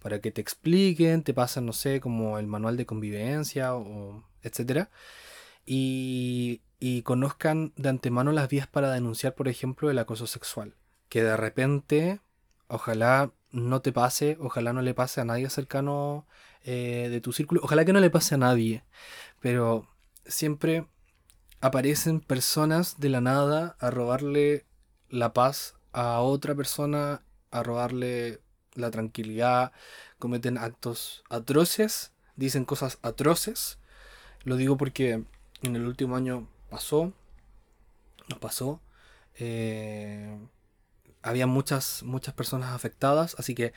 Para 0.00 0.20
que 0.20 0.30
te 0.30 0.40
expliquen, 0.40 1.22
te 1.22 1.34
pasen, 1.34 1.66
no 1.66 1.72
sé, 1.72 2.00
como 2.00 2.38
el 2.38 2.46
manual 2.46 2.76
de 2.76 2.86
convivencia, 2.86 3.74
o 3.74 4.22
etcétera. 4.42 4.90
Y, 5.64 6.62
y 6.78 7.02
conozcan 7.02 7.72
de 7.76 7.88
antemano 7.88 8.32
las 8.32 8.48
vías 8.48 8.66
para 8.66 8.92
denunciar, 8.92 9.34
por 9.34 9.48
ejemplo, 9.48 9.90
el 9.90 9.98
acoso 9.98 10.26
sexual. 10.26 10.74
Que 11.08 11.22
de 11.24 11.36
repente, 11.36 12.20
ojalá 12.68 13.32
no 13.50 13.80
te 13.80 13.92
pase, 13.92 14.36
ojalá 14.40 14.72
no 14.72 14.82
le 14.82 14.94
pase 14.94 15.20
a 15.20 15.24
nadie 15.24 15.50
cercano 15.50 16.26
eh, 16.64 17.08
de 17.10 17.20
tu 17.20 17.32
círculo, 17.32 17.60
ojalá 17.64 17.84
que 17.84 17.92
no 17.92 18.00
le 18.00 18.10
pase 18.10 18.34
a 18.34 18.38
nadie, 18.38 18.84
pero 19.40 19.88
siempre 20.28 20.86
aparecen 21.60 22.20
personas 22.20 22.98
de 23.00 23.08
la 23.08 23.20
nada 23.20 23.76
a 23.80 23.90
robarle 23.90 24.66
la 25.08 25.32
paz 25.32 25.74
a 25.92 26.20
otra 26.20 26.54
persona, 26.54 27.22
a 27.50 27.62
robarle 27.62 28.40
la 28.74 28.90
tranquilidad, 28.90 29.72
cometen 30.18 30.58
actos 30.58 31.24
atroces, 31.30 32.12
dicen 32.36 32.64
cosas 32.64 32.98
atroces. 33.02 33.78
Lo 34.44 34.56
digo 34.56 34.76
porque 34.76 35.24
en 35.62 35.76
el 35.76 35.86
último 35.86 36.16
año 36.16 36.48
pasó, 36.70 37.12
nos 38.28 38.38
pasó. 38.38 38.80
Eh, 39.38 40.38
había 41.22 41.46
muchas, 41.46 42.02
muchas 42.02 42.34
personas 42.34 42.72
afectadas, 42.72 43.34
así 43.38 43.54
que 43.54 43.72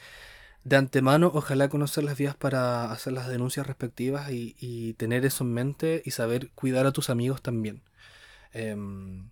de 0.69 0.77
antemano, 0.77 1.31
ojalá 1.33 1.67
conocer 1.67 2.03
las 2.03 2.17
vías 2.17 2.35
para 2.35 2.91
hacer 2.91 3.13
las 3.13 3.27
denuncias 3.27 3.65
respectivas 3.67 4.29
y, 4.31 4.93
tener 4.97 5.25
eso 5.25 5.43
en 5.43 5.53
mente 5.53 6.01
y 6.05 6.11
saber 6.11 6.51
cuidar 6.51 6.85
a 6.85 6.91
tus 6.91 7.09
amigos 7.09 7.41
también. 7.41 7.81
Em, 8.53 9.29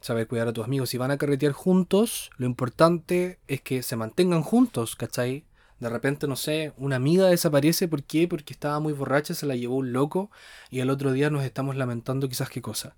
saber 0.00 0.26
cuidar 0.26 0.48
a 0.48 0.52
tus 0.52 0.64
amigos. 0.64 0.90
Si 0.90 0.98
van 0.98 1.10
a 1.12 1.18
carretear 1.18 1.52
juntos, 1.52 2.30
lo 2.38 2.46
importante 2.46 3.38
es 3.48 3.60
que 3.62 3.82
se 3.82 3.96
mantengan 3.96 4.42
juntos, 4.42 4.96
¿cachai? 4.96 5.44
De 5.78 5.88
repente, 5.88 6.26
no 6.26 6.36
sé, 6.36 6.72
una 6.76 6.96
amiga 6.96 7.26
desaparece, 7.28 7.88
¿por 7.88 8.02
qué? 8.04 8.28
Porque 8.28 8.52
estaba 8.52 8.80
muy 8.80 8.92
borracha, 8.92 9.34
se 9.34 9.46
la 9.46 9.56
llevó 9.56 9.76
un 9.76 9.92
loco 9.92 10.30
y 10.70 10.80
el 10.80 10.90
otro 10.90 11.12
día 11.12 11.30
nos 11.30 11.44
estamos 11.44 11.76
lamentando 11.76 12.28
quizás 12.28 12.50
qué 12.50 12.62
cosa. 12.62 12.96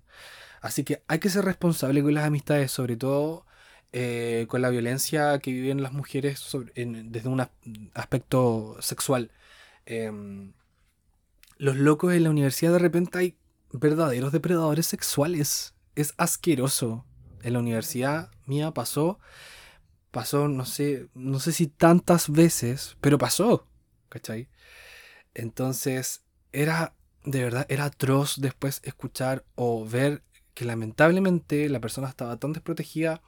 Así 0.61 0.83
que 0.83 1.03
hay 1.07 1.19
que 1.19 1.29
ser 1.29 1.45
responsable 1.45 2.01
con 2.03 2.13
las 2.13 2.25
amistades, 2.25 2.71
sobre 2.71 2.97
todo 2.97 3.45
eh, 3.95 4.47
con 4.49 4.63
la 4.63 4.71
violencia 4.71 5.37
que 5.37 5.51
viven 5.51 5.83
las 5.83 5.93
mujeres 5.93 6.43
desde 6.75 7.29
un 7.29 7.47
aspecto 7.93 8.75
sexual. 8.79 9.29
Em, 9.85 10.53
los 11.57 11.75
locos 11.77 12.13
en 12.13 12.23
la 12.23 12.31
universidad 12.31 12.73
de 12.73 12.79
repente 12.79 13.19
hay 13.19 13.37
verdaderos 13.71 14.31
depredadores 14.31 14.87
sexuales. 14.87 15.75
Es 15.95 16.15
asqueroso. 16.17 17.05
En 17.43 17.53
la 17.53 17.59
universidad 17.59 18.31
mía 18.47 18.71
pasó, 18.71 19.19
pasó, 20.09 20.47
no 20.47 20.65
sé, 20.65 21.07
no 21.13 21.39
sé 21.39 21.51
si 21.51 21.67
tantas 21.67 22.31
veces, 22.31 22.97
pero 22.99 23.19
pasó. 23.19 23.67
¿Cachai? 24.09 24.49
Entonces, 25.35 26.23
era, 26.51 26.95
de 27.25 27.43
verdad, 27.43 27.67
era 27.69 27.85
atroz 27.85 28.41
después 28.41 28.81
escuchar 28.83 29.45
o 29.53 29.85
ver 29.85 30.23
que 30.55 30.65
lamentablemente 30.65 31.69
la 31.69 31.79
persona 31.79 32.09
estaba 32.09 32.37
tan 32.37 32.53
desprotegida 32.53 33.21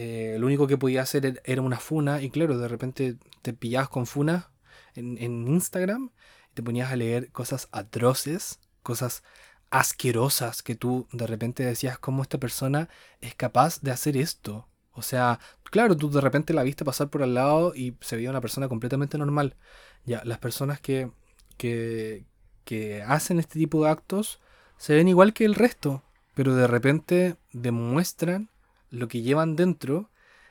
eh, 0.00 0.36
lo 0.38 0.46
único 0.46 0.68
que 0.68 0.78
podía 0.78 1.02
hacer 1.02 1.26
er, 1.26 1.42
era 1.44 1.60
una 1.60 1.80
funa 1.80 2.22
y 2.22 2.30
claro, 2.30 2.56
de 2.56 2.68
repente 2.68 3.16
te 3.42 3.52
pillabas 3.52 3.88
con 3.88 4.06
funa 4.06 4.52
en, 4.94 5.48
Instagram 5.48 6.12
y 6.52 6.54
te 6.54 6.62
ponías 6.62 6.92
a 6.92 6.96
leer 6.96 7.32
cosas 7.32 7.68
atroces, 7.72 8.60
cosas 8.84 9.24
asquerosas 9.70 10.62
que 10.62 10.76
tú 10.76 11.08
de 11.10 11.26
repente 11.26 11.64
decías 11.64 11.98
cómo 11.98 12.22
esta 12.22 12.38
persona 12.38 12.88
es 13.20 13.34
capaz 13.34 13.80
de 13.80 13.90
hacer 13.90 14.16
esto. 14.16 14.68
O 14.92 15.02
sea, 15.02 15.40
claro, 15.64 15.96
tú 15.96 16.08
de 16.10 16.20
repente 16.20 16.54
la 16.54 16.62
viste 16.62 16.84
pasar 16.84 17.08
por 17.10 17.24
al 17.24 17.34
lado 17.34 17.74
y 17.74 17.96
se 18.00 18.14
veía 18.14 18.30
una 18.30 18.40
persona 18.40 18.68
completamente 18.68 19.18
normal. 19.18 19.56
Ya, 20.04 20.22
las 20.24 20.38
personas 20.38 20.80
que, 20.80 21.10
que, 21.56 22.24
que 22.64 23.02
hacen 23.02 23.40
este 23.40 23.58
tipo 23.58 23.82
de 23.82 23.90
actos 23.90 24.38
se 24.76 24.94
ven 24.94 25.08
igual 25.08 25.32
que 25.32 25.44
el 25.44 25.56
resto, 25.56 26.04
pero 26.36 26.54
de 26.54 26.68
repente 26.68 27.34
demuestran 27.52 28.48
lo 28.90 29.08
que 29.08 29.22
llevan 29.22 29.56
dentro 29.56 30.10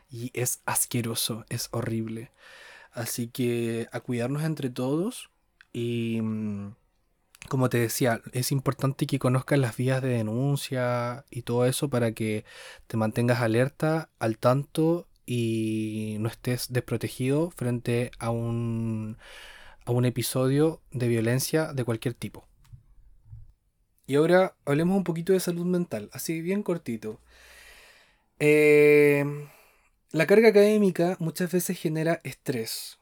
y 0.10 0.32
es 0.34 0.62
asqueroso, 0.66 1.46
es 1.50 1.70
horrible. 1.72 2.32
Así 2.92 3.28
que 3.28 3.88
a 3.92 4.00
cuidarnos 4.00 4.44
entre 4.44 4.70
todos 4.70 5.30
y 5.74 6.20
mm, 6.22 6.74
como 7.50 7.70
te 7.70 7.80
decía, 7.80 8.22
es 8.34 8.52
importante 8.52 9.08
que 9.08 9.20
conozcas 9.20 9.60
las 9.60 9.78
vías 9.78 10.02
de 10.02 10.10
denuncia 10.10 11.26
y 11.30 11.44
todo 11.44 11.66
eso 11.66 11.90
para 11.90 12.12
que 12.12 12.46
te 12.88 12.98
mantengas 12.98 13.42
alerta, 13.42 14.10
al 14.20 14.38
tanto 14.38 15.08
y 15.26 16.18
no 16.20 16.30
estés 16.30 16.72
desprotegido 16.72 17.52
frente 17.52 18.12
a 18.20 18.32
un, 18.32 19.18
a 19.86 19.92
un 19.92 20.06
episodio 20.06 20.82
de 20.92 21.08
violencia 21.08 21.74
de 21.74 21.84
cualquier 21.84 22.14
tipo. 22.14 22.46
Y 24.08 24.16
ahora 24.16 24.56
hablemos 24.66 24.98
un 24.98 25.04
poquito 25.04 25.34
de 25.34 25.40
salud 25.40 25.66
mental, 25.66 26.10
así 26.14 26.42
bien 26.42 26.64
cortito. 26.64 27.20
Eh, 28.40 29.26
la 30.12 30.28
carga 30.28 30.50
académica 30.50 31.18
muchas 31.20 31.52
veces 31.52 31.80
genera 31.80 32.22
estrés. 32.24 33.00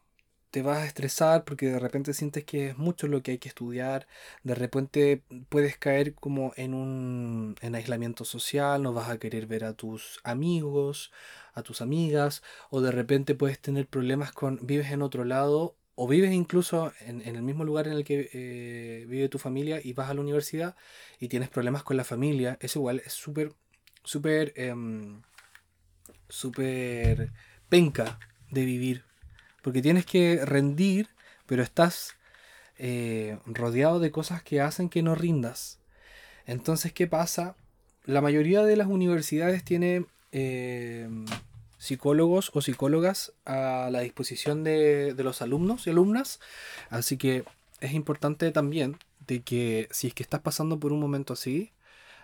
Te 0.51 0.61
vas 0.61 0.79
a 0.79 0.85
estresar 0.85 1.43
porque 1.45 1.67
de 1.67 1.79
repente 1.79 2.13
sientes 2.13 2.45
que 2.45 2.69
es 2.69 2.77
mucho 2.77 3.07
lo 3.07 3.21
que 3.21 3.31
hay 3.31 3.37
que 3.39 3.49
estudiar. 3.49 4.07
De 4.43 4.55
repente 4.55 5.23
puedes 5.49 5.77
caer 5.77 6.15
como 6.15 6.53
en 6.55 6.73
un 6.73 7.55
en 7.61 7.75
aislamiento 7.75 8.23
social, 8.25 8.81
no 8.81 8.93
vas 8.93 9.09
a 9.09 9.19
querer 9.19 9.47
ver 9.47 9.65
a 9.65 9.73
tus 9.73 10.19
amigos, 10.23 11.11
a 11.53 11.63
tus 11.63 11.81
amigas, 11.81 12.41
o 12.69 12.81
de 12.81 12.91
repente 12.91 13.35
puedes 13.35 13.59
tener 13.59 13.87
problemas 13.87 14.31
con 14.31 14.59
vives 14.65 14.91
en 14.91 15.01
otro 15.01 15.25
lado 15.25 15.75
o 15.95 16.07
vives 16.07 16.33
incluso 16.33 16.93
en, 17.01 17.21
el 17.21 17.41
mismo 17.41 17.63
lugar 17.63 17.87
en 17.87 17.93
el 17.93 18.03
que 18.03 18.29
eh, 18.33 19.05
vive 19.07 19.29
tu 19.29 19.39
familia 19.39 19.79
y 19.83 19.93
vas 19.93 20.09
a 20.09 20.13
la 20.13 20.21
universidad 20.21 20.75
y 21.19 21.29
tienes 21.29 21.49
problemas 21.49 21.83
con 21.83 21.97
la 21.97 22.03
familia. 22.03 22.57
Es 22.61 22.75
igual, 22.75 23.01
es 23.05 23.13
súper 23.13 23.53
em, 24.55 25.21
súper 26.29 27.31
penca 27.69 28.19
de 28.51 28.65
vivir. 28.65 29.03
Porque 29.61 29.81
tienes 29.81 30.05
que 30.05 30.45
rendir, 30.45 31.09
pero 31.45 31.63
estás 31.63 32.15
eh, 32.77 33.39
rodeado 33.45 33.99
de 33.99 34.11
cosas 34.11 34.43
que 34.43 34.61
hacen 34.61 34.89
que 34.89 35.01
no 35.01 35.15
rindas. 35.15 35.79
Entonces, 36.45 36.93
¿qué 36.93 37.07
pasa? 37.07 37.55
La 38.03 38.21
mayoría 38.21 38.63
de 38.63 38.75
las 38.75 38.87
universidades 38.87 39.63
tiene 39.63 40.05
em, 40.31 41.25
psicólogos 41.77 42.51
o 42.53 42.61
psicólogas 42.61 43.33
a 43.45 43.89
la 43.91 44.01
disposición 44.01 44.63
de, 44.63 45.13
de 45.13 45.23
los 45.23 45.41
alumnos 45.41 45.87
y 45.87 45.89
alumnas. 45.89 46.39
Así 46.89 47.17
que 47.17 47.43
es 47.81 47.93
importante 47.93 48.51
también 48.51 48.97
de 49.27 49.41
que 49.41 49.87
si 49.91 50.07
es 50.07 50.13
que 50.13 50.23
estás 50.23 50.41
pasando 50.41 50.79
por 50.79 50.93
un 50.93 50.99
momento 50.99 51.33
así, 51.33 51.71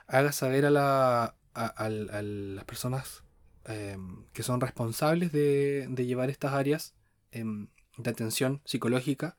hagas 0.08 0.36
saber 0.36 0.66
a 0.66 0.70
la, 0.70 1.36
a, 1.54 1.90
las 1.90 2.66
personas 2.66 3.24
em, 3.66 4.26
que 4.34 4.44
son 4.44 4.62
responsables 4.62 5.32
de, 5.32 5.88
llevar 5.98 6.30
estas 6.30 6.54
áreas 6.54 6.94
em, 7.32 7.68
de 7.98 8.10
atención 8.10 8.62
psicológica 8.66 9.38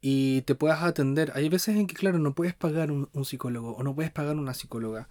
y 0.00 0.42
te 0.42 0.54
puedas 0.54 0.82
atender. 0.82 1.32
Hay 1.34 1.48
veces 1.48 1.76
en 1.76 1.86
que, 1.86 1.94
claro, 1.94 2.18
no 2.18 2.34
puedes 2.34 2.54
pagar 2.54 2.90
un, 2.90 3.24
psicólogo 3.24 3.72
o 3.72 3.82
no 3.82 3.94
puedes 3.94 4.12
pagar 4.12 4.36
una 4.36 4.52
psicóloga. 4.54 5.08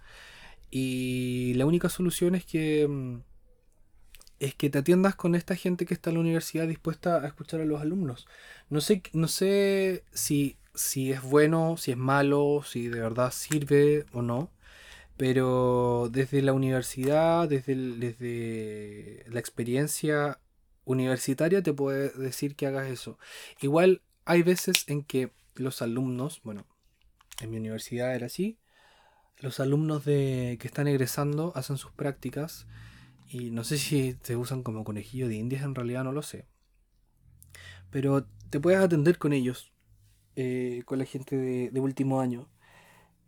Y 0.70 1.54
la 1.54 1.66
única 1.66 1.88
solución 1.88 2.34
es 2.34 2.44
que 2.44 2.86
mm, 2.88 3.20
es 4.38 4.54
que 4.54 4.70
te 4.70 4.78
atiendas 4.78 5.14
con 5.14 5.34
esta 5.34 5.56
gente 5.56 5.86
que 5.86 5.94
está 5.94 6.10
en 6.10 6.14
la 6.14 6.20
universidad 6.20 6.68
dispuesta 6.68 7.20
a 7.22 7.26
escuchar 7.26 7.60
a 7.60 7.64
los 7.64 7.80
alumnos. 7.80 8.26
No 8.70 8.80
sé, 8.80 9.02
no 9.12 9.28
sé 9.28 10.04
si, 10.12 10.58
si 10.74 11.12
es 11.12 11.22
bueno, 11.22 11.76
si 11.76 11.92
es 11.92 11.96
malo, 11.96 12.62
si 12.64 12.88
de 12.88 13.00
verdad 13.00 13.32
sirve 13.32 14.06
o 14.12 14.22
no. 14.22 14.50
Pero 15.16 16.08
desde 16.10 16.42
la 16.42 16.52
universidad, 16.52 17.48
desde, 17.48 17.74
desde 17.76 19.24
la 19.28 19.40
experiencia 19.40 20.40
universitaria, 20.84 21.62
te 21.62 21.72
puedo 21.72 22.10
decir 22.18 22.56
que 22.56 22.66
hagas 22.66 22.90
eso. 22.90 23.18
Igual 23.60 24.02
hay 24.24 24.42
veces 24.42 24.84
en 24.88 25.02
que 25.04 25.30
los 25.54 25.82
alumnos, 25.82 26.40
bueno, 26.42 26.66
en 27.40 27.50
mi 27.50 27.58
universidad 27.58 28.14
era 28.14 28.26
así, 28.26 28.58
los 29.38 29.60
alumnos 29.60 30.04
de, 30.04 30.56
que 30.60 30.66
están 30.66 30.88
egresando 30.88 31.52
hacen 31.54 31.76
sus 31.76 31.92
prácticas 31.92 32.66
y 33.28 33.50
no 33.50 33.64
sé 33.64 33.78
si 33.78 34.16
se 34.22 34.36
usan 34.36 34.62
como 34.62 34.84
conejillo 34.84 35.28
de 35.28 35.36
indias, 35.36 35.64
en 35.64 35.74
realidad 35.74 36.04
no 36.04 36.12
lo 36.12 36.22
sé. 36.22 36.46
Pero 37.90 38.26
te 38.50 38.60
puedes 38.60 38.80
atender 38.80 39.18
con 39.18 39.32
ellos, 39.32 39.72
eh, 40.36 40.82
con 40.84 40.98
la 40.98 41.04
gente 41.04 41.36
de, 41.36 41.80
último 41.80 42.20
año. 42.20 42.48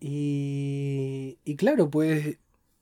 Y, 0.01 1.39
y, 1.45 1.57
claro, 1.57 1.91
puedes 1.91 2.39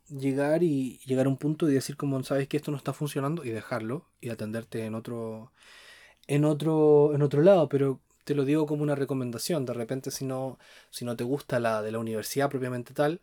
llegar 0.08 0.62
y 0.62 0.98
llegar 1.06 1.26
a 1.26 1.28
un 1.28 1.38
punto 1.38 1.68
y 1.70 1.74
decir 1.74 1.96
como 1.96 2.22
sabes 2.24 2.48
que 2.48 2.56
esto 2.56 2.70
no 2.70 2.76
está 2.76 2.92
funcionando 2.92 3.44
y 3.44 3.50
dejarlo 3.50 4.06
y 4.20 4.28
atenderte 4.30 4.84
en 4.84 4.94
otro 4.94 5.52
en 6.26 6.44
otro 6.44 7.14
en 7.14 7.22
otro 7.22 7.42
lado, 7.42 7.68
pero 7.68 8.00
te 8.24 8.34
lo 8.34 8.44
digo 8.44 8.66
como 8.66 8.82
una 8.82 8.94
recomendación. 8.94 9.64
De 9.66 9.74
repente, 9.74 10.10
si 10.10 10.24
no, 10.24 10.58
si 10.90 11.04
no 11.04 11.16
te 11.16 11.24
gusta 11.24 11.60
la 11.60 11.82
de 11.82 11.92
la 11.92 11.98
universidad 11.98 12.50
propiamente 12.50 12.94
tal, 12.94 13.20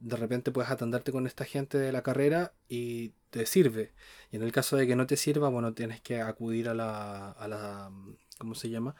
de 0.00 0.16
repente 0.16 0.52
puedes 0.52 0.70
atenderte 0.70 1.12
con 1.12 1.26
esta 1.26 1.44
gente 1.44 1.78
de 1.78 1.92
la 1.92 2.02
carrera 2.02 2.54
y 2.68 3.12
te 3.30 3.46
sirve. 3.46 3.92
Y 4.30 4.36
en 4.36 4.42
el 4.42 4.52
caso 4.52 4.76
de 4.76 4.86
que 4.86 4.96
no 4.96 5.06
te 5.06 5.16
sirva, 5.16 5.48
bueno, 5.48 5.74
tienes 5.74 6.00
que 6.02 6.20
acudir 6.20 6.68
a 6.68 6.74
la, 6.74 7.30
a 7.32 7.48
la 7.48 7.90
¿cómo 8.38 8.54
se 8.54 8.70
llama? 8.70 8.94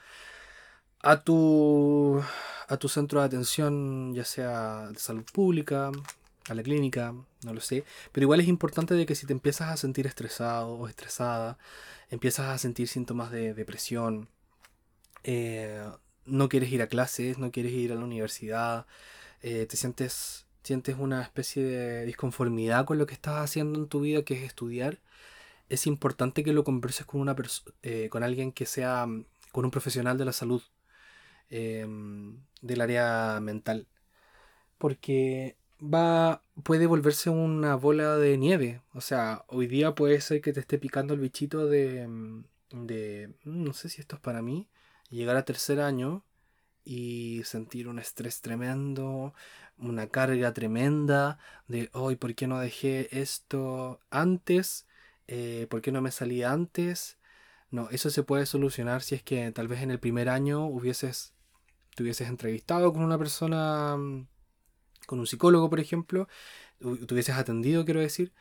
A 1.03 1.23
tu, 1.23 2.23
a 2.69 2.77
tu 2.77 2.89
centro 2.89 3.21
de 3.21 3.27
atención, 3.27 4.15
ya 4.15 4.25
sea 4.25 4.89
de 4.89 4.99
salud 4.99 5.25
pública, 5.33 5.91
a 6.49 6.55
la 6.55 6.63
clínica, 6.63 7.15
no 7.45 7.53
lo 7.55 7.61
sé. 7.61 7.85
Pero 8.13 8.25
igual 8.25 8.41
es 8.41 8.49
importante 8.49 8.95
de 8.95 9.07
que 9.07 9.15
si 9.15 9.27
te 9.27 9.33
empiezas 9.33 9.71
a 9.71 9.77
sentir 9.77 10.07
estresado 10.07 10.69
o 10.75 10.89
estresada, 10.89 11.59
empiezas 12.11 12.47
a 12.49 12.59
sentir 12.59 12.89
síntomas 12.89 13.31
de 13.31 13.55
depresión, 13.55 14.29
eh, 15.25 15.85
no 16.27 16.49
quieres 16.49 16.71
ir 16.73 16.83
a 16.83 16.89
clases, 16.89 17.39
no 17.39 17.51
quieres 17.53 17.73
ir 17.73 17.93
a 17.93 17.97
la 17.97 18.05
universidad, 18.05 18.87
eh, 19.43 19.67
te 19.67 19.77
sientes, 19.77 20.47
sientes 20.63 20.97
una 20.99 21.23
especie 21.23 21.65
de 21.65 22.07
disconformidad 22.07 22.85
con 22.85 22.99
lo 22.99 23.07
que 23.07 23.15
estás 23.15 23.43
haciendo 23.43 23.79
en 23.79 23.89
tu 23.89 24.01
vida, 24.01 24.23
que 24.25 24.35
es 24.35 24.43
estudiar, 24.45 25.01
es 25.69 25.87
importante 25.87 26.45
que 26.45 26.53
lo 26.53 26.65
converses 26.65 27.07
con, 27.07 27.21
una 27.21 27.35
eh, 27.83 28.09
con 28.11 28.23
alguien 28.23 28.53
que 28.53 28.67
sea, 28.67 29.07
con 29.53 29.65
un 29.65 29.71
profesional 29.71 30.19
de 30.19 30.25
la 30.27 30.33
salud, 30.33 30.63
em, 31.53 32.39
del 32.63 32.81
área 32.81 33.41
mental, 33.41 33.87
porque 34.79 35.57
va, 35.83 36.43
puede 36.65 36.87
volverse 36.87 37.31
una 37.31 37.77
bola 37.77 38.17
de 38.17 38.39
nieve, 38.39 38.83
o 38.95 39.01
sea, 39.01 39.45
hoy 39.49 39.67
día 39.67 39.95
puede 39.95 40.21
ser 40.21 40.41
que 40.41 40.53
te 40.53 40.61
esté 40.61 40.79
picando 40.79 41.15
el 41.15 41.21
bichito 41.21 41.67
de, 41.69 42.07
mm, 42.09 42.45
de 42.73 43.35
mm, 43.45 43.65
no 43.65 43.73
sé 43.75 43.89
si 43.89 44.01
esto 44.01 44.17
es 44.17 44.23
para 44.23 44.43
mí, 44.43 44.69
llegar 45.11 45.37
a 45.37 45.45
tercer 45.45 45.81
año 45.81 46.25
y 46.85 47.43
sentir 47.45 47.89
un 47.89 47.99
estrés 47.99 48.41
tremendo, 48.41 49.35
una 49.79 50.09
carga 50.09 50.53
tremenda 50.53 51.39
de 51.69 51.91
hoy, 51.93 52.17
¿por 52.17 52.35
qué 52.35 52.47
no 52.47 52.59
dejé 52.61 53.09
esto 53.21 54.01
antes? 54.11 54.87
Eh, 55.29 55.67
¿Por 55.71 55.83
qué 55.83 55.93
no 55.93 56.03
me 56.03 56.11
salí 56.11 56.43
antes? 56.43 57.19
No, 57.71 57.89
eso 57.91 58.11
se 58.11 58.23
puede 58.23 58.47
solucionar 58.47 59.03
si 59.03 59.15
es 59.15 59.23
que 59.23 59.51
tal 59.53 59.69
vez 59.69 59.83
en 59.83 59.91
el 59.91 59.99
primer 60.01 60.29
año 60.29 60.67
hubieses, 60.67 61.33
te 61.95 62.03
hubieses 62.03 62.28
entrevistado 62.28 62.93
con 62.93 63.03
una 63.03 63.18
persona, 63.18 63.97
mm, 63.97 64.26
con 65.07 65.18
un 65.20 65.26
psicólogo, 65.26 65.70
por 65.70 65.80
ejemplo, 65.80 66.28
te 66.78 67.14
hubieses 67.14 67.36
atendido, 67.36 67.84
quiero 67.84 68.01
decir, 68.01 68.32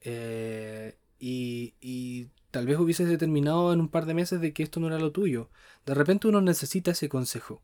eh, 0.00 0.98
y, 1.18 1.74
y 1.80 2.28
tal 2.50 2.66
vez 2.66 2.78
hubieses 2.78 3.08
determinado 3.08 3.72
en 3.72 3.80
un 3.80 3.88
par 3.88 4.06
de 4.06 4.14
meses 4.14 4.40
de 4.40 4.52
que 4.52 4.62
esto 4.62 4.80
no 4.80 4.86
era 4.88 4.98
lo 4.98 5.12
tuyo. 5.12 5.50
De 5.86 5.94
repente 5.94 6.28
uno 6.28 6.40
necesita 6.40 6.92
ese 6.92 7.08
consejo 7.08 7.62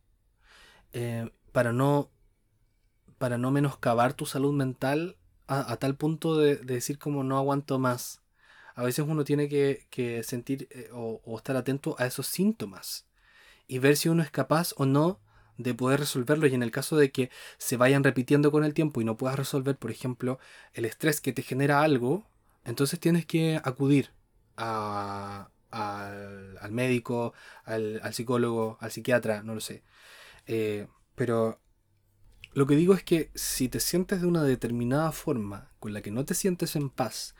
eh, 0.92 1.30
para 1.52 1.72
no 1.72 2.10
para 3.18 3.38
no 3.38 3.50
menoscabar 3.50 4.14
tu 4.14 4.26
salud 4.26 4.52
mental 4.52 5.16
a, 5.46 5.76
tal 5.76 5.96
punto 5.96 6.36
de, 6.36 6.56
decir 6.56 6.98
como 6.98 7.22
no 7.24 7.38
aguanto 7.38 7.78
más. 7.78 8.22
A 8.74 8.82
veces 8.82 9.04
uno 9.06 9.24
tiene 9.24 9.48
que, 9.48 10.22
sentir 10.24 10.68
eh, 10.70 10.90
o, 10.92 11.20
estar 11.36 11.56
atento 11.56 11.96
a 11.98 12.06
esos 12.06 12.26
síntomas 12.26 13.06
y 13.66 13.78
ver 13.78 13.96
si 13.96 14.08
uno 14.08 14.22
es 14.22 14.30
capaz 14.30 14.74
o 14.76 14.84
no 14.84 15.20
de 15.58 15.74
poder 15.74 16.00
resolverlo 16.00 16.46
y 16.46 16.54
en 16.54 16.62
el 16.62 16.70
caso 16.70 16.96
de 16.96 17.10
que 17.12 17.30
se 17.58 17.76
vayan 17.76 18.04
repitiendo 18.04 18.50
con 18.50 18.64
el 18.64 18.74
tiempo 18.74 19.00
y 19.00 19.04
no 19.04 19.16
puedas 19.16 19.38
resolver, 19.38 19.76
por 19.76 19.90
ejemplo, 19.90 20.38
el 20.72 20.84
estrés 20.84 21.20
que 21.20 21.32
te 21.32 21.42
genera 21.42 21.82
algo, 21.82 22.26
entonces 22.64 22.98
tienes 23.00 23.26
que 23.26 23.60
acudir 23.62 24.10
a, 24.56 25.50
al, 25.70 26.72
médico, 26.72 27.34
al, 27.64 28.00
psicólogo, 28.12 28.78
al 28.80 28.90
psiquiatra, 28.90 29.42
no 29.42 29.54
lo 29.54 29.60
sé. 29.60 29.82
Eh, 30.46 30.86
pero 31.14 31.60
lo 32.52 32.66
que 32.66 32.76
digo 32.76 32.94
es 32.94 33.02
que 33.02 33.30
si 33.34 33.68
te 33.68 33.80
sientes 33.80 34.20
de 34.20 34.26
una 34.26 34.44
determinada 34.44 35.12
forma 35.12 35.70
con 35.80 35.92
la 35.92 36.02
que 36.02 36.10
no 36.10 36.24
te 36.24 36.34
sientes 36.34 36.76
en 36.76 36.90
paz 36.90 37.34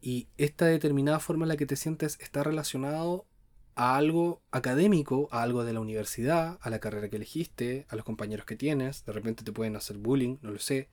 y 0.00 0.28
esta 0.36 0.66
determinada 0.66 1.18
forma 1.18 1.44
en 1.44 1.48
la 1.48 1.56
que 1.56 1.66
te 1.66 1.76
sientes 1.76 2.18
está 2.20 2.42
relacionado 2.42 3.26
a 3.74 3.96
algo 3.96 4.42
académico, 4.50 5.28
a 5.32 5.42
algo 5.42 5.64
de 5.64 5.72
la 5.72 5.80
universidad, 5.80 6.58
a 6.62 6.70
la 6.70 6.78
carrera 6.78 7.08
que 7.08 7.16
elegiste, 7.16 7.86
a 7.88 7.96
los 7.96 8.04
compañeros 8.04 8.46
que 8.46 8.56
tienes, 8.56 9.04
de 9.04 9.12
repente 9.12 9.44
te 9.44 9.52
pueden 9.52 9.76
hacer 9.76 9.98
bullying, 9.98 10.38
no 10.42 10.50
lo 10.50 10.58
sé, 10.58 10.88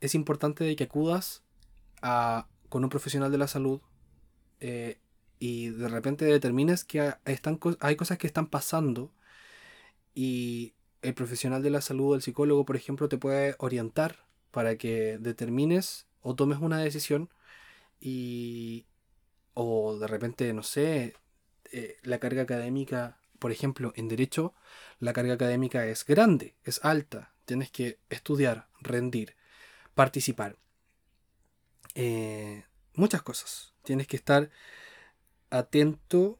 es 0.00 0.14
importante 0.14 0.74
que 0.76 0.84
acudas 0.84 1.42
a, 2.02 2.48
con 2.68 2.84
un 2.84 2.90
profesional 2.90 3.30
de 3.30 3.38
la 3.38 3.48
salud 3.48 3.80
eh, 4.60 4.98
y 5.38 5.70
de 5.70 5.88
repente 5.88 6.24
determines 6.24 6.84
que 6.84 7.14
están, 7.24 7.58
hay 7.80 7.96
cosas 7.96 8.18
que 8.18 8.26
están 8.26 8.46
pasando 8.46 9.12
y 10.14 10.74
el 11.02 11.14
profesional 11.14 11.62
de 11.62 11.70
la 11.70 11.80
salud, 11.80 12.14
el 12.14 12.22
psicólogo, 12.22 12.64
por 12.64 12.76
ejemplo, 12.76 13.08
te 13.08 13.18
puede 13.18 13.54
orientar 13.58 14.26
para 14.50 14.76
que 14.76 15.18
determines 15.18 16.06
o 16.22 16.34
tomes 16.34 16.58
una 16.58 16.78
decisión 16.78 17.30
y 18.00 18.86
o 19.54 19.98
de 19.98 20.06
repente, 20.06 20.52
no 20.52 20.62
sé, 20.62 21.14
eh, 21.72 21.96
la 22.02 22.18
carga 22.18 22.42
académica, 22.42 23.18
por 23.38 23.52
ejemplo, 23.52 23.92
en 23.96 24.08
derecho, 24.08 24.54
la 24.98 25.12
carga 25.12 25.34
académica 25.34 25.86
es 25.86 26.04
grande, 26.04 26.56
es 26.64 26.84
alta, 26.84 27.32
tienes 27.44 27.70
que 27.70 27.98
estudiar, 28.10 28.68
rendir, 28.80 29.36
participar. 29.94 30.56
Eh, 31.94 32.64
muchas 32.94 33.22
cosas. 33.22 33.74
Tienes 33.82 34.06
que 34.06 34.16
estar 34.16 34.50
atento 35.50 36.38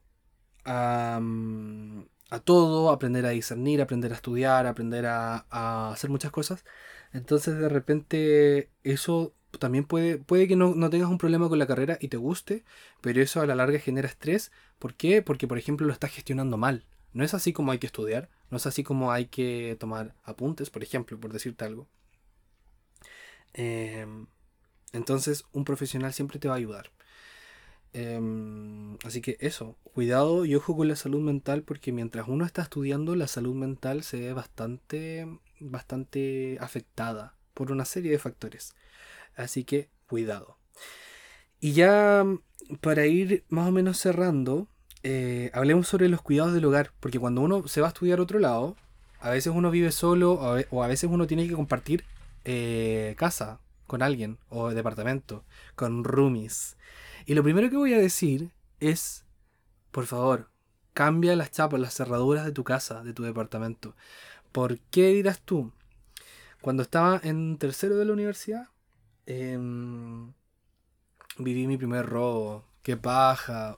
mm, 0.65 2.01
a, 2.31 2.39
todo, 2.41 2.91
aprender 2.91 3.27
a 3.27 3.31
discernir, 3.31 3.83
aprender 3.83 4.13
a 4.13 4.17
estudiar, 4.17 4.67
aprender 4.67 5.07
a, 5.07 5.91
hacer 5.93 6.11
muchas 6.11 6.31
cosas. 6.31 6.65
Entonces 7.13 7.59
de 7.59 7.69
repente 7.69 8.71
eso 8.85 9.35
también 9.59 9.85
puede, 9.85 10.19
puede 10.19 10.49
que 10.49 10.57
no, 10.57 10.75
no, 10.75 10.91
tengas 10.91 11.11
un 11.11 11.19
problema 11.19 11.49
con 11.49 11.59
la 11.59 11.67
carrera 11.67 11.99
y 12.01 12.09
te 12.09 12.17
guste, 12.17 12.65
pero 13.01 13.21
eso 13.21 13.41
a 13.41 13.47
la 13.47 13.55
larga 13.55 13.79
genera 13.79 14.09
estrés. 14.09 14.53
¿Por 14.79 14.95
qué? 14.95 15.23
Porque 15.23 15.49
por 15.49 15.59
ejemplo 15.59 15.87
lo 15.87 15.93
estás 15.93 16.13
gestionando 16.13 16.57
mal. 16.57 16.85
No 17.13 17.25
es 17.25 17.35
así 17.35 17.53
como 17.53 17.73
hay 17.73 17.79
que 17.79 17.87
estudiar, 17.87 18.29
no 18.51 18.57
es 18.59 18.67
así 18.67 18.85
como 18.85 19.13
hay 19.13 19.27
que 19.27 19.77
tomar 19.81 20.15
apuntes, 20.23 20.71
por 20.71 20.83
ejemplo, 20.83 21.19
por 21.19 21.33
decirte 21.33 21.65
algo. 21.65 21.89
Em, 23.55 24.27
entonces 24.93 25.45
un 25.53 25.65
profesional 25.65 26.13
siempre 26.13 26.39
te 26.39 26.49
va 26.49 26.55
a 26.55 26.59
ayudar. 26.59 26.91
Em, 27.93 28.97
así 29.05 29.21
que 29.21 29.37
eso, 29.41 29.77
cuidado 29.83 30.45
y 30.45 30.55
ojo 30.55 30.77
con 30.77 30.87
la 30.89 30.95
salud 30.95 31.21
mental 31.21 31.63
porque 31.65 31.91
mientras 31.93 32.29
uno 32.29 32.45
está 32.45 32.63
estudiando 32.63 33.17
la 33.17 33.27
salud 33.27 33.55
mental 33.55 34.05
se 34.05 34.21
ve 34.21 34.33
bastante, 34.33 35.27
bastante 35.59 36.57
afectada 36.61 37.35
por 37.55 37.73
una 37.73 37.85
serie 37.85 38.13
de 38.13 38.19
factores. 38.19 38.75
Así 39.37 39.65
que 39.65 39.89
cuidado. 40.07 40.59
Y 41.61 41.73
ya 41.73 42.25
para 42.81 43.07
ir 43.07 43.45
más 43.49 43.69
o 43.69 43.73
menos 43.73 43.99
cerrando, 43.99 44.69
eh, 45.03 45.51
hablemos 45.55 45.89
sobre 45.89 46.09
los 46.09 46.23
cuidados 46.23 46.53
del 46.53 46.65
hogar, 46.65 46.93
porque 47.01 47.19
cuando 47.19 47.41
uno 47.41 47.67
se 47.69 47.81
va 47.81 47.89
a 47.89 47.91
estudiar 47.91 48.19
a 48.19 48.23
otro 48.23 48.39
lado, 48.39 48.77
a 49.21 49.31
veces 49.31 49.53
uno 49.55 49.71
vive 49.71 49.93
solo 49.93 50.33
o 50.71 50.83
a 50.83 50.87
veces 50.89 51.11
uno 51.11 51.27
tiene 51.27 51.47
que 51.47 51.55
compartir 51.55 52.05
eh, 52.45 53.15
casa 53.19 53.61
con 53.87 54.03
alguien 54.03 54.39
o 54.49 54.71
departamento, 54.71 55.45
con 55.75 56.05
roomies. 56.05 56.77
Y 57.27 57.35
lo 57.35 57.43
primero 57.43 57.69
que 57.69 57.77
voy 57.77 57.93
a 57.93 57.99
decir 57.99 58.51
es, 58.79 59.25
por 59.91 60.07
favor, 60.07 60.49
cambia 60.95 61.37
las 61.37 61.51
chapas, 61.51 61.81
las 61.81 61.95
cerraduras 61.95 62.45
de 62.45 62.53
tu 62.53 62.65
casa, 62.65 63.03
de 63.03 63.13
tu 63.13 63.23
departamento. 63.25 63.95
¿Por 64.53 64.79
qué 64.79 65.09
dirás 65.09 65.41
tú? 65.41 65.73
Cuando 66.61 66.83
estaba 66.83 67.21
en 67.23 67.59
tercero 67.59 67.97
de 67.97 68.05
la 68.05 68.13
universidad, 68.13 68.69
em, 69.31 70.33
viví 71.39 71.67
mi 71.67 71.77
primer 71.77 72.07
robo. 72.07 72.65
Qué 72.83 72.97
paja. 72.97 73.77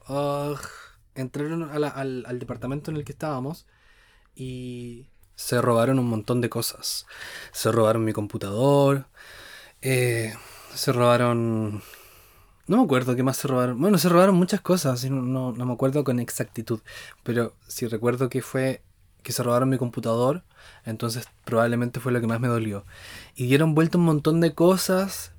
Entraron 1.15 1.63
al, 1.63 2.39
departamento 2.39 2.91
en 2.91 2.97
el 2.97 3.05
que 3.05 3.11
estábamos 3.11 3.67
y 4.35 5.07
se 5.35 5.61
robaron 5.61 5.99
un 5.99 6.07
montón 6.07 6.41
de 6.41 6.49
cosas. 6.49 7.05
Se 7.51 7.71
robaron 7.71 8.03
mi 8.03 8.13
computador. 8.13 9.07
Eh, 9.81 10.33
se 10.73 10.91
robaron... 10.91 11.83
No 12.65 12.77
me 12.77 12.83
acuerdo 12.83 13.15
qué 13.15 13.23
más 13.23 13.37
se 13.37 13.47
robaron. 13.47 13.79
Bueno, 13.79 13.97
se 13.97 14.09
robaron 14.09 14.35
muchas 14.35 14.61
cosas. 14.61 15.03
No, 15.09 15.51
no, 15.51 15.65
me 15.65 15.73
acuerdo 15.73 16.03
con 16.03 16.19
exactitud. 16.19 16.79
Pero 17.23 17.53
si 17.67 17.87
recuerdo 17.87 18.29
que 18.29 18.41
fue 18.41 18.81
que 19.21 19.31
se 19.33 19.43
robaron 19.43 19.69
mi 19.69 19.77
computador. 19.77 20.43
Entonces 20.85 21.27
probablemente 21.45 21.99
fue 21.99 22.11
lo 22.11 22.21
que 22.21 22.27
más 22.27 22.39
me 22.39 22.47
dolió. 22.47 22.85
Y 23.35 23.47
dieron 23.47 23.75
vuelta 23.75 23.97
un 23.97 24.05
montón 24.05 24.41
de 24.41 24.53
cosas. 24.53 25.32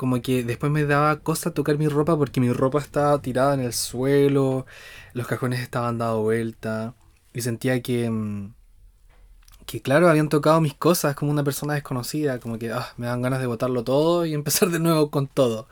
Como 0.00 0.22
que 0.22 0.44
después 0.44 0.72
me 0.72 0.86
daba 0.86 1.20
cosa 1.20 1.50
tocar 1.50 1.76
mi 1.76 1.86
ropa 1.86 2.16
porque 2.16 2.40
mi 2.40 2.50
ropa 2.50 2.78
estaba 2.78 3.20
tirada 3.20 3.52
en 3.52 3.60
el 3.60 3.74
suelo. 3.74 4.64
Los 5.12 5.26
cajones 5.26 5.60
estaban 5.60 5.98
dado 5.98 6.22
vuelta. 6.22 6.94
Y 7.34 7.42
sentía 7.42 7.82
que... 7.82 8.08
Mm, 8.08 8.54
que 9.66 9.82
claro, 9.82 10.08
habían 10.08 10.30
tocado 10.30 10.58
mis 10.62 10.72
cosas 10.72 11.14
como 11.14 11.30
una 11.30 11.44
persona 11.44 11.74
desconocida, 11.74 12.40
como 12.40 12.58
que 12.58 12.72
ah, 12.72 12.94
me 12.96 13.08
dan 13.08 13.20
ganas 13.20 13.40
de 13.40 13.46
botarlo 13.46 13.84
todo 13.84 14.24
y 14.24 14.32
empezar 14.40 14.70
de 14.70 14.78
nuevo 14.78 15.10
con 15.10 15.26
todo. 15.26 15.68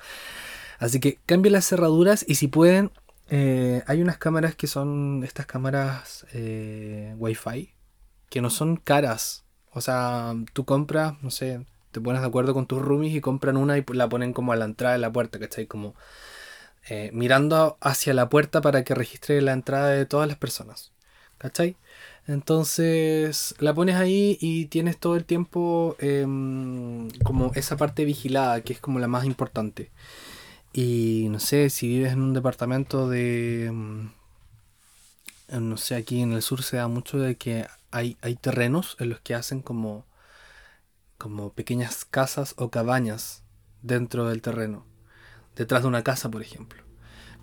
Así 0.78 1.00
que 1.00 1.18
cambien 1.24 1.54
las 1.54 1.66
cerraduras 1.66 2.22
y 2.28 2.34
si 2.34 2.48
pueden, 2.48 2.90
eh, 3.30 3.82
hay 3.86 4.02
unas 4.02 4.18
cámaras 4.18 4.54
que 4.54 4.66
son 4.66 5.24
estas 5.24 5.46
cámaras 5.46 6.26
eh, 6.34 7.14
Wi-Fi, 7.16 7.72
que 8.28 8.42
no 8.42 8.50
son 8.50 8.76
caras. 8.76 9.46
O 9.72 9.80
sea, 9.80 10.34
tú 10.52 10.66
compras, 10.66 11.14
no 11.22 11.30
sé, 11.30 11.64
te 11.92 12.00
pones 12.00 12.20
de 12.22 12.28
acuerdo 12.28 12.54
con 12.54 12.66
tus 12.66 12.80
roomies 12.82 13.14
y 13.14 13.20
compran 13.20 13.56
una 13.56 13.78
y 13.78 13.84
la 13.92 14.08
ponen 14.08 14.32
como 14.32 14.52
a 14.52 14.56
la 14.56 14.64
entrada 14.64 14.94
de 14.94 15.00
la 15.00 15.12
puerta, 15.12 15.38
¿cachai? 15.38 15.66
Como 15.66 15.94
eh, 16.88 17.10
mirando 17.12 17.76
hacia 17.80 18.14
la 18.14 18.28
puerta 18.28 18.60
para 18.60 18.84
que 18.84 18.94
registre 18.94 19.42
la 19.42 19.52
entrada 19.52 19.88
de 19.90 20.06
todas 20.06 20.28
las 20.28 20.38
personas, 20.38 20.92
¿cachai? 21.38 21.76
Entonces 22.26 23.54
la 23.58 23.74
pones 23.74 23.96
ahí 23.96 24.38
y 24.40 24.66
tienes 24.66 24.98
todo 24.98 25.16
el 25.16 25.24
tiempo 25.24 25.96
em, 25.98 27.08
como 27.24 27.52
esa 27.54 27.76
parte 27.76 28.04
vigilada, 28.04 28.60
que 28.62 28.74
es 28.74 28.80
como 28.80 28.98
la 28.98 29.08
más 29.08 29.24
importante. 29.24 29.90
Y 30.72 31.28
no 31.30 31.40
sé, 31.40 31.70
si 31.70 31.88
vives 31.88 32.12
en 32.12 32.22
un 32.22 32.34
departamento 32.34 33.08
de... 33.08 33.66
Em, 33.66 34.10
no 35.50 35.76
sé, 35.78 35.94
aquí 35.94 36.20
en 36.20 36.32
el 36.32 36.42
sur 36.42 36.62
se 36.62 36.76
da 36.76 36.88
mucho 36.88 37.18
de 37.18 37.36
que 37.36 37.66
hay, 37.90 38.16
hay 38.22 38.36
terrenos 38.36 38.96
en 39.00 39.10
los 39.10 39.20
que 39.20 39.34
hacen 39.34 39.60
como, 39.62 40.04
como 41.18 41.52
pequeñas 41.52 42.04
casas 42.04 42.54
o 42.56 42.70
cabañas 42.70 43.42
dentro 43.82 44.28
del 44.28 44.42
terreno. 44.42 44.86
Detrás 45.56 45.82
de 45.82 45.88
una 45.88 46.04
casa, 46.04 46.30
por 46.30 46.42
ejemplo. 46.42 46.82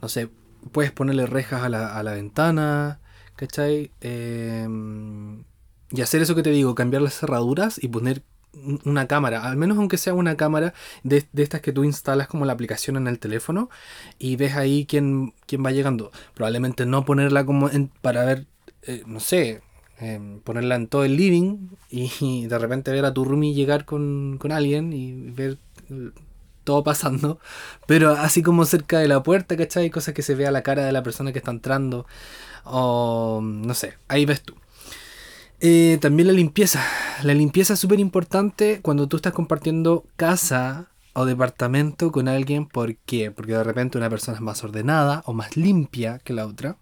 No 0.02 0.10
sé, 0.10 0.30
puedes 0.72 0.92
ponerle 0.92 1.26
rejas 1.26 1.64
a 1.64 1.70
la, 1.70 1.98
a 1.98 2.04
la 2.04 2.14
ventana 2.14 3.00
¿cachai? 3.36 3.92
Em, 4.02 5.44
y 5.92 6.02
hacer 6.02 6.22
eso 6.22 6.36
que 6.36 6.44
te 6.44 6.52
digo, 6.52 6.76
cambiar 6.76 7.02
las 7.02 7.20
cerraduras 7.20 7.82
y 7.82 7.88
poner 7.90 8.24
una 8.86 9.08
cámara, 9.08 9.44
al 9.44 9.58
menos 9.58 9.78
aunque 9.78 9.98
sea 9.98 10.14
una 10.14 10.38
cámara 10.38 10.74
de, 11.04 11.26
estas 11.36 11.60
que 11.60 11.74
tú 11.74 11.84
instalas 11.84 12.28
como 12.30 12.46
la 12.46 12.54
aplicación 12.54 12.96
en 12.96 13.08
el 13.08 13.20
teléfono 13.20 13.70
y 14.18 14.38
ves 14.38 14.56
ahí 14.56 14.86
quién, 14.86 15.34
quién 15.46 15.64
va 15.66 15.72
llegando. 15.72 16.12
Probablemente 16.34 16.86
no 16.86 17.04
ponerla 17.04 17.46
como 17.46 17.70
para 18.02 18.24
ver, 18.24 18.48
eh, 18.84 19.04
no 19.06 19.20
sé, 19.20 19.62
em, 20.00 20.40
ponerla 20.42 20.76
en 20.76 20.88
todo 20.88 21.04
el 21.04 21.16
living 21.16 21.70
y, 21.90 22.48
de 22.48 22.60
repente 22.60 22.92
ver 22.92 23.06
a 23.06 23.14
tu 23.14 23.26
roomie 23.26 23.54
llegar 23.54 23.86
con, 23.86 24.38
con 24.40 24.52
alguien 24.52 24.94
y 24.94 25.32
ver 25.32 25.58
todo 26.66 26.84
pasando, 26.84 27.40
pero 27.88 28.12
así 28.12 28.42
como 28.42 28.66
cerca 28.66 29.00
de 29.00 29.08
la 29.08 29.24
puerta, 29.24 29.56
¿cachai? 29.56 29.90
Cosas 29.90 30.14
que 30.14 30.22
se 30.22 30.36
vea 30.36 30.52
la 30.52 30.64
cara 30.64 30.86
de 30.86 30.92
la 30.92 31.04
persona 31.04 31.32
que 31.32 31.40
está 31.40 31.52
entrando. 31.52 32.06
O 32.66 33.40
no 33.44 33.74
sé, 33.74 33.94
ahí 34.10 34.26
ves 34.26 34.42
tú. 34.42 34.56
Eh, 35.62 35.98
también 36.02 36.28
la 36.28 36.34
limpieza. 36.34 36.84
La 37.24 37.34
limpieza 37.34 37.74
es 37.74 37.80
súper 37.80 38.00
importante 38.00 38.82
cuando 38.82 39.08
tú 39.08 39.16
estás 39.18 39.34
compartiendo 39.34 40.06
casa 40.18 40.90
o 41.14 41.26
departamento 41.26 42.12
con 42.12 42.28
alguien. 42.28 42.66
¿Por 42.68 42.98
qué? 42.98 43.32
Porque 43.32 43.54
de 43.54 43.64
repente 43.64 43.98
una 43.98 44.10
persona 44.10 44.36
es 44.36 44.42
más 44.42 44.64
ordenada 44.64 45.24
o 45.26 45.34
más 45.34 45.56
limpia 45.56 46.20
que 46.20 46.34
la 46.34 46.46
otra. 46.46 46.78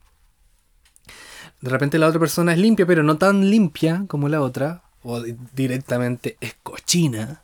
De 1.64 1.70
repente 1.70 1.98
la 1.98 2.08
otra 2.08 2.20
persona 2.20 2.52
es 2.52 2.60
limpia, 2.60 2.86
pero 2.86 3.04
no 3.04 3.18
tan 3.18 3.50
limpia 3.50 4.04
como 4.10 4.28
la 4.28 4.42
otra. 4.42 4.84
O 5.02 5.22
directamente 5.22 6.36
es 6.42 6.58
cochina. 6.62 7.44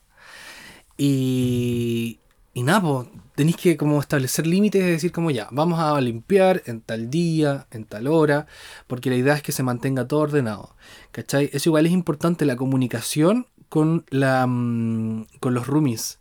Y, 0.98 2.20
y 2.54 2.64
nada, 2.64 2.82
pues, 2.82 3.08
tenéis 3.36 3.56
que 3.56 3.78
como 3.78 3.98
establecer 4.02 4.46
límites 4.46 4.84
y 4.84 4.92
decir 4.92 5.14
como 5.14 5.32
ya, 5.32 5.48
vamos 5.52 5.80
a 5.80 6.02
limpiar 6.02 6.64
en 6.66 6.82
tal 6.82 7.10
día, 7.10 7.68
en 7.72 7.86
tal 7.86 8.08
hora, 8.08 8.46
porque 8.88 9.10
la 9.10 9.16
idea 9.16 9.36
es 9.36 9.42
que 9.42 9.54
se 9.54 9.64
mantenga 9.64 10.06
todo 10.06 10.20
ordenado. 10.20 10.76
¿Cachai? 11.14 11.50
Eso 11.54 11.70
igual 11.70 11.86
es 11.86 11.94
importante, 11.94 12.46
la 12.46 12.58
comunicación 12.58 13.48
con, 13.70 14.04
la, 14.10 14.46
mm, 14.46 15.28
con 15.40 15.54
los 15.54 15.66
roomies. 15.66 16.20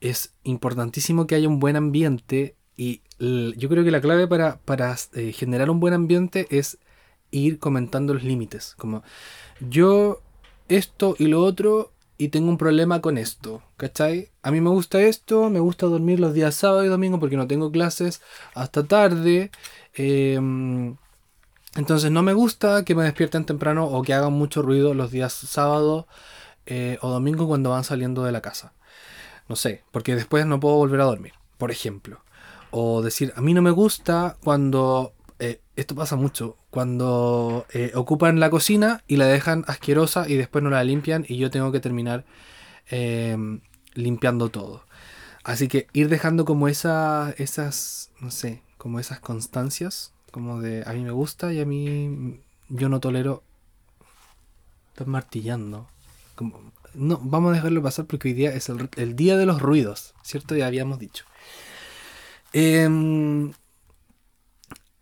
Es 0.00 0.34
importantísimo 0.42 1.28
que 1.28 1.36
haya 1.36 1.46
un 1.46 1.60
buen 1.60 1.76
ambiente 1.76 2.56
y 2.76 3.02
yo 3.20 3.68
creo 3.68 3.84
que 3.84 3.92
la 3.92 4.00
clave 4.00 4.26
para, 4.26 4.58
para 4.64 4.96
eh, 5.14 5.32
generar 5.32 5.70
un 5.70 5.78
buen 5.78 5.94
ambiente 5.94 6.48
es 6.50 6.78
ir 7.38 7.58
comentando 7.58 8.14
los 8.14 8.24
límites. 8.24 8.74
Como 8.76 9.02
yo 9.60 10.20
esto 10.68 11.14
y 11.18 11.26
lo 11.26 11.42
otro 11.42 11.92
y 12.18 12.28
tengo 12.28 12.48
un 12.48 12.58
problema 12.58 13.00
con 13.00 13.18
esto, 13.18 13.62
¿cachai? 13.76 14.30
A 14.42 14.50
mí 14.50 14.60
me 14.60 14.70
gusta 14.70 15.02
esto, 15.02 15.50
me 15.50 15.60
gusta 15.60 15.86
dormir 15.86 16.18
los 16.18 16.32
días 16.32 16.54
sábado 16.54 16.84
y 16.84 16.88
domingo 16.88 17.20
porque 17.20 17.36
no 17.36 17.46
tengo 17.46 17.70
clases 17.70 18.22
hasta 18.54 18.84
tarde. 18.84 19.50
Em, 19.94 20.96
entonces 21.76 22.10
no 22.10 22.22
me 22.22 22.32
gusta 22.32 22.84
que 22.84 22.94
me 22.94 23.04
despierten 23.04 23.44
temprano 23.44 23.84
o 23.86 24.02
que 24.02 24.14
hagan 24.14 24.32
mucho 24.32 24.62
ruido 24.62 24.94
los 24.94 25.10
días 25.10 25.32
sábado 25.32 26.06
eh, 26.64 26.98
o 27.02 27.10
domingo 27.10 27.46
cuando 27.46 27.70
van 27.70 27.84
saliendo 27.84 28.24
de 28.24 28.32
la 28.32 28.40
casa. 28.40 28.72
No 29.48 29.56
sé, 29.56 29.84
porque 29.92 30.16
después 30.16 30.46
no 30.46 30.58
puedo 30.58 30.76
volver 30.76 31.00
a 31.00 31.04
dormir, 31.04 31.34
por 31.58 31.70
ejemplo. 31.70 32.20
O 32.70 33.02
decir, 33.02 33.32
a 33.36 33.42
mí 33.42 33.54
no 33.54 33.62
me 33.62 33.70
gusta 33.70 34.36
cuando 34.42 35.14
eh, 35.38 35.60
esto 35.76 35.94
pasa 35.94 36.16
mucho, 36.16 36.56
cuando 36.76 37.64
eh, 37.72 37.92
ocupan 37.94 38.38
la 38.38 38.50
cocina 38.50 39.02
y 39.08 39.16
la 39.16 39.24
dejan 39.24 39.64
asquerosa 39.66 40.28
y 40.28 40.34
después 40.34 40.62
no 40.62 40.68
la 40.68 40.84
limpian 40.84 41.24
y 41.26 41.38
yo 41.38 41.50
tengo 41.50 41.72
que 41.72 41.80
terminar 41.80 42.26
em, 42.90 43.62
limpiando 43.94 44.50
todo. 44.50 44.84
Así 45.42 45.68
que 45.68 45.86
ir 45.94 46.10
dejando 46.10 46.44
como 46.44 46.68
esa, 46.68 47.34
esas, 47.38 48.10
no 48.20 48.30
sé, 48.30 48.60
como 48.76 49.00
esas 49.00 49.20
constancias, 49.20 50.12
como 50.30 50.60
de 50.60 50.82
a 50.86 50.92
mí 50.92 51.00
me 51.00 51.12
gusta 51.12 51.50
y 51.50 51.60
a 51.60 51.64
mí 51.64 52.42
yo 52.68 52.90
no 52.90 53.00
tolero. 53.00 53.42
Estás 54.90 55.06
martillando. 55.06 55.88
Como, 56.34 56.60
no, 56.92 57.18
vamos 57.22 57.52
a 57.52 57.54
dejarlo 57.54 57.82
pasar 57.82 58.04
porque 58.04 58.28
hoy 58.28 58.34
día 58.34 58.52
es 58.52 58.68
el, 58.68 59.16
día 59.16 59.38
de 59.38 59.46
los 59.46 59.62
ruidos, 59.62 60.12
¿cierto? 60.22 60.54
Ya 60.54 60.66
habíamos 60.66 60.98
dicho. 60.98 61.24
Eh, 62.52 62.86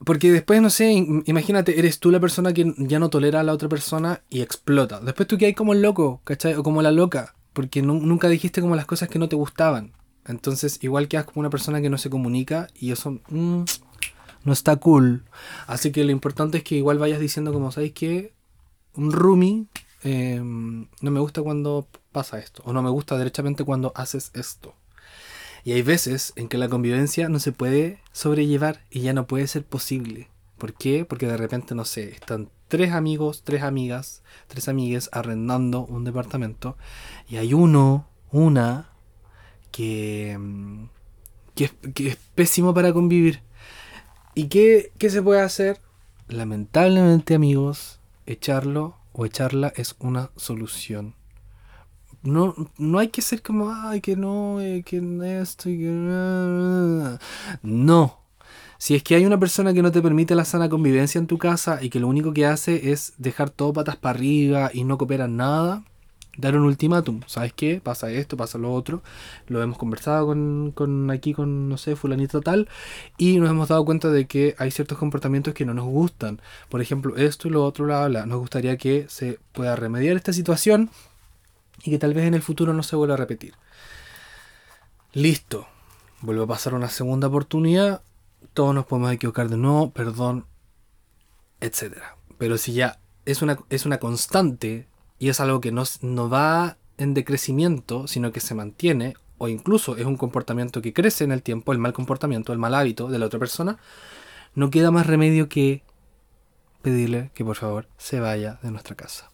porque 0.04 0.32
después, 0.32 0.60
no 0.60 0.70
sé, 0.70 0.92
imagínate, 1.26 1.78
eres 1.78 1.98
tú 1.98 2.10
la 2.10 2.20
persona 2.20 2.52
que 2.52 2.74
ya 2.78 2.98
no 2.98 3.10
tolera 3.10 3.40
a 3.40 3.42
la 3.42 3.52
otra 3.52 3.68
persona 3.68 4.22
y 4.28 4.40
explota. 4.40 5.00
Después 5.00 5.28
tú 5.28 5.38
que 5.38 5.46
hay 5.46 5.54
como 5.54 5.72
el 5.72 5.82
loco, 5.82 6.20
¿cachai? 6.24 6.54
O 6.54 6.62
como 6.62 6.82
la 6.82 6.92
loca, 6.92 7.34
porque 7.52 7.82
nunca 7.82 8.28
dijiste 8.28 8.60
como 8.60 8.76
las 8.76 8.86
cosas 8.86 9.08
que 9.08 9.18
no 9.18 9.28
te 9.28 9.36
gustaban. 9.36 9.92
Entonces, 10.26 10.78
igual 10.82 11.08
quedas 11.08 11.26
como 11.26 11.40
una 11.40 11.50
persona 11.50 11.80
que 11.80 11.90
no 11.90 11.98
se 11.98 12.10
comunica 12.10 12.68
y 12.74 12.92
eso 12.92 13.20
mm, 13.28 13.64
no 14.44 14.52
está 14.52 14.76
cool. 14.76 15.24
Así 15.66 15.92
que 15.92 16.04
lo 16.04 16.10
importante 16.10 16.58
es 16.58 16.64
que 16.64 16.76
igual 16.76 16.98
vayas 16.98 17.20
diciendo 17.20 17.52
como, 17.52 17.70
¿sabes 17.70 17.92
qué? 17.92 18.32
Un 18.94 19.12
roomie, 19.12 19.66
em, 20.02 20.86
no 21.00 21.10
me 21.10 21.20
gusta 21.20 21.42
cuando 21.42 21.88
pasa 22.12 22.38
esto. 22.38 22.62
O 22.64 22.72
no 22.72 22.82
me 22.82 22.90
gusta 22.90 23.18
derechamente 23.18 23.64
cuando 23.64 23.92
haces 23.94 24.30
esto. 24.34 24.74
Y 25.64 25.72
hay 25.72 25.82
veces 25.82 26.34
en 26.36 26.48
que 26.48 26.58
la 26.58 26.68
convivencia 26.68 27.30
no 27.30 27.38
se 27.38 27.50
puede 27.50 27.98
sobrellevar 28.12 28.84
y 28.90 29.00
ya 29.00 29.14
no 29.14 29.26
puede 29.26 29.46
ser 29.46 29.64
posible. 29.64 30.28
¿Por 30.58 30.74
qué? 30.74 31.06
Porque 31.06 31.26
de 31.26 31.38
repente, 31.38 31.74
no 31.74 31.86
sé, 31.86 32.10
están 32.10 32.50
tres 32.68 32.92
amigos, 32.92 33.42
tres 33.44 33.62
amigas, 33.62 34.22
tres 34.46 34.68
amigues 34.68 35.08
arrendando 35.10 35.86
un 35.86 36.04
departamento 36.04 36.76
y 37.28 37.38
hay 37.38 37.54
uno, 37.54 38.06
una, 38.30 38.90
que, 39.70 40.36
mm, 40.38 40.84
que, 41.54 41.70
es, 42.08 42.16
pésimo 42.34 42.74
para 42.74 42.92
convivir. 42.92 43.40
¿Y 44.34 44.48
qué, 44.48 44.92
qué 44.98 45.08
se 45.08 45.22
puede 45.22 45.40
hacer? 45.40 45.80
Lamentablemente, 46.28 47.34
amigos, 47.34 48.00
echarlo 48.26 48.96
o 49.12 49.24
echarla 49.24 49.72
es 49.76 49.96
una 49.98 50.30
solución 50.36 51.14
no, 52.24 52.54
no 52.78 52.98
hay 52.98 53.08
que 53.08 53.22
ser 53.22 53.42
como, 53.42 53.70
ay, 53.72 54.00
que 54.00 54.16
no, 54.16 54.60
eh, 54.60 54.82
que 54.84 54.96
esto 55.40 55.68
y 55.68 55.78
que... 55.78 57.18
No. 57.62 58.18
Si 58.78 58.94
es 58.94 59.02
que 59.02 59.14
hay 59.14 59.24
una 59.24 59.38
persona 59.38 59.72
que 59.72 59.82
no 59.82 59.92
te 59.92 60.02
permite 60.02 60.34
la 60.34 60.44
sana 60.44 60.68
convivencia 60.68 61.18
en 61.18 61.26
tu 61.26 61.38
casa 61.38 61.82
y 61.82 61.90
que 61.90 62.00
lo 62.00 62.08
único 62.08 62.32
que 62.32 62.46
hace 62.46 62.92
es 62.92 63.14
dejar 63.18 63.50
todo 63.50 63.72
patas 63.72 63.96
para 63.96 64.18
arriba 64.18 64.70
y 64.72 64.84
no 64.84 64.98
coopera 64.98 65.28
nada, 65.28 65.84
dar 66.36 66.56
un 66.56 66.64
ultimátum. 66.64 67.20
¿Sabes 67.26 67.52
qué? 67.52 67.80
Pasa 67.82 68.10
esto, 68.10 68.36
pasa 68.36 68.58
lo 68.58 68.72
otro. 68.72 69.02
Lo 69.46 69.62
hemos 69.62 69.78
conversado 69.78 70.26
con, 70.26 70.72
con 70.74 71.10
aquí, 71.10 71.34
con, 71.34 71.68
no 71.68 71.76
sé, 71.76 71.96
fulanito 71.96 72.40
tal. 72.40 72.68
Y 73.18 73.38
nos 73.38 73.50
hemos 73.50 73.68
dado 73.68 73.84
cuenta 73.84 74.10
de 74.10 74.26
que 74.26 74.54
hay 74.58 74.70
ciertos 74.70 74.98
comportamientos 74.98 75.54
que 75.54 75.66
no 75.66 75.74
nos 75.74 75.86
gustan. 75.86 76.40
Por 76.68 76.80
ejemplo, 76.80 77.16
esto 77.16 77.48
y 77.48 77.50
lo 77.50 77.64
otro, 77.64 77.84
bla, 77.84 78.08
bla. 78.08 78.26
Nos 78.26 78.38
gustaría 78.38 78.76
que 78.76 79.06
se 79.08 79.38
pueda 79.52 79.76
remediar 79.76 80.16
esta 80.16 80.32
situación 80.32 80.90
y 81.84 81.90
que 81.90 81.98
tal 81.98 82.14
vez 82.14 82.24
en 82.24 82.34
el 82.34 82.42
futuro 82.42 82.72
no 82.72 82.82
se 82.82 82.96
vuelva 82.96 83.14
a 83.14 83.18
repetir. 83.18 83.54
Listo. 85.12 85.68
Vuelve 86.22 86.44
a 86.44 86.46
pasar 86.46 86.74
una 86.74 86.88
segunda 86.88 87.28
oportunidad. 87.28 88.02
Todos 88.54 88.74
nos 88.74 88.86
podemos 88.86 89.12
equivocar 89.12 89.50
de 89.50 89.58
nuevo, 89.58 89.90
perdón, 89.90 90.46
etc. 91.60 91.98
Pero 92.38 92.56
si 92.56 92.72
ya 92.72 92.98
es 93.26 93.42
una, 93.42 93.58
es 93.68 93.84
una 93.84 93.98
constante 93.98 94.88
y 95.18 95.28
es 95.28 95.40
algo 95.40 95.60
que 95.60 95.70
no, 95.70 95.84
no 96.00 96.30
va 96.30 96.78
en 96.96 97.12
decrecimiento, 97.12 98.06
sino 98.06 98.32
que 98.32 98.40
se 98.40 98.54
mantiene, 98.54 99.14
o 99.36 99.48
incluso 99.48 99.96
es 99.96 100.06
un 100.06 100.16
comportamiento 100.16 100.80
que 100.80 100.94
crece 100.94 101.24
en 101.24 101.32
el 101.32 101.42
tiempo, 101.42 101.72
el 101.72 101.78
mal 101.78 101.92
comportamiento, 101.92 102.52
el 102.52 102.58
mal 102.58 102.74
hábito 102.74 103.08
de 103.08 103.18
la 103.18 103.26
otra 103.26 103.38
persona, 103.38 103.78
no 104.54 104.70
queda 104.70 104.90
más 104.90 105.06
remedio 105.06 105.48
que 105.48 105.82
pedirle 106.82 107.30
que 107.34 107.44
por 107.44 107.56
favor 107.56 107.88
se 107.98 108.20
vaya 108.20 108.58
de 108.62 108.70
nuestra 108.70 108.94
casa. 108.94 109.33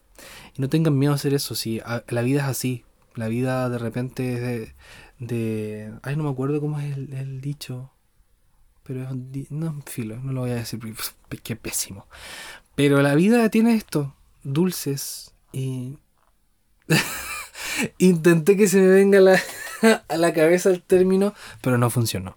Y 0.57 0.61
no 0.61 0.69
tengan 0.69 0.99
miedo 0.99 1.13
a 1.13 1.17
hacer 1.17 1.35
eso, 1.35 1.55
si 1.55 1.81
la 2.09 2.23
vida 2.23 2.41
es 2.43 2.47
así, 2.49 2.85
la 3.15 3.29
vida 3.29 3.69
de 3.69 3.79
repente 3.79 4.35
es 4.35 4.41
de, 4.41 4.75
de... 5.19 5.93
Ay, 6.03 6.17
no 6.17 6.25
me 6.25 6.31
acuerdo 6.31 6.61
cómo 6.61 6.81
es 6.81 6.97
el, 6.97 7.41
dicho, 7.41 7.93
pero 8.83 9.03
es 9.03 9.11
un... 9.11 9.33
No, 9.51 9.83
filo, 9.87 10.19
no 10.19 10.33
lo 10.33 10.41
voy 10.43 10.51
a 10.51 10.57
decir, 10.57 10.81
qué 11.43 11.57
pésimo. 11.57 12.07
Pero 12.75 13.03
la 13.03 13.15
vida 13.15 13.49
tiene 13.51 13.75
esto, 13.75 14.15
dulces, 14.43 15.35
y 15.53 15.99
intenté 17.99 18.57
que 18.57 18.69
se 18.69 18.81
me 18.81 18.89
venga 18.89 19.19
a 20.09 20.17
la 20.17 20.33
cabeza 20.33 20.71
el 20.71 20.83
término, 20.83 21.35
pero 21.61 21.79
no 21.79 21.91
funcionó. 21.91 22.37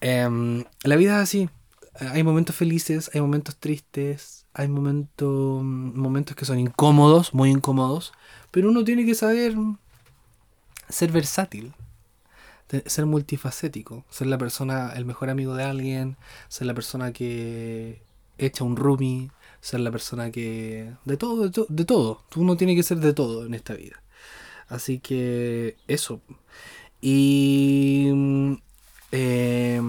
Em, 0.00 0.64
la 0.82 0.96
vida 0.96 1.16
es 1.16 1.22
así. 1.22 1.50
Hay 1.94 2.22
momentos 2.22 2.56
felices, 2.56 3.10
hay 3.14 3.20
momentos 3.20 3.56
tristes, 3.56 4.41
hay 4.54 4.68
momentos, 4.68 5.62
momentos 5.62 6.36
que 6.36 6.44
son 6.44 6.58
incómodos, 6.58 7.34
muy 7.34 7.50
incómodos, 7.50 8.12
pero 8.50 8.68
uno 8.68 8.84
tiene 8.84 9.06
que 9.06 9.14
saber 9.14 9.54
ser 10.88 11.10
versátil, 11.10 11.72
ser 12.86 13.06
multifacético, 13.06 14.04
ser 14.10 14.26
la 14.26 14.38
persona, 14.38 14.92
el 14.94 15.04
mejor 15.04 15.30
amigo 15.30 15.54
de 15.54 15.64
alguien, 15.64 16.16
ser 16.48 16.66
la 16.66 16.74
persona 16.74 17.12
que 17.12 18.02
echa 18.38 18.64
un 18.64 18.76
roomie, 18.76 19.30
ser 19.60 19.80
la 19.80 19.90
persona 19.90 20.30
que... 20.30 20.92
De 21.04 21.16
todo, 21.16 21.48
de, 21.48 21.84
todo. 21.84 22.22
Uno 22.36 22.56
tiene 22.56 22.74
que 22.74 22.82
ser 22.82 22.98
de 22.98 23.12
todo 23.12 23.46
en 23.46 23.54
esta 23.54 23.74
vida. 23.74 24.02
Así 24.68 24.98
que 24.98 25.76
eso. 25.86 26.20
Y... 27.00 28.58
Eh, 29.12 29.80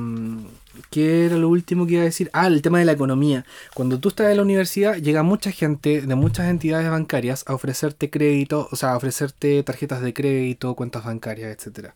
¿Qué 0.89 1.25
era 1.25 1.37
lo 1.37 1.49
último 1.49 1.85
que 1.85 1.93
iba 1.93 2.01
a 2.01 2.05
decir? 2.05 2.29
Ah, 2.33 2.47
el 2.47 2.61
tema 2.61 2.79
de 2.79 2.85
la 2.85 2.93
economía. 2.93 3.45
Cuando 3.73 3.99
tú 3.99 4.09
estás 4.09 4.31
en 4.31 4.37
la 4.37 4.43
universidad, 4.43 4.95
llega 4.97 5.23
mucha 5.23 5.51
gente 5.51 6.01
de 6.01 6.15
muchas 6.15 6.49
entidades 6.49 6.89
bancarias 6.89 7.43
a 7.47 7.53
ofrecerte 7.53 8.09
crédito, 8.09 8.67
o 8.71 8.75
sea, 8.75 8.93
a 8.93 8.97
ofrecerte 8.97 9.61
tarjetas 9.63 10.01
de 10.01 10.13
crédito, 10.13 10.75
cuentas 10.75 11.05
bancarias, 11.05 11.51
etc. 11.51 11.89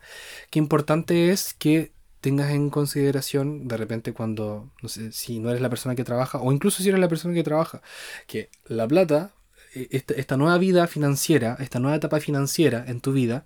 Qué 0.50 0.60
importante 0.60 1.32
es 1.32 1.54
que 1.54 1.92
tengas 2.22 2.52
en 2.52 2.70
consideración 2.70 3.68
de 3.68 3.78
repente 3.78 4.14
cuando, 4.14 4.70
no 4.82 4.90
sé, 4.90 5.12
si 5.12 5.40
no 5.40 5.50
eres 5.50 5.62
la 5.62 5.70
persona 5.70 5.96
que 5.96 6.04
trabaja, 6.04 6.40
o 6.40 6.52
incluso 6.52 6.84
si 6.84 6.90
eres 6.90 7.00
la 7.00 7.08
persona 7.10 7.34
que 7.34 7.44
trabaja, 7.44 7.82
que 8.28 8.50
la 8.68 8.88
plata, 8.88 9.32
e, 9.74 9.88
esta, 9.92 10.38
nueva 10.38 10.58
vida 10.58 10.88
financiera, 10.88 11.58
esta 11.60 11.80
nueva 11.80 11.98
etapa 11.98 12.20
financiera 12.20 12.86
en 12.88 13.02
tu 13.02 13.14
vida, 13.14 13.46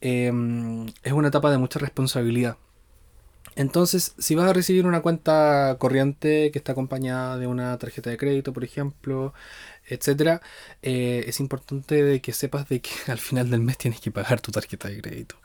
em, 0.00 0.86
es 1.02 1.12
una 1.12 1.28
etapa 1.28 1.50
de 1.50 1.58
mucha 1.58 1.78
responsabilidad. 1.78 2.56
Entonces, 3.56 4.14
si 4.18 4.34
vas 4.34 4.48
a 4.48 4.52
recibir 4.52 4.86
una 4.86 5.02
cuenta 5.02 5.76
corriente 5.78 6.50
que 6.50 6.58
está 6.58 6.72
acompañada 6.72 7.38
de 7.38 7.46
una 7.46 7.76
tarjeta 7.78 8.10
de 8.10 8.16
crédito, 8.16 8.52
por 8.52 8.64
ejemplo, 8.64 9.32
etcétera, 9.86 10.40
eh, 10.82 11.24
es 11.26 11.40
importante 11.40 12.02
de 12.02 12.20
que 12.20 12.32
sepas 12.32 12.68
de 12.68 12.80
que 12.80 12.90
al 13.08 13.18
final 13.18 13.50
del 13.50 13.60
mes 13.60 13.78
tienes 13.78 14.00
que 14.00 14.10
pagar 14.10 14.40
tu 14.40 14.50
tarjeta 14.52 14.88
de 14.88 15.00
crédito. 15.00 15.36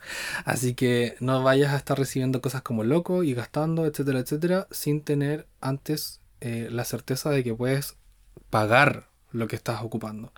Así 0.45 0.73
que 0.73 1.15
no 1.19 1.43
vayas 1.43 1.73
a 1.73 1.77
estar 1.77 1.97
recibiendo 1.97 2.41
cosas 2.41 2.61
como 2.61 2.83
loco 2.83 3.23
y 3.23 3.33
gastando, 3.33 3.85
etcétera, 3.85 4.19
etcétera, 4.19 4.67
sin 4.71 5.01
tener 5.01 5.47
antes 5.61 6.21
eh, 6.41 6.69
la 6.71 6.85
certeza 6.85 7.29
de 7.29 7.43
que 7.43 7.53
puedes 7.53 7.95
pagar 8.49 9.09
lo 9.31 9.47
que 9.47 9.55
estás 9.55 9.81
ocupando. 9.83 10.33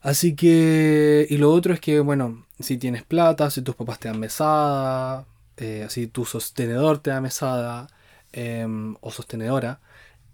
Así 0.00 0.36
que, 0.36 1.26
y 1.28 1.36
lo 1.38 1.50
otro 1.52 1.74
es 1.74 1.80
que, 1.80 2.00
bueno, 2.00 2.46
si 2.60 2.78
tienes 2.78 3.02
plata, 3.02 3.50
si 3.50 3.62
tus 3.62 3.74
papás 3.74 3.98
te 3.98 4.08
dan 4.08 4.20
mesada, 4.20 5.26
eh, 5.56 5.86
si 5.90 6.06
tu 6.06 6.24
sostenedor 6.24 6.98
te 6.98 7.10
da 7.10 7.20
mesada 7.20 7.88
em, 8.32 8.96
o 9.00 9.10
sostenedora, 9.10 9.80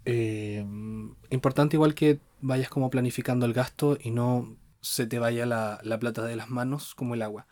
em, 0.05 1.15
importante 1.29 1.75
igual 1.77 1.93
que 1.95 2.19
vayas 2.41 2.69
como 2.69 2.89
planificando 2.89 3.45
el 3.45 3.53
gasto 3.53 3.97
y 4.01 4.11
no 4.11 4.57
se 4.81 5.07
te 5.07 5.19
vaya 5.19 5.45
la, 5.45 5.79
plata 5.99 6.23
de 6.25 6.35
las 6.35 6.49
manos 6.49 6.93
como 6.95 7.15
el 7.15 7.21
agua. 7.21 7.47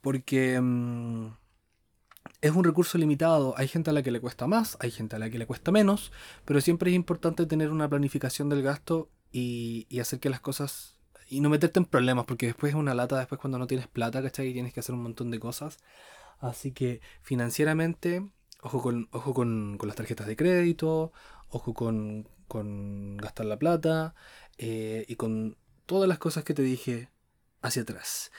Porque 0.00 0.54
em, 0.54 1.32
es 2.40 2.52
un 2.52 2.64
recurso 2.64 2.98
limitado. 2.98 3.54
Hay 3.56 3.68
gente 3.68 3.90
a 3.90 3.92
la 3.92 4.02
que 4.02 4.10
le 4.10 4.20
cuesta 4.20 4.46
más, 4.46 4.76
hay 4.80 4.90
gente 4.90 5.16
a 5.16 5.18
la 5.18 5.30
que 5.30 5.38
le 5.38 5.46
cuesta 5.46 5.70
menos, 5.70 6.12
pero 6.44 6.60
siempre 6.60 6.90
es 6.90 6.96
importante 6.96 7.46
tener 7.46 7.70
una 7.70 7.88
planificación 7.88 8.48
del 8.48 8.62
gasto 8.62 9.10
y, 9.32 9.86
hacer 10.00 10.20
que 10.20 10.30
las 10.30 10.40
cosas... 10.40 10.96
Y 11.28 11.40
no 11.40 11.48
meterte 11.48 11.78
en 11.78 11.84
problemas, 11.84 12.24
porque 12.24 12.46
después 12.46 12.70
es 12.70 12.76
una 12.76 12.94
lata, 12.94 13.18
después 13.18 13.40
cuando 13.40 13.58
no 13.58 13.68
tienes 13.68 13.86
plata, 13.86 14.20
¿cachai? 14.20 14.48
Y 14.48 14.52
tienes 14.52 14.72
que 14.72 14.80
hacer 14.80 14.94
un 14.96 15.02
montón 15.02 15.30
de 15.30 15.38
cosas. 15.38 15.78
Así 16.40 16.72
que 16.72 17.00
financieramente, 17.22 18.28
ojo 18.62 18.82
con, 18.82 19.08
ojo 19.12 19.34
con, 19.34 19.76
con 19.78 19.86
las 19.88 19.96
tarjetas 19.96 20.26
de 20.26 20.36
crédito, 20.36 21.12
ojo 21.50 21.74
con, 21.74 22.28
con 22.48 23.16
gastar 23.18 23.46
la 23.46 23.58
plata 23.58 24.14
eh, 24.58 25.04
y 25.06 25.16
con 25.16 25.56
todas 25.86 26.08
las 26.08 26.18
cosas 26.18 26.44
que 26.44 26.54
te 26.54 26.62
dije 26.62 27.10
hacia 27.62 27.82
atrás. 27.82 28.32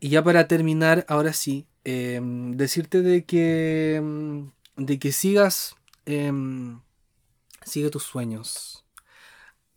Y 0.00 0.08
ya 0.08 0.22
para 0.24 0.48
terminar, 0.48 1.04
ahora 1.08 1.32
sí, 1.32 1.66
em, 1.84 2.56
decirte 2.56 3.02
de 3.02 3.24
que, 3.24 3.96
em, 3.96 4.52
de 4.76 4.98
que 4.98 5.12
sigas, 5.12 5.76
em, 6.06 6.80
sigue 7.64 7.90
tus 7.90 8.04
sueños. 8.04 8.83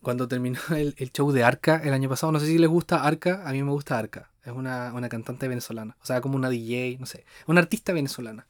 Cuando 0.02 0.28
terminó 0.28 0.60
el, 0.76 1.12
show 1.12 1.32
de 1.32 1.44
Arca 1.44 1.82
el 1.84 1.94
año 1.94 2.10
pasado, 2.10 2.32
no 2.32 2.40
sé 2.40 2.48
si 2.48 2.58
les 2.58 2.70
gusta 2.70 3.04
Arca, 3.04 3.44
a 3.46 3.52
mí 3.52 3.64
me 3.64 3.72
gusta 3.72 3.98
Arca. 3.98 4.32
Es 4.44 4.54
una, 4.54 4.92
cantante 5.10 5.48
venezolana, 5.48 5.98
o 6.02 6.06
sea, 6.06 6.22
como 6.22 6.38
una 6.38 6.50
DJ, 6.50 6.98
no 7.00 7.06
sé, 7.06 7.26
una 7.48 7.60
artista 7.60 7.92
venezolana. 7.92 8.48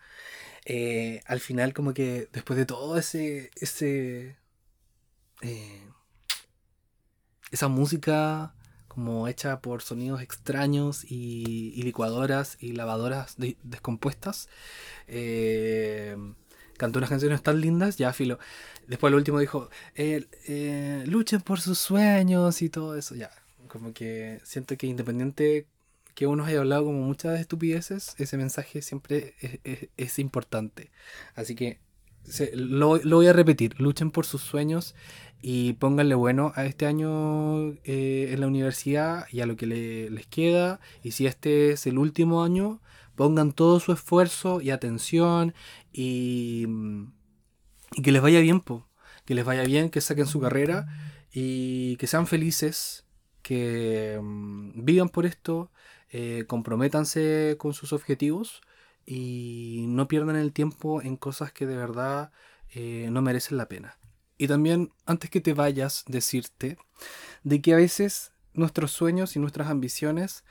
Eh, 0.65 1.21
al 1.25 1.39
final, 1.39 1.73
como 1.73 1.93
que 1.93 2.29
después 2.31 2.57
de 2.57 2.65
todo 2.65 2.97
ese, 2.97 3.49
ese 3.55 4.37
eh, 5.41 5.87
esa 7.51 7.67
música 7.67 8.53
como 8.87 9.27
hecha 9.27 9.61
por 9.61 9.81
sonidos 9.83 10.21
extraños 10.21 11.05
y, 11.09 11.81
licuadoras 11.83 12.57
y 12.59 12.73
lavadoras 12.73 13.35
descompuestas. 13.63 14.49
Eh, 15.07 16.17
cantó 16.77 16.99
unas 16.99 17.09
canciones 17.09 17.41
tan 17.43 17.61
lindas, 17.61 17.97
ya 17.97 18.13
filo. 18.13 18.39
Después 18.87 19.11
lo 19.11 19.17
último 19.17 19.39
dijo, 19.39 19.69
eh, 19.95 21.03
luchen 21.07 21.41
por 21.41 21.59
sus 21.59 21.77
sueños 21.79 22.61
y 22.61 22.69
todo 22.69 22.95
eso, 22.95 23.15
ya. 23.15 23.31
Como 23.67 23.93
que 23.93 24.39
siento 24.43 24.77
que 24.77 24.87
independiente 24.87 25.67
que 26.15 26.25
uno 26.27 26.45
haya 26.45 26.59
hablado 26.59 26.85
como 26.85 27.01
muchas 27.01 27.39
estupideces, 27.39 28.15
ese 28.17 28.37
mensaje 28.37 28.81
siempre 28.81 29.35
es 29.97 30.19
importante. 30.19 30.89
Así 31.35 31.53
que 31.53 31.79
lo, 32.53 32.99
voy 32.99 33.27
a 33.27 33.33
repetir, 33.33 33.79
luchen 33.79 34.11
por 34.11 34.25
sus 34.25 34.41
sueños 34.41 34.95
y 35.41 35.73
pónganle 35.73 36.15
bueno 36.15 36.51
a 36.55 36.65
este 36.65 36.85
año 36.85 37.73
eh, 37.83 38.29
en 38.31 38.41
la 38.41 38.47
universidad 38.47 39.25
y 39.31 39.41
a 39.41 39.45
lo 39.45 39.55
que 39.55 39.65
les 39.65 40.27
queda. 40.27 40.79
Y 41.03 41.11
si 41.11 41.25
este 41.25 41.71
es 41.71 41.87
el 41.87 41.97
último 41.97 42.43
año, 42.43 42.81
pongan 43.17 43.51
todo 43.51 43.81
su 43.81 43.91
esfuerzo 43.91 44.61
y 44.61 44.69
atención 44.69 45.53
y, 45.91 46.67
que 48.01 48.11
les 48.13 48.21
vaya 48.21 48.39
bien, 48.39 48.63
que 49.25 49.35
les 49.35 49.43
vaya 49.43 49.63
bien, 49.63 49.89
que 49.89 49.99
saquen 49.99 50.27
su 50.27 50.39
carrera 50.39 50.87
y 51.33 51.97
que 51.97 52.07
sean 52.07 52.27
felices, 52.27 53.05
que 53.41 54.19
mm, 54.21 54.85
vivan 54.85 55.09
por 55.09 55.25
esto, 55.25 55.71
eh, 56.09 56.45
comprométanse 56.47 57.55
con 57.57 57.73
sus 57.73 57.91
objetivos 57.91 58.61
y 59.05 59.85
no 59.87 60.07
pierdan 60.07 60.35
el 60.35 60.53
tiempo 60.53 61.01
en 61.01 61.17
cosas 61.17 61.51
que 61.51 61.65
de 61.65 61.75
verdad 61.75 62.31
eh, 62.69 63.09
no 63.11 63.21
merecen 63.21 63.57
la 63.57 63.67
pena. 63.67 63.97
Y 64.37 64.47
también, 64.47 64.93
antes 65.07 65.31
que 65.31 65.41
te 65.41 65.53
vayas, 65.53 66.03
decirte 66.07 66.77
de 67.43 67.61
que 67.61 67.73
a 67.73 67.77
veces 67.77 68.31
nuestros 68.53 68.91
sueños 68.91 69.35
y 69.35 69.39
nuestras 69.39 69.69
ambiciones, 69.69 70.43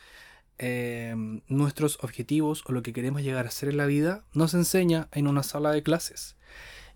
em, 0.59 1.43
nuestros 1.49 1.99
objetivos 2.03 2.63
o 2.67 2.73
lo 2.73 2.83
que 2.83 2.93
queremos 2.93 3.23
llegar 3.23 3.47
a 3.47 3.51
ser 3.51 3.69
en 3.69 3.77
la 3.77 3.87
vida, 3.87 4.25
nos 4.33 4.55
enseña 4.55 5.09
en 5.13 5.27
una 5.27 5.43
sala 5.43 5.73
de 5.73 5.83
clases. 5.83 6.37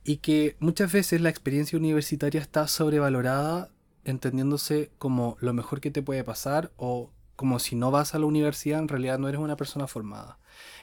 y 0.02 0.16
que 0.18 0.56
muchas 0.60 0.90
veces 0.92 1.20
la 1.20 1.28
experiencia 1.28 1.78
universitaria 1.78 2.40
está 2.40 2.66
sobrevalorada, 2.68 3.70
entendiéndose 4.04 4.90
como 4.98 5.36
lo 5.40 5.52
mejor 5.52 5.80
que 5.82 5.90
te 5.90 6.02
puede 6.02 6.24
pasar 6.24 6.72
o 6.76 7.10
como 7.36 7.58
si 7.58 7.74
no 7.74 7.90
vas 7.90 8.14
a 8.14 8.18
la 8.18 8.26
universidad 8.26 8.80
en 8.80 8.88
realidad 8.88 9.18
no 9.18 9.26
eres 9.28 9.40
una 9.40 9.56
persona 9.56 9.86
formada. 9.86 10.38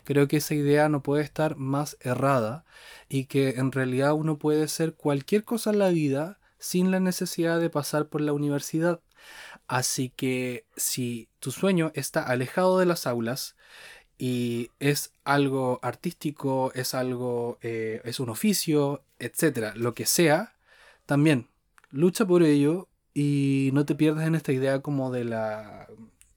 Creo 0.05 0.27
que 0.27 0.37
esa 0.37 0.55
idea 0.55 0.89
no 0.89 1.03
puede 1.03 1.23
estar 1.23 1.55
más 1.55 1.97
errada 2.01 2.65
y 3.09 3.25
que 3.25 3.49
en 3.57 3.71
realidad 3.71 4.13
uno 4.13 4.39
puede 4.39 4.67
ser 4.67 4.95
cualquier 4.95 5.43
cosa 5.43 5.69
en 5.69 5.77
la 5.77 5.89
vida 5.89 6.39
sin 6.57 6.89
la 6.89 6.99
necesidad 6.99 7.59
de 7.59 7.69
pasar 7.69 8.07
por 8.07 8.21
la 8.21 8.33
universidad. 8.33 9.01
Así 9.67 10.09
que 10.09 10.65
si 10.77 11.29
tu 11.39 11.51
sueño 11.51 11.91
está 11.93 12.23
alejado 12.23 12.79
de 12.79 12.85
las 12.85 13.05
aulas 13.05 13.55
y 14.17 14.71
es 14.79 15.11
algo 15.25 15.79
artístico, 15.81 16.71
es 16.73 16.93
algo, 16.93 17.59
eh, 17.61 18.01
es 18.05 18.19
un 18.19 18.29
oficio, 18.29 19.03
etcétera, 19.19 19.73
lo 19.75 19.93
que 19.93 20.05
sea, 20.05 20.55
también 21.05 21.49
lucha 21.91 22.25
por 22.25 22.43
ello 22.43 22.87
y 23.13 23.71
no 23.73 23.85
te 23.85 23.95
pierdas 23.95 24.27
en 24.27 24.35
esta 24.35 24.51
idea 24.51 24.81
como 24.81 25.11
de 25.11 25.25
la 25.25 25.87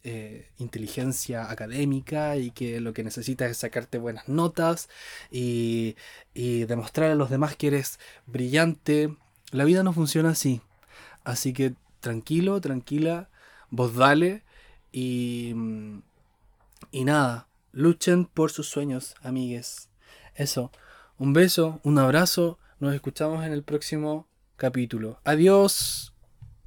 eh, 0.02 0.48
inteligencia 0.58 1.50
académica 1.50 2.36
y 2.36 2.50
que 2.52 2.80
lo 2.80 2.92
que 2.94 3.04
necesitas 3.04 3.50
es 3.50 3.58
sacarte 3.58 3.98
buenas 3.98 4.28
notas 4.28 4.88
y, 5.30 5.96
y 6.34 6.64
demostrar 6.64 7.10
a 7.10 7.14
los 7.14 7.30
demás 7.30 7.56
que 7.56 7.68
eres 7.68 8.00
brillante. 8.26 9.14
La 9.50 9.64
vida 9.64 9.82
no 9.82 9.92
funciona 9.92 10.30
así. 10.30 10.62
Así 11.24 11.52
que 11.52 11.74
tranquilo, 12.00 12.60
tranquila, 12.60 13.30
vos 13.70 13.94
dale 13.94 14.42
y, 14.92 15.54
y 16.90 17.04
nada, 17.04 17.48
luchen 17.72 18.24
por 18.24 18.50
sus 18.50 18.68
sueños, 18.68 19.14
amigues. 19.22 19.88
Eso, 20.34 20.70
un 21.18 21.32
beso, 21.32 21.80
un 21.84 21.98
abrazo, 21.98 22.58
nos 22.78 22.94
escuchamos 22.94 23.44
en 23.44 23.52
el 23.52 23.62
próximo 23.62 24.26
capítulo. 24.56 25.20
Adiós. 25.24 26.12